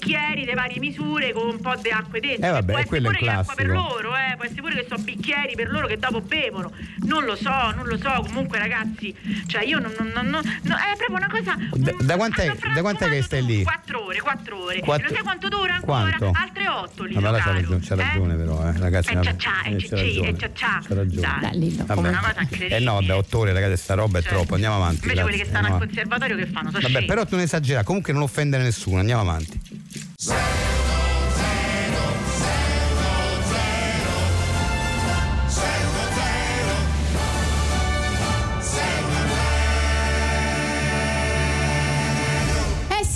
bicchieri 0.08 0.44
di 0.46 0.54
varie 0.54 0.78
misure 0.78 1.32
con 1.32 1.48
un 1.48 1.60
po' 1.60 1.76
di 1.76 1.90
acque 1.90 2.20
dentro. 2.20 2.46
Eh, 2.48 2.50
vabbè, 2.50 2.72
può 2.72 2.80
essere 2.80 2.88
quello 2.88 3.08
è 3.10 3.12
pure 3.12 3.18
che 3.26 3.30
è 3.30 3.38
acqua 3.38 3.54
per 3.54 3.66
loro, 3.66 4.16
eh, 4.16 4.34
può 4.36 4.44
essere 4.44 4.60
pure 4.62 4.74
che 4.74 4.86
sono 4.88 5.02
bicchieri 5.02 5.54
per 5.54 5.70
loro 5.70 5.86
che 5.86 5.98
dopo 5.98 6.20
bevono. 6.22 6.72
Non 7.04 7.24
lo 7.24 7.36
so, 7.36 7.70
non 7.74 7.86
lo 7.86 7.98
so. 7.98 8.22
Comunque, 8.26 8.58
ragazzi, 8.58 9.14
cioè 9.46 9.64
io 9.64 9.78
non. 9.78 9.92
non, 9.98 10.08
non, 10.14 10.28
non- 10.28 10.60
no, 10.62 10.74
è 10.76 10.96
proprio 10.96 11.16
una 11.16 11.28
cosa. 11.28 11.56
Da, 11.74 11.92
da 12.00 12.16
quant'è, 12.16 12.56
da 12.74 12.80
quant'è 12.80 13.08
che 13.10 13.22
stai 13.22 13.44
lì? 13.44 13.62
Quattro 13.62 14.04
ore, 14.06 14.20
quattro 14.20 14.62
ore. 14.64 14.80
Quattro- 14.80 15.08
Lo 15.08 15.14
sai 15.14 15.22
quanto 15.22 15.48
dura 15.48 15.74
ancora? 15.74 16.00
Quanto? 16.16 16.32
Altre 16.34 16.68
otto 16.68 17.04
lì. 17.04 17.14
Vabbè, 17.14 17.30
là 17.30 17.38
c'ha 17.38 17.52
ragione, 17.52 17.80
c'ha 17.82 17.94
ragione 17.94 18.34
però, 18.36 18.66
eh, 18.68 18.78
ragazzi. 18.78 19.12
Eh, 19.12 19.22
cià, 19.22 19.36
cià, 19.36 19.62
eh, 19.64 19.70
eh, 19.72 19.76
c'ha 19.76 19.96
cicci, 19.96 20.20
ragione, 20.20 20.28
eh, 20.28 20.52
c'ha 20.54 20.82
ragione. 20.88 21.20
Dai. 21.20 21.40
Dai, 21.40 21.58
Lillo, 21.58 21.84
Vabbè. 21.84 22.08
Una 22.08 22.18
cosa 22.18 22.40
incredibile. 22.40 22.76
Eh 22.76 22.80
no, 22.80 22.92
vabbè, 22.94 23.14
otto 23.14 23.38
ore, 23.38 23.52
ragazzi, 23.52 23.76
sta 23.82 23.94
roba 23.94 24.18
è 24.18 24.22
Cioè, 24.22 24.32
troppo. 24.32 24.54
Andiamo 24.54 24.76
avanti. 24.76 25.02
Invece 25.02 25.22
quelli 25.22 25.38
che 25.38 25.44
stanno 25.44 25.74
al 25.74 25.78
conservatorio 25.78 26.36
che 26.36 26.46
fanno? 26.46 26.70
Vabbè, 26.70 27.04
però 27.04 27.24
tu 27.24 27.34
non 27.34 27.44
esagera, 27.44 27.82
comunque 27.82 28.12
non 28.12 28.22
offendere 28.22 28.62
nessuno, 28.62 28.98
andiamo 28.98 29.20
avanti. 29.20 29.60
Eh 29.98 30.77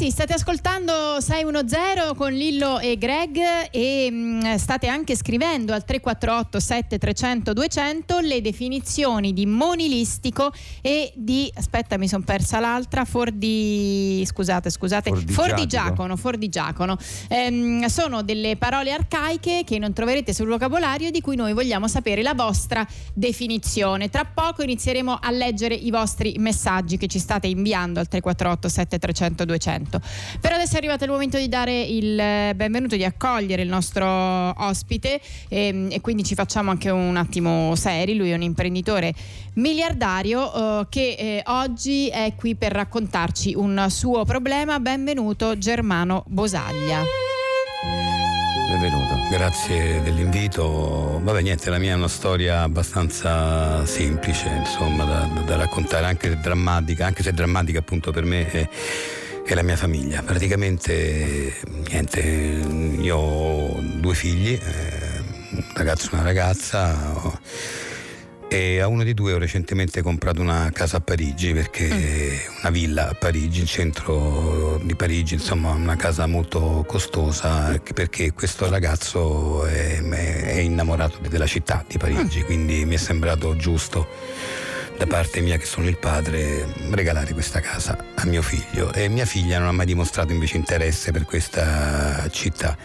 sì, 0.03 0.11
state 0.11 0.33
ascoltando 0.33 1.21
610 1.21 2.17
con 2.17 2.33
Lillo 2.33 2.81
e 2.81 2.99
Greg 2.99 3.38
e 3.71 4.11
mh, 4.11 4.57
state 4.57 4.88
anche 4.88 5.15
scrivendo 5.15 5.73
al 5.73 5.85
348 5.85 6.59
7300 6.59 7.53
200 7.53 8.19
le 8.19 8.41
definizioni 8.41 9.33
di 9.33 9.47
monilistico 9.47 10.53
e 10.81 11.12
di 11.15 11.49
aspetta 11.55 11.99
mi 11.99 12.09
sono 12.09 12.25
persa 12.25 12.59
l'altra 12.59 13.05
fordi 13.05 14.25
scusate 14.27 14.71
scusate 14.71 15.11
Fordigiacono. 15.11 15.47
fordigiacono 15.47 16.17
fordigiacono. 16.17 16.99
Ehm, 17.29 17.87
sono 17.87 18.23
delle 18.23 18.57
parole 18.57 18.91
arcaiche 18.91 19.62
che 19.65 19.79
non 19.79 19.93
troverete 19.93 20.35
sul 20.35 20.49
vocabolario 20.49 21.12
di 21.12 21.21
cui 21.21 21.37
noi 21.37 21.53
vogliamo 21.53 21.87
sapere 21.87 22.23
la 22.23 22.35
vostra 22.35 22.85
definizione. 23.15 24.09
Tra 24.09 24.25
poco 24.25 24.65
inizieremo 24.65 25.17
a 25.21 25.31
leggere 25.31 25.77
i 25.77 25.93
vostri 25.93 26.35
messaggi 26.38 26.97
che 26.97 27.07
ci 27.07 27.21
state 27.21 27.47
inviando 27.47 28.01
al 28.01 28.09
348 28.09 28.69
7300 28.69 29.45
200 29.45 29.91
per 30.41 30.53
adesso 30.53 30.75
è 30.75 30.77
arrivato 30.77 31.05
il 31.05 31.11
momento 31.11 31.39
di 31.39 31.49
dare 31.49 31.81
il 31.81 32.19
eh, 32.19 32.53
benvenuto 32.55 32.97
di 32.97 33.05
accogliere 33.05 33.63
il 33.63 33.69
nostro 33.69 34.07
ospite 34.07 35.21
ehm, 35.49 35.89
e 35.91 36.01
quindi 36.01 36.25
ci 36.25 36.35
facciamo 36.35 36.71
anche 36.71 36.91
un 36.91 37.17
attimo 37.17 37.75
seri 37.75 38.15
lui 38.15 38.31
è 38.31 38.35
un 38.35 38.43
imprenditore 38.43 39.13
miliardario 39.55 40.81
eh, 40.81 40.87
che 40.89 41.15
eh, 41.19 41.43
oggi 41.47 42.09
è 42.09 42.33
qui 42.37 42.55
per 42.55 42.73
raccontarci 42.73 43.55
un 43.55 43.87
suo 43.89 44.25
problema 44.25 44.79
benvenuto 44.81 45.59
Germano 45.59 46.25
Bosaglia 46.27 47.03
Benvenuto. 48.73 49.29
Grazie 49.29 50.03
dell'invito. 50.03 51.21
Vabbè, 51.23 51.43
niente, 51.43 51.69
la 51.69 51.79
mia 51.79 51.93
è 51.93 51.95
una 51.95 52.09
storia 52.09 52.63
abbastanza 52.63 53.85
semplice, 53.85 54.49
insomma, 54.49 55.05
da, 55.05 55.29
da- 55.45 55.57
raccontare, 55.57 56.07
anche 56.07 56.39
drammatica, 56.41 57.05
anche 57.05 57.23
se 57.23 57.33
drammatica 57.33 57.81
appunto 57.81 58.13
per 58.13 58.25
me 58.25 58.51
è, 58.51 58.69
è 59.45 59.55
la 59.55 59.63
mia 59.63 59.77
famiglia. 59.77 60.23
Praticamente, 60.23 61.55
niente, 61.89 62.21
io 62.21 63.17
ho 63.17 63.81
due 63.81 64.15
figli, 64.15 64.53
eh, 64.53 65.21
un 65.51 65.65
ragazzo 65.75 66.07
e 66.07 66.15
una 66.15 66.23
ragazza. 66.23 67.41
e 68.49 68.81
a 68.81 68.87
uno 68.87 69.03
di 69.03 69.15
due 69.15 69.33
ho 69.33 69.39
recentemente 69.39 70.03
comprato 70.03 70.43
una 70.43 70.71
casa 70.75 70.99
a 70.99 71.01
Parigi 71.01 71.55
perché 71.55 71.89
una 72.61 72.71
villa 72.71 73.09
a 73.09 73.15
Parigi, 73.15 73.61
in 73.61 73.67
centro 73.67 74.79
di 74.85 74.95
Parigi, 74.95 75.35
insomma 75.35 75.71
una 75.71 75.97
casa 75.97 76.27
molto 76.27 76.85
costosa 76.87 77.81
perché 77.95 78.33
questo 78.35 78.69
ragazzo 78.69 79.65
è, 79.65 80.03
è 80.03 80.59
innamorato 80.59 81.19
della 81.27 81.47
città 81.47 81.83
di 81.89 81.97
Parigi, 81.97 82.43
quindi 82.43 82.85
mi 82.85 82.95
è 82.95 82.99
sembrato 82.99 83.57
giusto 83.57 84.07
da 85.03 85.09
parte 85.09 85.41
mia 85.41 85.57
che 85.57 85.65
sono 85.65 85.88
il 85.88 85.99
padre 85.99 86.65
regalare 86.91 87.33
questa 87.33 87.59
casa 87.59 87.97
a 88.15 88.25
mio 88.25 88.41
figlio. 88.41 88.93
E 88.93 89.09
mia 89.09 89.25
figlia 89.25 89.59
non 89.59 89.67
ha 89.67 89.73
mai 89.73 89.87
dimostrato 89.87 90.31
invece 90.31 90.57
interesse 90.57 91.11
per 91.11 91.25
questa 91.25 92.29
città. 92.31 92.77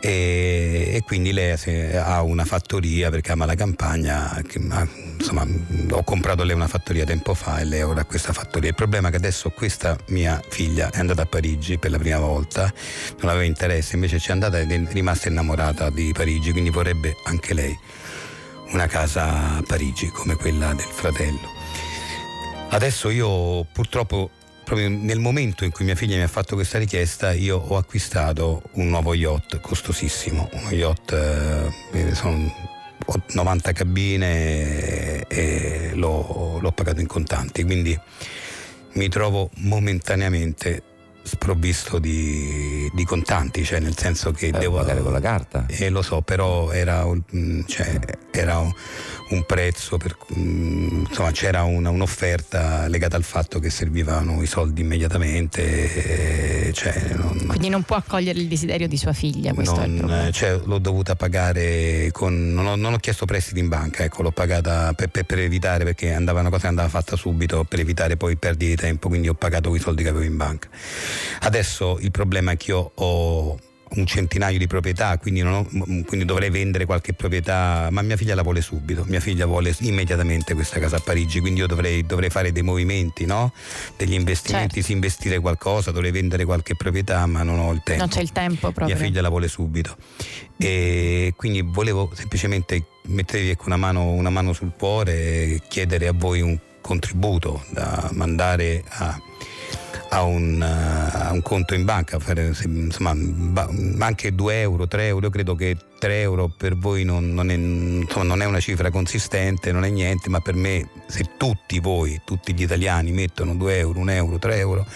E, 0.00 0.90
e 0.94 1.02
quindi 1.04 1.32
lei 1.32 1.54
ha 1.96 2.22
una 2.22 2.46
fattoria 2.46 3.10
perché 3.10 3.32
ama 3.32 3.44
la 3.44 3.54
campagna 3.54 4.42
che- 4.46 4.58
ma, 4.58 4.86
insomma 5.18 5.46
ho 5.90 6.02
comprato 6.02 6.44
lei 6.44 6.54
una 6.54 6.66
fattoria 6.66 7.04
tempo 7.04 7.34
fa 7.34 7.58
e 7.58 7.64
lei 7.64 7.82
ora 7.82 8.00
ha 8.00 8.04
questa 8.04 8.32
fattoria. 8.32 8.70
Il 8.70 8.74
problema 8.74 9.08
è 9.08 9.10
che 9.10 9.18
adesso 9.18 9.50
questa 9.50 9.98
mia 10.08 10.40
figlia 10.48 10.90
è 10.90 10.98
andata 10.98 11.22
a 11.22 11.26
Parigi 11.26 11.76
per 11.76 11.90
la 11.90 11.98
prima 11.98 12.18
volta 12.20 12.72
non 13.20 13.28
aveva 13.28 13.44
interesse 13.44 13.96
invece 13.96 14.16
c'è 14.16 14.32
andata 14.32 14.58
ed 14.58 14.72
è 14.72 14.80
rimasta 14.92 15.28
innamorata 15.28 15.90
di 15.90 16.10
Parigi 16.14 16.52
quindi 16.52 16.70
vorrebbe 16.70 17.16
anche 17.24 17.52
lei 17.52 17.78
una 18.72 18.86
casa 18.86 19.56
a 19.56 19.62
Parigi 19.66 20.08
come 20.08 20.36
quella 20.36 20.72
del 20.74 20.86
fratello. 20.86 21.52
Adesso 22.70 23.10
io 23.10 23.64
purtroppo 23.72 24.30
proprio 24.64 24.88
nel 24.88 25.20
momento 25.20 25.64
in 25.64 25.70
cui 25.70 25.84
mia 25.84 25.94
figlia 25.94 26.16
mi 26.16 26.22
ha 26.22 26.28
fatto 26.28 26.54
questa 26.54 26.78
richiesta 26.78 27.32
io 27.32 27.58
ho 27.58 27.76
acquistato 27.76 28.62
un 28.72 28.88
nuovo 28.88 29.14
yacht 29.14 29.60
costosissimo, 29.60 30.48
uno 30.52 30.70
yacht 30.70 31.12
eh, 31.12 32.14
sono 32.14 32.52
90 33.32 33.72
cabine 33.72 35.26
e 35.26 35.92
l'ho, 35.94 36.58
l'ho 36.60 36.72
pagato 36.72 37.00
in 37.00 37.06
contanti, 37.06 37.62
quindi 37.62 37.98
mi 38.94 39.08
trovo 39.08 39.50
momentaneamente 39.56 40.82
sprovvisto 41.26 41.98
di, 41.98 42.88
di 42.92 43.04
contanti, 43.04 43.64
cioè 43.64 43.80
nel 43.80 43.96
senso 43.96 44.30
che 44.30 44.50
devo 44.50 44.76
pagare 44.76 45.00
con 45.00 45.12
la 45.12 45.20
carta. 45.20 45.64
Eh, 45.68 45.88
lo 45.88 46.02
so, 46.02 46.20
però 46.20 46.70
era, 46.70 47.04
un- 47.06 47.22
mm, 47.34 47.60
cioè, 47.66 47.98
era 48.30 48.58
un, 48.58 49.44
prezzo, 49.46 49.96
per, 49.96 50.16
mm, 50.38 51.04
insomma 51.08 51.30
c'era 51.32 51.62
una- 51.62 51.88
un'offerta 51.90 52.86
legata 52.88 53.16
al 53.16 53.24
fatto 53.24 53.58
che 53.58 53.70
servivano 53.70 54.42
i 54.42 54.46
soldi 54.46 54.82
immediatamente, 54.82 56.66
eh, 56.68 56.72
cioè, 56.74 57.12
non, 57.16 57.44
quindi 57.48 57.68
non 57.70 57.82
può 57.82 57.96
accogliere 57.96 58.38
il 58.38 58.46
desiderio 58.46 58.86
di 58.86 58.96
sua 58.96 59.12
figlia 59.14 59.52
questo 59.54 59.80
è 59.80 59.84
il 59.84 59.90
non, 59.90 59.98
problema 60.00 60.26
eh, 60.28 60.32
cioè, 60.32 60.60
l'ho 60.64 60.78
dovuta 60.78 61.16
pagare 61.16 62.10
con. 62.12 62.52
Non 62.52 62.66
ho, 62.66 62.76
non 62.76 62.92
ho 62.92 62.98
chiesto 62.98 63.24
prestiti 63.24 63.60
in 63.60 63.68
banca, 63.68 64.04
ecco, 64.04 64.22
l'ho 64.22 64.30
pagata 64.30 64.92
per, 64.92 65.08
per- 65.08 65.24
per 65.24 65.38
evitare, 65.38 65.84
perché 65.84 66.12
andava 66.12 66.40
una 66.40 66.50
cosa 66.50 66.62
che 66.62 66.66
andava 66.68 66.88
fatta 66.88 67.16
subito, 67.16 67.64
per 67.64 67.80
evitare 67.80 68.16
poi 68.16 68.36
perdite 68.36 68.70
di 68.70 68.76
tempo, 68.76 69.08
quindi 69.08 69.28
ho 69.28 69.34
pagato 69.34 69.70
quei 69.70 69.80
soldi 69.80 70.02
che 70.02 70.10
avevo 70.10 70.24
in 70.24 70.36
banca. 70.36 70.68
Adesso 71.40 71.98
il 72.00 72.10
problema 72.10 72.52
è 72.52 72.56
che 72.56 72.70
io 72.70 72.92
ho 72.94 73.58
un 73.96 74.06
centinaio 74.06 74.58
di 74.58 74.66
proprietà, 74.66 75.16
quindi, 75.18 75.42
non 75.42 75.52
ho- 75.54 76.02
quindi 76.04 76.24
dovrei 76.24 76.50
vendere 76.50 76.84
qualche 76.84 77.12
proprietà, 77.12 77.88
ma 77.92 78.02
mia 78.02 78.16
figlia 78.16 78.34
la 78.34 78.42
vuole 78.42 78.60
subito, 78.60 79.04
mia 79.06 79.20
figlia 79.20 79.46
vuole 79.46 79.72
immediatamente 79.80 80.54
questa 80.54 80.80
casa 80.80 80.96
a 80.96 81.00
Parigi, 81.00 81.38
quindi 81.38 81.60
io 81.60 81.68
dovrei, 81.68 82.04
dovrei 82.04 82.28
fare 82.28 82.50
dei 82.50 82.62
movimenti, 82.62 83.24
no? 83.24 83.52
degli 83.96 84.14
investimenti, 84.14 84.74
Certo. 84.74 84.86
sì, 84.88 84.92
investire 84.92 85.38
qualcosa, 85.38 85.92
dovrei 85.92 86.10
vendere 86.10 86.44
qualche 86.44 86.74
proprietà, 86.74 87.24
ma 87.26 87.44
non 87.44 87.60
ho 87.60 87.70
il 87.72 87.82
tempo. 87.84 88.00
non 88.00 88.08
c'è 88.10 88.20
il 88.20 88.32
tempo 88.32 88.72
proprio 88.72 88.86
Mia 88.86 88.96
figlia 88.96 89.20
la 89.20 89.28
vuole 89.28 89.46
subito. 89.46 89.96
E 90.56 91.32
quindi 91.36 91.60
volevo 91.62 92.10
semplicemente 92.14 92.84
mettervi 93.06 93.50
ecco, 93.50 93.64
una, 93.66 93.76
mano, 93.76 94.10
una 94.10 94.30
mano 94.30 94.52
sul 94.52 94.72
cuore 94.76 95.12
e 95.12 95.62
chiedere 95.68 96.08
a 96.08 96.12
voi 96.12 96.40
un 96.40 96.58
contributo 96.80 97.64
da 97.70 98.10
mandare 98.12 98.82
a, 98.88 99.20
a 100.14 100.22
un, 100.22 100.62
eh, 100.62 101.26
a 101.26 101.32
un 101.32 101.42
conto 101.42 101.74
in 101.74 101.84
banca, 101.84 102.18
insomma, 102.36 103.10
anche 103.98 104.32
2 104.32 104.60
euro, 104.60 104.86
3 104.86 105.06
euro, 105.08 105.26
io 105.26 105.30
credo 105.30 105.56
che 105.56 105.76
3 105.98 106.20
euro 106.20 106.48
per 106.56 106.76
voi 106.76 107.02
non, 107.02 107.34
non 107.34 107.50
è, 107.50 107.54
insomma, 107.54 108.24
non 108.24 108.40
è 108.40 108.44
una 108.44 108.60
cifra 108.60 108.90
consistente, 108.90 109.72
non 109.72 109.84
è 109.84 109.90
niente, 109.90 110.28
ma 110.28 110.38
per 110.38 110.54
me 110.54 110.88
se 111.06 111.30
tutti 111.36 111.80
voi, 111.80 112.20
tutti 112.24 112.54
gli 112.54 112.62
italiani 112.62 113.10
mettono 113.10 113.56
2 113.56 113.78
euro, 113.78 113.98
1 113.98 114.12
euro, 114.12 114.38
3 114.38 114.56
euro, 114.56 114.86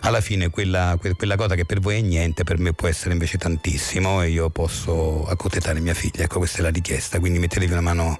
alla 0.00 0.22
fine 0.22 0.48
quella, 0.48 0.96
que- 0.98 1.14
quella 1.14 1.36
cosa 1.36 1.54
che 1.54 1.66
per 1.66 1.80
voi 1.80 1.98
è 1.98 2.00
niente, 2.00 2.42
per 2.42 2.58
me 2.58 2.72
può 2.72 2.88
essere 2.88 3.12
invece 3.12 3.36
tantissimo 3.36 4.22
e 4.22 4.30
io 4.30 4.48
posso 4.48 5.26
accontentare 5.26 5.80
mia 5.80 5.94
figlia, 5.94 6.24
ecco 6.24 6.38
questa 6.38 6.58
è 6.58 6.62
la 6.62 6.70
richiesta, 6.70 7.18
quindi 7.18 7.38
mettetevi 7.38 7.72
una 7.72 7.82
mano 7.82 8.18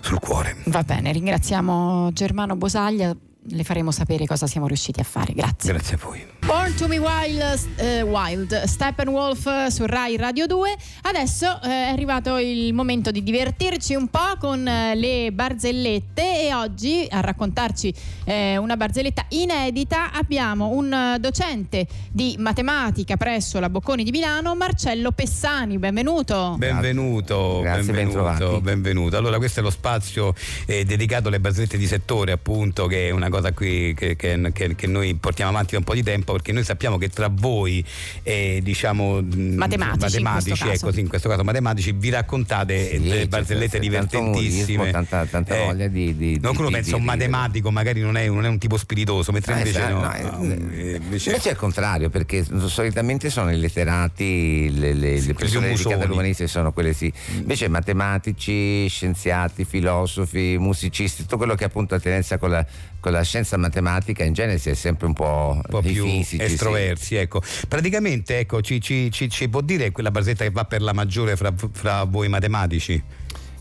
sul 0.00 0.20
cuore. 0.20 0.58
Va 0.66 0.82
bene, 0.84 1.10
ringraziamo 1.10 2.10
Germano 2.12 2.54
Bosaglia, 2.54 3.16
le 3.48 3.64
faremo 3.64 3.90
sapere 3.90 4.26
cosa 4.26 4.46
siamo 4.46 4.66
riusciti 4.66 5.00
a 5.00 5.04
fare. 5.04 5.32
Grazie. 5.32 5.72
Grazie 5.72 5.94
a 5.94 5.98
voi. 6.02 6.26
Born 6.44 6.74
to 6.74 6.86
be 6.88 6.98
wild, 6.98 7.58
eh, 7.76 8.02
wild, 8.02 8.64
Steppenwolf 8.64 9.46
eh, 9.46 9.70
su 9.70 9.86
Rai 9.86 10.16
Radio 10.16 10.46
2. 10.46 10.76
Adesso 11.02 11.62
eh, 11.62 11.68
è 11.68 11.88
arrivato 11.90 12.36
il 12.38 12.74
momento 12.74 13.10
di 13.10 13.22
divertirci 13.22 13.94
un 13.94 14.08
po' 14.08 14.36
con 14.38 14.66
eh, 14.66 14.94
le 14.94 15.32
barzellette 15.32 16.48
e 16.48 16.54
oggi 16.54 17.06
a 17.08 17.20
raccontarci 17.20 17.94
eh, 18.24 18.56
una 18.56 18.76
barzelletta 18.76 19.26
inedita 19.28 20.12
abbiamo 20.12 20.68
un 20.68 20.92
eh, 20.92 21.18
docente 21.18 21.86
di 22.10 22.36
matematica 22.38 23.16
presso 23.16 23.58
la 23.60 23.70
Bocconi 23.70 24.04
di 24.04 24.10
Milano, 24.10 24.54
Marcello 24.54 25.12
Pessani. 25.12 25.78
Benvenuto. 25.78 26.56
Benvenuto, 26.58 27.60
Grazie, 27.62 27.92
benvenuto, 27.92 28.60
benvenuto. 28.60 29.16
Allora, 29.16 29.38
questo 29.38 29.60
è 29.60 29.62
lo 29.62 29.70
spazio 29.70 30.34
eh, 30.66 30.84
dedicato 30.84 31.28
alle 31.28 31.40
barzellette 31.40 31.78
di 31.78 31.86
settore, 31.86 32.32
appunto, 32.32 32.86
che 32.86 33.08
è 33.08 33.10
una 33.10 33.28
cosa 33.30 33.52
qui 33.52 33.94
che, 33.94 34.16
che- 34.16 34.50
che- 34.52 34.74
che 34.74 34.86
noi 34.86 35.14
portiamo 35.14 35.50
avanti 35.50 35.72
da 35.72 35.78
un 35.78 35.84
po' 35.84 35.94
di 35.94 36.02
tempo, 36.02 36.32
perché 36.32 36.52
noi 36.52 36.64
sappiamo 36.64 36.98
che 36.98 37.08
tra 37.08 37.28
voi, 37.30 37.84
eh, 38.22 38.60
diciamo, 38.62 39.20
mh, 39.22 39.54
Matematici, 39.56 40.16
in 40.18 40.22
matematici, 40.22 40.48
questo 40.50 40.64
caso. 40.66 40.84
ecco, 40.86 40.92
sì, 40.92 41.00
in 41.00 41.08
questo 41.08 41.28
caso 41.28 41.44
matematici, 41.44 41.92
vi 41.92 42.10
raccontate 42.10 42.88
Sì, 42.90 42.98
delle 43.00 43.18
c'è 43.20 43.26
barzellette 43.28 43.78
divertentissime. 43.78 44.90
tanta- 44.90 45.26
tanta 45.26 45.54
Eh, 45.56 45.64
voglia 45.66 45.86
di- 45.88 46.16
di- 46.16 46.38
non 46.40 46.56
uno 46.56 46.68
di- 46.68 46.74
pensa 46.74 46.96
un 46.96 47.04
matematico, 47.04 47.70
magari 47.70 48.00
non 48.00 48.16
è, 48.16 48.28
non 48.28 48.44
è 48.44 48.48
un 48.48 48.58
tipo 48.58 48.76
spiritoso, 48.76 49.32
mentre 49.32 49.52
Ah, 49.54 49.58
invece 49.58 49.78
esatto, 49.78 49.94
no. 49.94 50.00
no, 50.00 50.14
eh, 50.14 50.22
no, 50.22 50.42
eh, 50.72 50.94
invece- 50.96 51.30
Invece 51.30 51.48
è 51.48 51.52
il 51.52 51.58
contrario, 51.58 52.10
perché 52.10 52.44
solitamente 52.66 53.30
sono 53.30 53.50
i 53.52 53.58
letterati, 53.58 54.70
le, 54.76 54.92
le- 54.94 55.20
le 55.20 55.34
persone 55.34 55.68
dedicate 55.68 56.04
all'umanistica 56.04 56.48
sono 56.48 56.72
quelle 56.72 56.92
sì. 56.92 57.12
Invece 57.36 57.68
matematici, 57.68 58.88
scienziati, 58.88 59.64
filosofi, 59.64 60.56
musicisti, 60.58 61.22
tutto 61.22 61.36
quello 61.36 61.54
che 61.54 61.64
appunto 61.64 61.94
ha 61.94 61.98
attinenza 61.98 62.38
con 62.38 62.50
la, 62.50 62.64
con 63.00 63.12
la 63.12 63.22
scienza 63.22 63.56
matematica 63.56 64.22
in 64.24 64.32
genere 64.32 64.58
si 64.58 64.70
è 64.70 64.74
sempre 64.74 65.06
un 65.06 65.12
po', 65.14 65.52
un 65.54 65.62
po' 65.68 65.80
più 65.80 66.04
fisici, 66.04 66.36
sì. 66.36 66.42
estroversi, 66.42 67.14
ecco. 67.16 67.42
Praticamente, 67.66 68.38
ecco, 68.38 68.60
ci, 68.60 68.80
ci- 68.80 69.10
ci- 69.10 69.28
ci 69.28 69.48
può 69.48 69.60
dire 69.62 69.90
quella 69.90 70.10
barzetta 70.10 70.44
che 70.44 70.50
va 70.50 70.64
per 70.64 70.82
la 70.82 70.92
maggiore 70.92 71.36
fra, 71.36 71.52
fra 71.72 72.04
voi 72.04 72.28
matematici? 72.28 73.02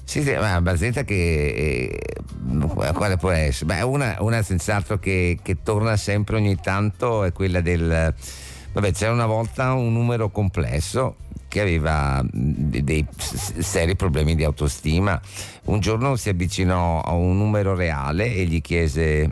Sì, 0.04 0.24
sì, 0.24 0.32
ma 0.32 0.40
una 0.40 0.62
barzelletta 0.62 1.04
che 1.04 1.94
eh, 1.94 2.68
quale 2.94 3.18
può 3.18 3.30
essere? 3.30 3.66
Beh, 3.66 3.82
una, 3.84 4.18
una 4.20 4.42
senz'altro 4.42 4.98
che, 4.98 5.38
che 5.42 5.58
torna 5.62 5.96
sempre 5.98 6.38
ogni 6.38 6.58
tanto 6.60 7.24
è 7.24 7.32
quella 7.32 7.62
del 7.62 8.14
vabbè, 8.72 8.92
c'era 8.92 9.12
una 9.12 9.28
volta 9.28 9.74
un 9.74 9.94
numero 9.94 10.30
complesso 10.30 11.16
che 11.50 11.60
aveva 11.60 12.24
mh, 12.24 12.30
dei 12.80 13.06
seri 13.18 13.98
problemi 13.98 14.36
di 14.36 14.46
autostima. 14.46 15.20
Un 15.66 15.82
giorno 15.82 16.16
si 16.16 16.30
avvicinò 16.30 17.02
a 17.02 17.12
un 17.12 17.38
numero 17.38 17.76
reale 17.76 18.34
e 18.34 18.46
gli 18.46 18.62
chiese: 18.62 19.30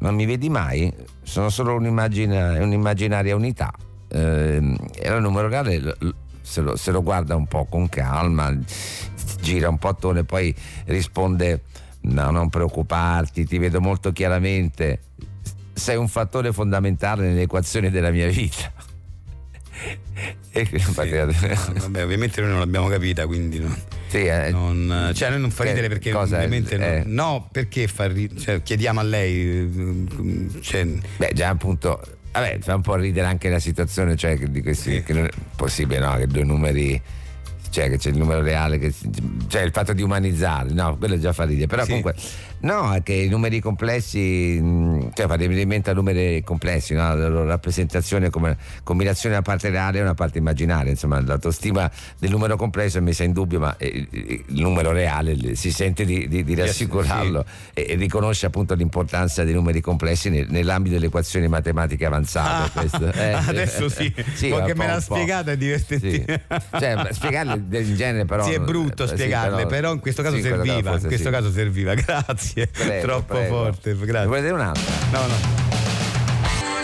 Ma 0.00 0.10
mi 0.10 0.26
vedi 0.26 0.50
mai? 0.50 0.92
Sono 1.22 1.48
solo 1.48 1.74
un'immagina- 1.76 2.62
un'immaginaria 2.62 3.34
unità. 3.34 3.72
Ehm, 4.12 4.76
era 4.94 5.16
il 5.16 5.22
numero 5.22 5.48
reale, 5.48 5.96
se 6.42 6.60
lo, 6.60 6.76
se 6.76 6.90
lo 6.90 7.02
guarda 7.02 7.36
un 7.36 7.46
po' 7.46 7.64
con 7.64 7.88
calma, 7.88 8.52
gira 9.40 9.68
un 9.68 9.78
po' 9.78 9.88
attorno 9.88 10.18
e 10.18 10.24
poi 10.24 10.54
risponde: 10.86 11.62
No, 12.02 12.30
non 12.30 12.50
preoccuparti, 12.50 13.46
ti 13.46 13.58
vedo 13.58 13.80
molto 13.80 14.12
chiaramente. 14.12 15.00
Sei 15.72 15.96
un 15.96 16.08
fattore 16.08 16.52
fondamentale 16.52 17.28
nelle 17.28 17.42
equazioni 17.42 17.88
della 17.90 18.10
mia 18.10 18.26
vita. 18.26 18.70
E 20.52 20.66
infatti- 20.70 21.10
Vabbè, 21.80 22.02
ovviamente 22.04 22.40
noi 22.40 22.50
non 22.50 22.58
l'abbiamo 22.58 22.88
capita, 22.88 23.26
quindi 23.26 23.60
no. 23.60 23.74
Sì, 24.08 24.24
eh, 24.24 24.50
Non- 24.50 25.12
cioè, 25.14 25.30
noi 25.30 25.40
non 25.40 25.50
fa 25.52 25.62
ridere 25.64 25.88
perché 25.88 26.12
ovviamente 26.12 26.76
no- 26.76 26.84
Eh. 26.84 27.02
no, 27.06 27.48
perché 27.52 27.86
fa 27.86 28.08
ridere? 28.08 28.40
Cioè, 28.40 28.62
chiediamo 28.62 28.98
a 28.98 29.02
lei. 29.04 29.46
eh, 29.48 30.60
cioè, 30.60 30.84
Beh, 31.16 31.30
già 31.34 31.48
appunto, 31.50 32.00
vabbè, 32.32 32.58
fa 32.60 32.74
un 32.74 32.82
po' 32.82 32.96
ridere 32.96 33.26
anche 33.28 33.48
la 33.48 33.60
situazione, 33.60 34.16
cioè 34.16 34.36
di 34.36 34.60
questi, 34.60 35.02
che 35.04 35.12
non 35.12 35.24
è 35.26 35.30
possibile, 35.54 36.00
no? 36.00 36.16
Che 36.16 36.26
due 36.26 36.42
numeri, 36.42 37.00
cioè 37.70 37.88
che 37.88 37.98
c'è 37.98 38.10
il 38.10 38.18
numero 38.18 38.42
reale, 38.42 38.78
che, 38.78 38.92
cioè 39.46 39.62
il 39.62 39.70
fatto 39.70 39.92
di 39.92 40.02
umanizzare, 40.02 40.72
no, 40.72 40.96
quello 40.98 41.16
già 41.18 41.32
fa 41.32 41.44
ridere, 41.44 41.68
però 41.68 41.82
Sì. 41.82 41.88
comunque, 41.88 42.14
no, 42.60 42.92
è 42.94 43.02
che 43.02 43.12
i 43.12 43.28
numeri 43.28 43.60
complessi, 43.60 44.58
mh, 44.60 45.10
cioè 45.14 45.26
fa 45.26 45.34
riferimento 45.34 45.90
a 45.90 45.94
numeri 45.94 46.42
complessi, 46.42 46.94
no? 46.94 47.14
La 47.14 47.28
loro 47.28 47.44
rappresentazione 47.46 48.30
come 48.30 48.56
combinazione 48.82 49.34
una 49.34 49.44
parte 49.44 49.70
reale 49.70 49.98
e 49.98 50.02
una 50.02 50.14
parte 50.14 50.38
immaginaria, 50.38 50.90
insomma, 50.90 51.20
l'autostima 51.20 51.90
del 52.18 52.30
numero 52.30 52.56
complesso 52.56 52.98
è 52.98 53.00
messa 53.00 53.24
in 53.24 53.32
dubbio, 53.32 53.58
ma 53.58 53.76
eh, 53.76 54.06
il 54.10 54.60
numero 54.60 54.92
reale 54.92 55.54
si 55.54 55.70
sente 55.72 56.04
di, 56.04 56.28
di- 56.28 56.44
di 56.44 56.54
rassicurarlo 56.54 57.44
e, 57.72 57.86
e 57.90 57.94
riconosce 57.94 58.46
appunto 58.46 58.74
l'importanza 58.74 59.44
dei 59.44 59.54
numeri 59.54 59.80
complessi 59.80 60.30
nel- 60.30 60.46
nell'ambito 60.48 60.94
delle 60.94 61.06
equazioni 61.06 61.48
matematiche 61.48 62.06
avanzate. 62.06 62.70
questo. 62.72 63.08
Eh, 63.20 63.32
adesso 63.32 63.88
sì, 63.88 64.12
sì, 64.34 64.48
po', 64.48 64.62
me 64.74 64.86
l'ha 64.86 65.00
spiegata 65.00 65.50
è 65.50 65.56
divertentissimo. 65.56 66.24
Sì. 66.26 66.40
Cioè, 66.78 67.08
spiegarle 67.10 67.80
in 67.80 67.94
genere 67.96 68.24
però. 68.24 68.44
Sì, 68.44 68.52
è 68.52 68.60
brutto 68.60 69.04
eh, 69.04 69.08
sì, 69.08 69.14
spiegarle, 69.14 69.66
però, 69.66 69.92
in 69.92 70.00
questo 70.00 70.22
caso 70.22 70.36
sì, 70.36 70.42
serviva. 70.42 70.92
In 70.92 71.00
questo 71.00 71.26
sì. 71.26 71.30
caso 71.30 71.50
serviva, 71.50 71.94
grazie. 72.00 72.49
Prego, 72.54 73.06
Troppo 73.06 73.34
prego. 73.34 73.56
forte, 73.56 73.96
grazie. 73.96 74.26
Vuoi 74.26 74.40
dire 74.40 74.52
un'altra? 74.52 74.92
No, 75.12 75.26
no. 75.26 75.68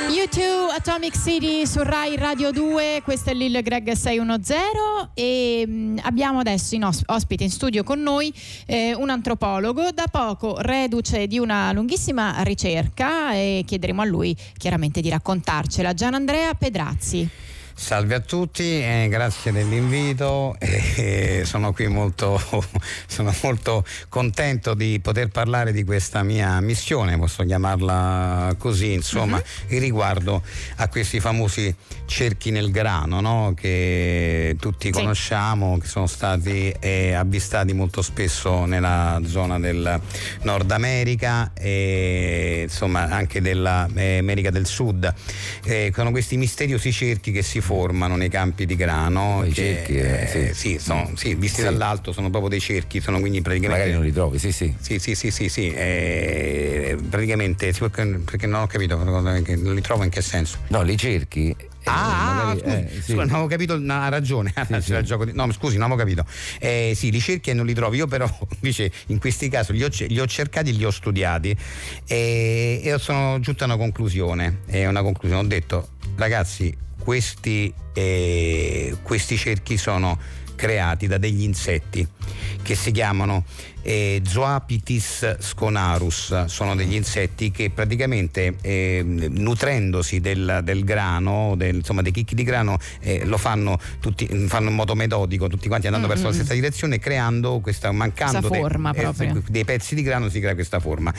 U2 0.09 0.41
Atomic 0.75 1.17
City 1.21 1.67
su 1.67 1.83
Rai 1.83 2.17
Radio 2.17 2.51
2, 2.51 3.01
questo 3.05 3.31
è 3.31 3.35
Lil 3.35 3.61
Greg 3.63 3.91
610 3.93 4.57
e 5.15 5.65
mh, 5.67 5.99
abbiamo 6.03 6.39
adesso 6.39 6.75
in 6.75 6.85
os- 6.85 7.03
ospite 7.07 7.45
in 7.45 7.51
studio 7.51 7.83
con 7.83 8.01
noi 8.01 8.33
eh, 8.67 8.95
un 8.95 9.11
antropologo, 9.11 9.91
da 9.93 10.07
poco 10.11 10.57
reduce 10.61 11.27
di 11.27 11.39
una 11.39 11.73
lunghissima 11.73 12.41
ricerca 12.43 13.35
e 13.35 13.63
chiederemo 13.67 14.01
a 14.03 14.05
lui 14.05 14.35
chiaramente 14.57 15.01
di 15.01 15.09
raccontarcela. 15.11 15.93
Gian 15.93 16.15
Andrea 16.15 16.55
Pedrazzi. 16.55 17.29
Salve 17.79 18.15
a 18.15 18.21
tutti, 18.21 18.83
eh, 18.83 19.07
grazie 19.11 19.53
dell'invito. 19.53 20.57
eh, 20.59 21.43
sono 21.45 21.75
qui 21.75 21.89
molto, 21.89 22.41
sono 23.07 23.35
molto 23.43 23.85
contento 24.09 24.73
di 24.73 24.99
poter 24.99 25.29
parlare 25.29 25.73
di 25.73 25.85
questa 25.85 26.23
mia 26.23 26.59
missione, 26.61 27.19
posso 27.19 27.45
chiamarla 27.45 28.55
così, 28.57 28.95
insomma, 28.95 29.41
in 29.69 29.79
riguardo 29.79 30.43
a 30.77 30.89
questi 30.89 31.21
famosi 31.21 31.73
cerchi 32.07 32.51
nel 32.51 32.71
grano, 32.71 33.21
no? 33.21 33.53
che 33.55 34.57
tutti 34.59 34.91
conosciamo, 34.91 35.77
che 35.77 35.87
sono 35.87 36.07
stati 36.07 36.75
eh, 36.81 37.13
avvistati 37.13 37.75
molto 37.75 38.01
spesso 38.01 38.65
nella 38.65 39.21
zona 39.27 39.61
del 39.61 40.01
Nord 40.43 40.71
America 40.71 41.53
e 41.53 42.63
insomma 42.63 43.03
anche 43.11 43.43
dell'America 43.43 44.51
del 44.51 44.67
Sud. 44.67 45.13
Eh, 45.63 45.93
sono 45.95 46.11
questi 46.11 46.39
misteriosi 46.39 46.91
cerchi 46.91 47.33
che 47.33 47.43
si 47.43 47.61
formano 47.67 48.15
nei 48.17 48.29
campi 48.29 48.65
di 48.65 48.77
grano. 48.77 49.43
I 49.45 49.53
cerchi, 49.53 49.97
eh, 49.97 50.27
sì. 50.55 50.55
sì, 50.55 50.79
sono- 50.79 51.11
sì, 51.17 51.35
visti 51.35 51.59
Sì. 51.59 51.63
dall'alto 51.65 52.13
sono 52.13 52.31
proprio 52.31 52.49
dei 52.49 52.61
cerchi, 52.61 53.01
sono 53.01 53.19
quindi 53.19 53.41
praticamente. 53.43 53.83
Magari 53.83 53.97
non 53.99 54.07
li 54.07 54.13
trovi, 54.13 54.39
sì, 54.39 54.53
sì. 54.53 54.73
Sì, 54.81 54.99
sì, 55.01 55.17
sì, 55.17 55.31
sì, 55.33 55.49
sì, 55.49 55.71
eh, 55.73 56.97
praticamente 57.11 57.73
sì, 57.73 57.81
perché, 57.81 58.47
non 58.47 58.63
ho 58.63 58.67
capito, 58.69 59.03
non 59.03 59.43
li 59.75 59.81
trovo 59.81 60.05
in 60.05 60.11
che 60.11 60.23
senso. 60.23 60.59
No, 60.69 60.83
li 60.83 60.97
cerchi. 60.97 61.51
eh, 61.51 61.91
Ah, 61.91 62.33
magari- 62.35 62.59
scusi, 62.61 62.75
eh, 62.75 62.89
sì. 62.91 63.01
scusa, 63.13 63.15
non 63.25 63.31
avevo 63.31 63.47
capito, 63.47 63.79
no, 63.79 63.93
ha 64.01 64.09
ragione. 64.09 64.53
sì. 64.81 64.93
il 64.93 65.03
gioco 65.03 65.25
di- 65.25 65.33
no, 65.35 65.51
scusi, 65.53 65.77
non 65.77 65.91
avevo 65.91 65.99
capito. 66.01 66.25
Eh, 66.61 66.93
sì, 66.97 67.11
li 67.11 67.21
cerchi 67.21 67.51
e 67.51 67.55
non 67.55 67.67
li 67.67 67.75
trovi. 67.75 67.97
Io, 67.99 68.07
però, 68.07 68.27
invece, 68.61 68.91
in 69.07 69.19
questi 69.19 69.49
casi 69.49 69.73
li 69.73 69.83
ho, 69.85 69.89
li 70.09 70.19
ho 70.21 70.27
cercati, 70.27 70.77
li 70.77 70.85
ho 70.85 70.91
studiati 70.91 71.57
e, 72.07 72.81
e 72.83 72.99
sono 72.99 73.39
giunto 73.41 73.63
a 73.65 73.67
una 73.67 73.77
conclusione. 73.77 74.61
E 74.67 74.87
una 74.87 75.03
conclusione. 75.03 75.43
Ho 75.45 75.47
detto, 75.47 75.89
ragazzi, 76.17 76.77
questi, 77.07 77.73
eh, 77.93 78.97
questi 79.01 79.37
cerchi 79.37 79.77
sono 79.77 80.19
creati 80.57 81.07
da 81.07 81.19
degli 81.19 81.43
insetti 81.43 82.05
che 82.63 82.75
si 82.75 82.91
chiamano 82.91 83.45
eh, 83.87 84.21
Zoapitis 84.27 85.37
sconarus, 85.39 86.47
sono 86.47 86.75
degli 86.75 86.95
insetti 86.95 87.53
che 87.53 87.71
praticamente 87.71 88.57
eh, 88.61 89.03
nutrendosi 89.05 90.21
del, 90.21 90.61
del 90.65 90.83
grano, 90.85 91.55
del, 91.57 91.77
insomma 91.77 92.03
dei 92.03 92.11
chicchi 92.11 92.35
di 92.35 92.43
grano, 92.43 92.79
eh, 93.01 93.25
lo 93.25 93.39
fanno, 93.39 93.79
tutti, 94.01 94.27
fanno 94.49 94.71
in 94.71 94.75
modo 94.75 94.95
metodico, 94.97 95.47
tutti 95.47 95.69
quanti 95.69 95.87
andando 95.87 96.09
verso 96.09 96.25
la 96.27 96.33
stessa 96.33 96.53
direzione, 96.55 96.99
creando 96.99 97.61
questa, 97.61 97.93
mancando 97.93 98.49
dei- 98.49 98.61
forma 98.61 98.91
eh, 98.93 99.01
proprio. 99.01 99.43
dei 99.49 99.65
pezzi 99.65 99.95
di 99.95 100.03
grano 100.03 100.29
si 100.29 100.41
crea 100.41 100.55
questa 100.55 100.81
forma. 100.81 101.13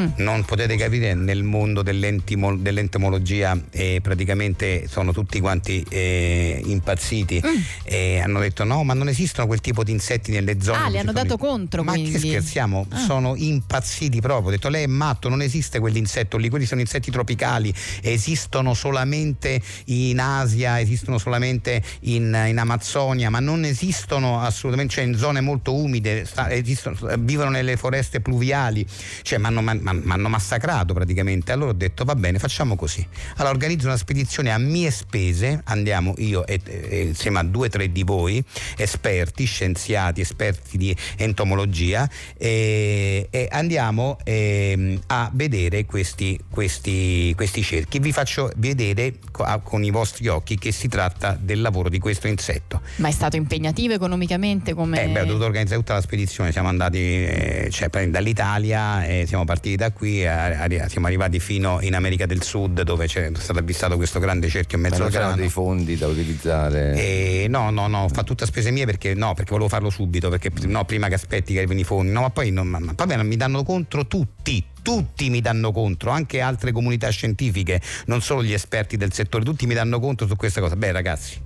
Mm. 0.00 0.06
Non 0.16 0.44
potete 0.44 0.74
capire 0.76 1.12
nel 1.14 1.42
mondo 1.42 1.82
dell'entomologia 1.82 3.58
eh, 3.70 4.00
praticamente 4.02 4.86
sono 4.88 5.12
tutti 5.12 5.38
quanti 5.40 5.84
eh, 5.88 6.60
impazziti 6.64 7.40
Mm. 7.46 7.60
e 7.84 8.20
hanno 8.20 8.40
detto 8.40 8.64
no 8.64 8.82
ma 8.84 8.94
non 8.94 9.08
esistono 9.08 9.46
quel 9.46 9.60
tipo 9.60 9.84
di 9.84 9.92
insetti 9.92 10.30
nelle 10.30 10.60
zone. 10.60 10.78
Ah, 10.78 10.82
le 10.84 10.90
cui 10.90 10.98
hanno 10.98 11.12
dato 11.12 11.34
i- 11.34 11.38
contro, 11.38 11.82
Ma 11.82 11.92
che 12.10 12.18
quindi. 12.18 12.28
scherziamo? 12.28 12.86
Ah. 12.90 12.98
Sono 12.98 13.34
impazziti 13.36 14.20
proprio. 14.20 14.48
Ho 14.48 14.50
detto 14.50 14.68
lei 14.68 14.84
è 14.84 14.86
matto, 14.86 15.28
non 15.28 15.42
esiste 15.42 15.78
quell'insetto 15.78 16.36
lì, 16.36 16.48
quelli 16.48 16.66
sono 16.66 16.80
insetti 16.80 17.10
tropicali, 17.10 17.72
esistono 18.02 18.74
solamente 18.74 19.60
in 19.86 20.18
Asia, 20.20 20.80
esistono 20.80 21.18
solamente 21.18 21.82
in, 22.00 22.44
in 22.48 22.58
Amazzonia, 22.58 23.30
ma 23.30 23.40
non 23.40 23.64
esistono 23.64 24.40
assolutamente, 24.40 24.94
cioè 24.94 25.04
in 25.04 25.16
zone 25.16 25.40
molto 25.40 25.74
umide, 25.74 26.24
sta- 26.24 26.50
esistono- 26.50 26.96
vivono 27.18 27.50
nelle 27.50 27.76
foreste 27.76 28.20
pluviali, 28.20 28.86
cioè 29.22 29.38
mi 29.38 29.46
hanno 29.46 30.28
massacrato 30.28 30.94
praticamente. 30.94 31.52
Allora 31.52 31.70
ho 31.70 31.74
detto 31.74 32.04
va 32.04 32.14
bene, 32.14 32.38
facciamo 32.38 32.76
così. 32.76 33.06
Allora 33.36 33.50
organizzo 33.54 33.86
una 33.86 33.96
spedizione 33.96 34.50
a 34.52 34.58
mie 34.58 34.90
spese, 34.90 35.60
andiamo 35.64 36.14
io 36.18 36.46
e, 36.46 36.60
e 36.64 37.02
insieme 37.02 37.38
a 37.38 37.42
due 37.42 37.66
o 37.66 37.70
tre 37.70 37.90
di 37.90 38.02
voi, 38.02 38.42
esperti, 38.76 39.44
scienziati, 39.44 40.20
esperti 40.20 40.76
di 40.76 40.96
entomologia, 41.16 41.95
e, 42.36 43.28
e 43.30 43.48
andiamo 43.50 44.18
ehm, 44.24 45.00
a 45.06 45.30
vedere 45.32 45.84
questi, 45.84 46.38
questi, 46.50 47.32
questi 47.36 47.62
cerchi. 47.62 47.98
Vi 47.98 48.12
faccio 48.12 48.50
vedere 48.56 49.14
con 49.62 49.84
i 49.84 49.90
vostri 49.90 50.28
occhi 50.28 50.58
che 50.58 50.72
si 50.72 50.88
tratta 50.88 51.38
del 51.40 51.60
lavoro 51.60 51.88
di 51.88 51.98
questo 51.98 52.26
insetto. 52.26 52.80
Ma 52.96 53.08
è 53.08 53.12
stato 53.12 53.36
impegnativo 53.36 53.94
economicamente 53.94 54.74
come... 54.74 55.02
Eh, 55.02 55.08
beh, 55.08 55.20
ho 55.20 55.24
dovuto 55.24 55.44
organizzare 55.44 55.80
tutta 55.80 55.94
la 55.94 56.00
spedizione, 56.00 56.52
siamo 56.52 56.68
andati 56.68 56.98
eh, 56.98 57.68
cioè, 57.70 57.88
dall'Italia, 58.08 59.04
eh, 59.06 59.24
siamo 59.26 59.44
partiti 59.44 59.76
da 59.76 59.92
qui, 59.92 60.24
eh, 60.24 60.84
siamo 60.88 61.06
arrivati 61.06 61.40
fino 61.40 61.80
in 61.82 61.94
America 61.94 62.26
del 62.26 62.42
Sud 62.42 62.82
dove 62.82 63.06
c'è 63.06 63.30
stato 63.34 63.58
avvistato 63.58 63.96
questo 63.96 64.18
grande 64.18 64.48
cerchio 64.48 64.76
in 64.76 64.84
Ma 64.84 64.88
mezzo 64.90 65.04
al 65.04 65.10
grano. 65.10 65.36
dei 65.36 65.48
fondi 65.48 65.96
da 65.96 66.06
utilizzare. 66.06 66.94
Eh, 66.94 67.46
no, 67.48 67.70
no, 67.70 67.86
no, 67.86 68.04
ho 68.04 68.08
fatto 68.08 68.24
tutte 68.26 68.46
spese 68.46 68.70
mie 68.70 68.86
perché 68.86 69.14
no, 69.14 69.34
perché 69.34 69.50
volevo 69.50 69.68
farlo 69.68 69.90
subito, 69.90 70.28
perché 70.28 70.50
no, 70.66 70.84
prima 70.84 71.08
che 71.08 71.14
aspetti 71.14 71.52
che 71.52 71.58
arrivino 71.58 71.80
i 71.80 71.84
fondi, 71.86 72.12
no, 72.12 72.20
ma 72.20 72.30
poi 72.30 72.50
non, 72.50 72.66
ma, 72.66 72.78
beh, 72.80 73.22
mi 73.22 73.36
danno 73.36 73.62
contro 73.62 74.06
tutti. 74.06 74.62
Tutti 74.82 75.30
mi 75.30 75.40
danno 75.40 75.72
contro, 75.72 76.10
anche 76.10 76.40
altre 76.40 76.70
comunità 76.70 77.08
scientifiche, 77.08 77.80
non 78.06 78.22
solo 78.22 78.44
gli 78.44 78.52
esperti 78.52 78.96
del 78.96 79.12
settore, 79.12 79.44
tutti 79.44 79.66
mi 79.66 79.74
danno 79.74 79.98
contro 79.98 80.28
su 80.28 80.36
questa 80.36 80.60
cosa. 80.60 80.76
Beh, 80.76 80.92
ragazzi, 80.92 81.40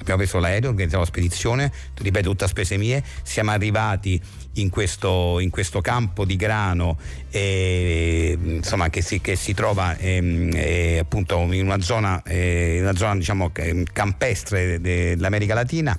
abbiamo 0.00 0.18
preso 0.18 0.38
l'aereo, 0.38 0.70
organizziamo 0.70 1.04
la 1.04 1.10
spedizione, 1.10 1.72
ripeto, 1.98 2.30
tutta 2.30 2.46
spese 2.46 2.78
mie, 2.78 3.02
siamo 3.22 3.50
arrivati 3.50 4.18
in 4.54 4.70
questo, 4.70 5.40
in 5.40 5.50
questo 5.50 5.82
campo 5.82 6.24
di 6.24 6.36
grano 6.36 6.98
eh, 7.30 8.36
insomma, 8.42 8.88
che, 8.88 9.02
si, 9.02 9.20
che 9.20 9.36
si 9.36 9.52
trova 9.52 9.96
ehm, 9.96 10.50
eh, 10.54 10.98
appunto 11.00 11.36
in 11.52 11.66
una 11.66 11.80
zona, 11.80 12.22
eh, 12.22 12.78
una 12.80 12.96
zona 12.96 13.16
diciamo, 13.16 13.52
campestre 13.92 14.80
de- 14.80 15.16
dell'America 15.16 15.54
Latina. 15.54 15.98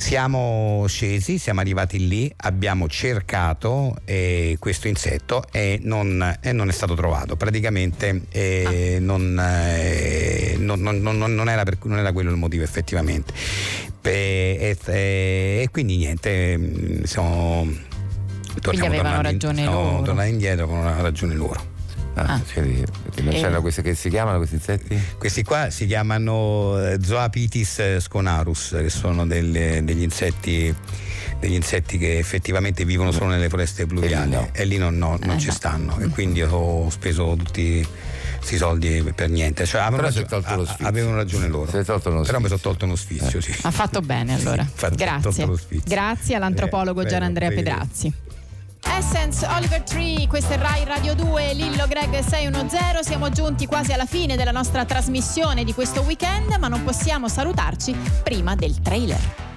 Siamo 0.00 0.86
scesi, 0.88 1.36
siamo 1.36 1.60
arrivati 1.60 2.08
lì, 2.08 2.32
abbiamo 2.38 2.88
cercato 2.88 3.96
eh, 4.06 4.56
questo 4.58 4.88
insetto 4.88 5.44
e 5.52 5.78
non, 5.82 6.38
e 6.40 6.52
non 6.52 6.70
è 6.70 6.72
stato 6.72 6.94
trovato. 6.94 7.36
Praticamente 7.36 8.22
eh, 8.30 8.96
non, 8.98 9.38
eh, 9.38 10.56
non- 10.58 10.80
non- 10.80 11.48
era 11.48 11.64
per- 11.64 11.76
non 11.82 11.98
era 11.98 12.12
quello 12.12 12.30
il 12.30 12.36
motivo 12.38 12.64
effettivamente. 12.64 13.34
E, 14.02 15.68
quindi 15.70 15.98
niente, 15.98 16.56
mm, 16.56 17.02
siamo, 17.02 17.68
Quindi 18.62 18.86
avevano 18.86 19.10
tornati- 19.16 19.22
ragione 19.32 19.54
siamo 19.62 19.82
loro. 19.82 20.02
tornati 20.02 20.28
indietro 20.30 20.66
con 20.66 20.78
una 20.78 21.00
ragione 21.02 21.34
loro. 21.34 21.69
Ah, 22.26 22.40
cioè, 22.52 22.62
non 22.64 23.28
Eh. 23.28 23.30
c'erano 23.40 23.60
questi 23.60 23.82
che 23.82 23.94
si 23.94 24.08
chiamano 24.08 24.36
questi 24.38 24.56
insetti? 24.56 24.98
Questi 25.18 25.42
qua 25.42 25.70
si 25.70 25.86
chiamano 25.86 26.78
eh, 26.82 26.98
Zoapitis 27.02 27.98
sconarus, 27.98 28.76
che 28.78 28.90
sono 28.90 29.26
delle- 29.26 29.82
degli 29.84 30.02
insetti 30.02 30.74
degli 31.38 31.54
insetti 31.54 31.96
che 31.96 32.18
effettivamente 32.18 32.84
vivono 32.84 33.12
solo 33.12 33.26
nelle 33.28 33.48
foreste 33.48 33.86
pluviali 33.86 34.36
e 34.52 34.64
lì 34.66 34.76
no, 34.76 34.90
no, 34.90 35.18
non 35.22 35.38
ci 35.38 35.50
stanno 35.50 35.98
e 35.98 36.08
quindi 36.08 36.42
ho 36.42 36.90
speso 36.90 37.34
tutti 37.34 37.86
questi 38.36 38.58
soldi 38.58 39.10
per 39.14 39.30
niente 39.30 39.64
cioè, 39.64 39.80
avevano, 39.80 40.02
ragione, 40.02 40.66
avevano 40.82 41.16
ragione 41.16 41.48
loro 41.48 41.70
Si 41.70 41.78
è 41.78 41.84
tolto 41.84 42.10
uno 42.10 42.22
però 42.22 42.40
mi 42.40 42.48
sono 42.48 42.60
tolto 42.60 42.84
uno 42.84 42.94
sfizio 42.96 43.40
sì. 43.40 43.54
Ha 43.62 43.70
fatto 43.70 44.00
bene 44.02 44.34
allora. 44.40 44.66
Grazie. 44.90 45.20
tolto 45.22 45.46
lo 45.46 45.56
sfizio. 45.56 45.82
Grazie 45.86 46.34
all'antropologo 46.36 47.00
Eh, 47.02 47.06
Gian 47.06 47.22
Andrea. 47.22 47.48
Pedrazzi. 47.48 48.12
Essence, 48.82 49.46
Oliver 49.46 49.82
Tree, 49.82 50.26
questo 50.26 50.52
è 50.52 50.58
Rai 50.58 50.84
Radio 50.84 51.14
2, 51.14 51.54
Lillo 51.54 51.86
Greg 51.86 52.20
610. 52.20 53.02
Siamo 53.02 53.30
giunti 53.30 53.66
quasi 53.66 53.92
alla 53.92 54.06
fine 54.06 54.36
della 54.36 54.50
nostra 54.50 54.84
trasmissione 54.84 55.64
di 55.64 55.74
questo 55.74 56.00
weekend, 56.02 56.54
ma 56.58 56.68
non 56.68 56.82
possiamo 56.84 57.28
salutarci 57.28 57.94
prima 58.22 58.54
del 58.54 58.80
trailer. 58.80 59.48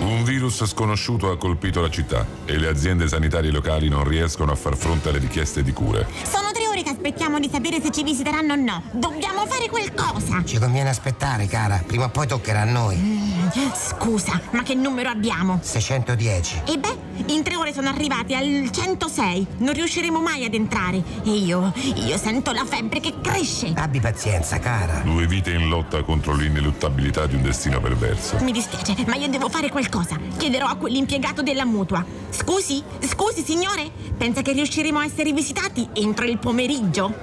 Un 0.00 0.24
virus 0.24 0.64
sconosciuto 0.64 1.30
ha 1.30 1.36
colpito 1.36 1.80
la 1.80 1.90
città 1.90 2.26
e 2.44 2.58
le 2.58 2.68
aziende 2.68 3.08
sanitarie 3.08 3.50
locali 3.50 3.88
non 3.88 4.04
riescono 4.04 4.52
a 4.52 4.56
far 4.56 4.76
fronte 4.76 5.08
alle 5.08 5.18
richieste 5.18 5.62
di 5.62 5.72
cure. 5.72 6.06
Sono 6.24 6.48
ore 6.48 6.69
che 6.82 6.90
aspettiamo 6.90 7.38
di 7.38 7.48
sapere 7.52 7.80
se 7.80 7.90
ci 7.90 8.02
visiteranno 8.02 8.52
o 8.52 8.56
no. 8.56 8.82
Dobbiamo 8.92 9.46
fare 9.46 9.68
qualcosa. 9.68 10.42
Ci 10.44 10.58
conviene 10.58 10.88
aspettare, 10.88 11.46
cara. 11.46 11.82
Prima 11.86 12.04
o 12.04 12.08
poi 12.08 12.26
toccherà 12.26 12.62
a 12.62 12.64
noi. 12.64 12.96
Mm, 12.96 13.48
Scusa, 13.74 14.40
ma 14.52 14.62
che 14.62 14.74
numero 14.74 15.08
abbiamo? 15.10 15.58
610. 15.62 16.62
E 16.66 16.78
beh, 16.78 17.32
in 17.32 17.42
tre 17.42 17.56
ore 17.56 17.72
sono 17.72 17.88
arrivati 17.88 18.34
al 18.34 18.70
106. 18.70 19.46
Non 19.58 19.74
riusciremo 19.74 20.20
mai 20.20 20.44
ad 20.44 20.54
entrare. 20.54 21.02
E 21.24 21.30
io, 21.30 21.72
io 22.06 22.16
sento 22.16 22.52
la 22.52 22.64
febbre 22.64 23.00
che 23.00 23.14
cresce. 23.20 23.72
Abbi 23.76 24.00
pazienza, 24.00 24.58
cara. 24.58 25.00
Due 25.04 25.26
vite 25.26 25.52
in 25.52 25.68
lotta 25.68 26.02
contro 26.02 26.34
l'ineluttabilità 26.34 27.26
di 27.26 27.34
un 27.36 27.42
destino 27.42 27.80
perverso. 27.80 28.36
Mi 28.40 28.52
dispiace, 28.52 28.94
ma 29.06 29.16
io 29.16 29.28
devo 29.28 29.48
fare 29.48 29.68
qualcosa. 29.68 30.18
Chiederò 30.36 30.66
a 30.66 30.76
quell'impiegato 30.76 31.42
della 31.42 31.64
mutua. 31.64 32.04
Scusi, 32.30 32.82
scusi 33.00 33.42
signore, 33.44 33.90
pensa 34.16 34.40
che 34.42 34.52
riusciremo 34.52 34.98
a 34.98 35.04
essere 35.04 35.32
visitati 35.32 35.88
entro 35.94 36.24
il 36.24 36.38
pomeriggio? 36.38 36.68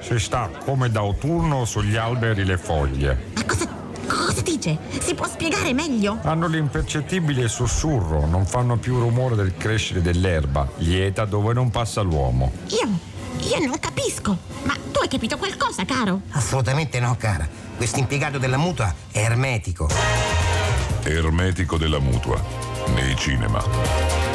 Si 0.02 0.20
sta 0.20 0.50
come 0.66 0.90
d'autunno 0.90 1.64
sugli 1.64 1.96
alberi 1.96 2.44
le 2.44 2.58
foglie. 2.58 3.32
Cosa 4.06 4.42
dice? 4.42 4.78
Si 5.00 5.14
può 5.14 5.26
spiegare 5.26 5.72
meglio? 5.72 6.18
Hanno 6.24 6.48
l'impercettibile 6.48 7.48
sussurro, 7.48 8.26
non 8.26 8.46
fanno 8.46 8.76
più 8.76 9.00
rumore 9.00 9.36
del 9.36 9.56
crescere 9.56 10.02
dell'erba, 10.02 10.68
lieta 10.80 11.24
dove 11.24 11.54
non 11.54 11.70
passa 11.70 12.02
l'uomo. 12.02 12.52
Io, 12.68 12.90
io 13.48 13.66
non 13.66 13.80
capisco. 13.80 14.38
Ma 14.64 14.76
tu 14.92 15.00
hai 15.00 15.08
capito 15.08 15.38
qualcosa, 15.38 15.86
caro? 15.86 16.22
Assolutamente 16.32 17.00
no, 17.00 17.16
cara. 17.18 17.48
Questo 17.78 18.00
impiegato 18.00 18.38
della 18.38 18.58
mutua 18.58 18.94
è 19.12 19.20
ermetico. 19.20 19.90
Ermetico 21.04 21.78
della 21.78 22.00
mutua. 22.00 22.44
Nei 22.94 23.16
cinema. 23.16 24.27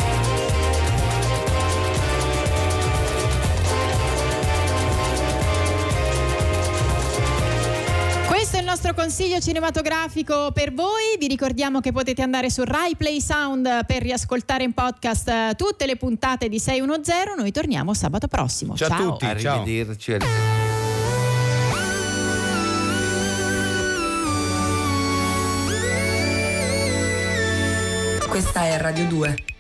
Nostro 8.93 8.95
consiglio 8.95 9.41
cinematografico 9.41 10.51
per 10.53 10.73
voi. 10.73 11.17
Vi 11.19 11.27
ricordiamo 11.27 11.81
che 11.81 11.93
potete 11.93 12.23
andare 12.23 12.51
su 12.51 12.63
Rai 12.63 12.95
Play 12.97 13.21
Sound 13.21 13.87
per 13.87 14.03
riascoltare 14.03 14.65
in 14.65 14.73
podcast 14.73 15.29
eh, 15.29 15.55
tutte 15.57 15.87
le 15.87 15.97
puntate 15.97 16.49
di 16.49 16.59
610. 16.59 17.37
Noi 17.37 17.51
torniamo 17.51 17.95
sabato 17.95 18.29
prossimo. 18.29 18.77
Ciao. 18.77 19.17
Arrivederci. 19.21 20.17
Questa 28.29 28.65
è 28.65 28.79
Radio 28.79 29.07
2. 29.09 29.52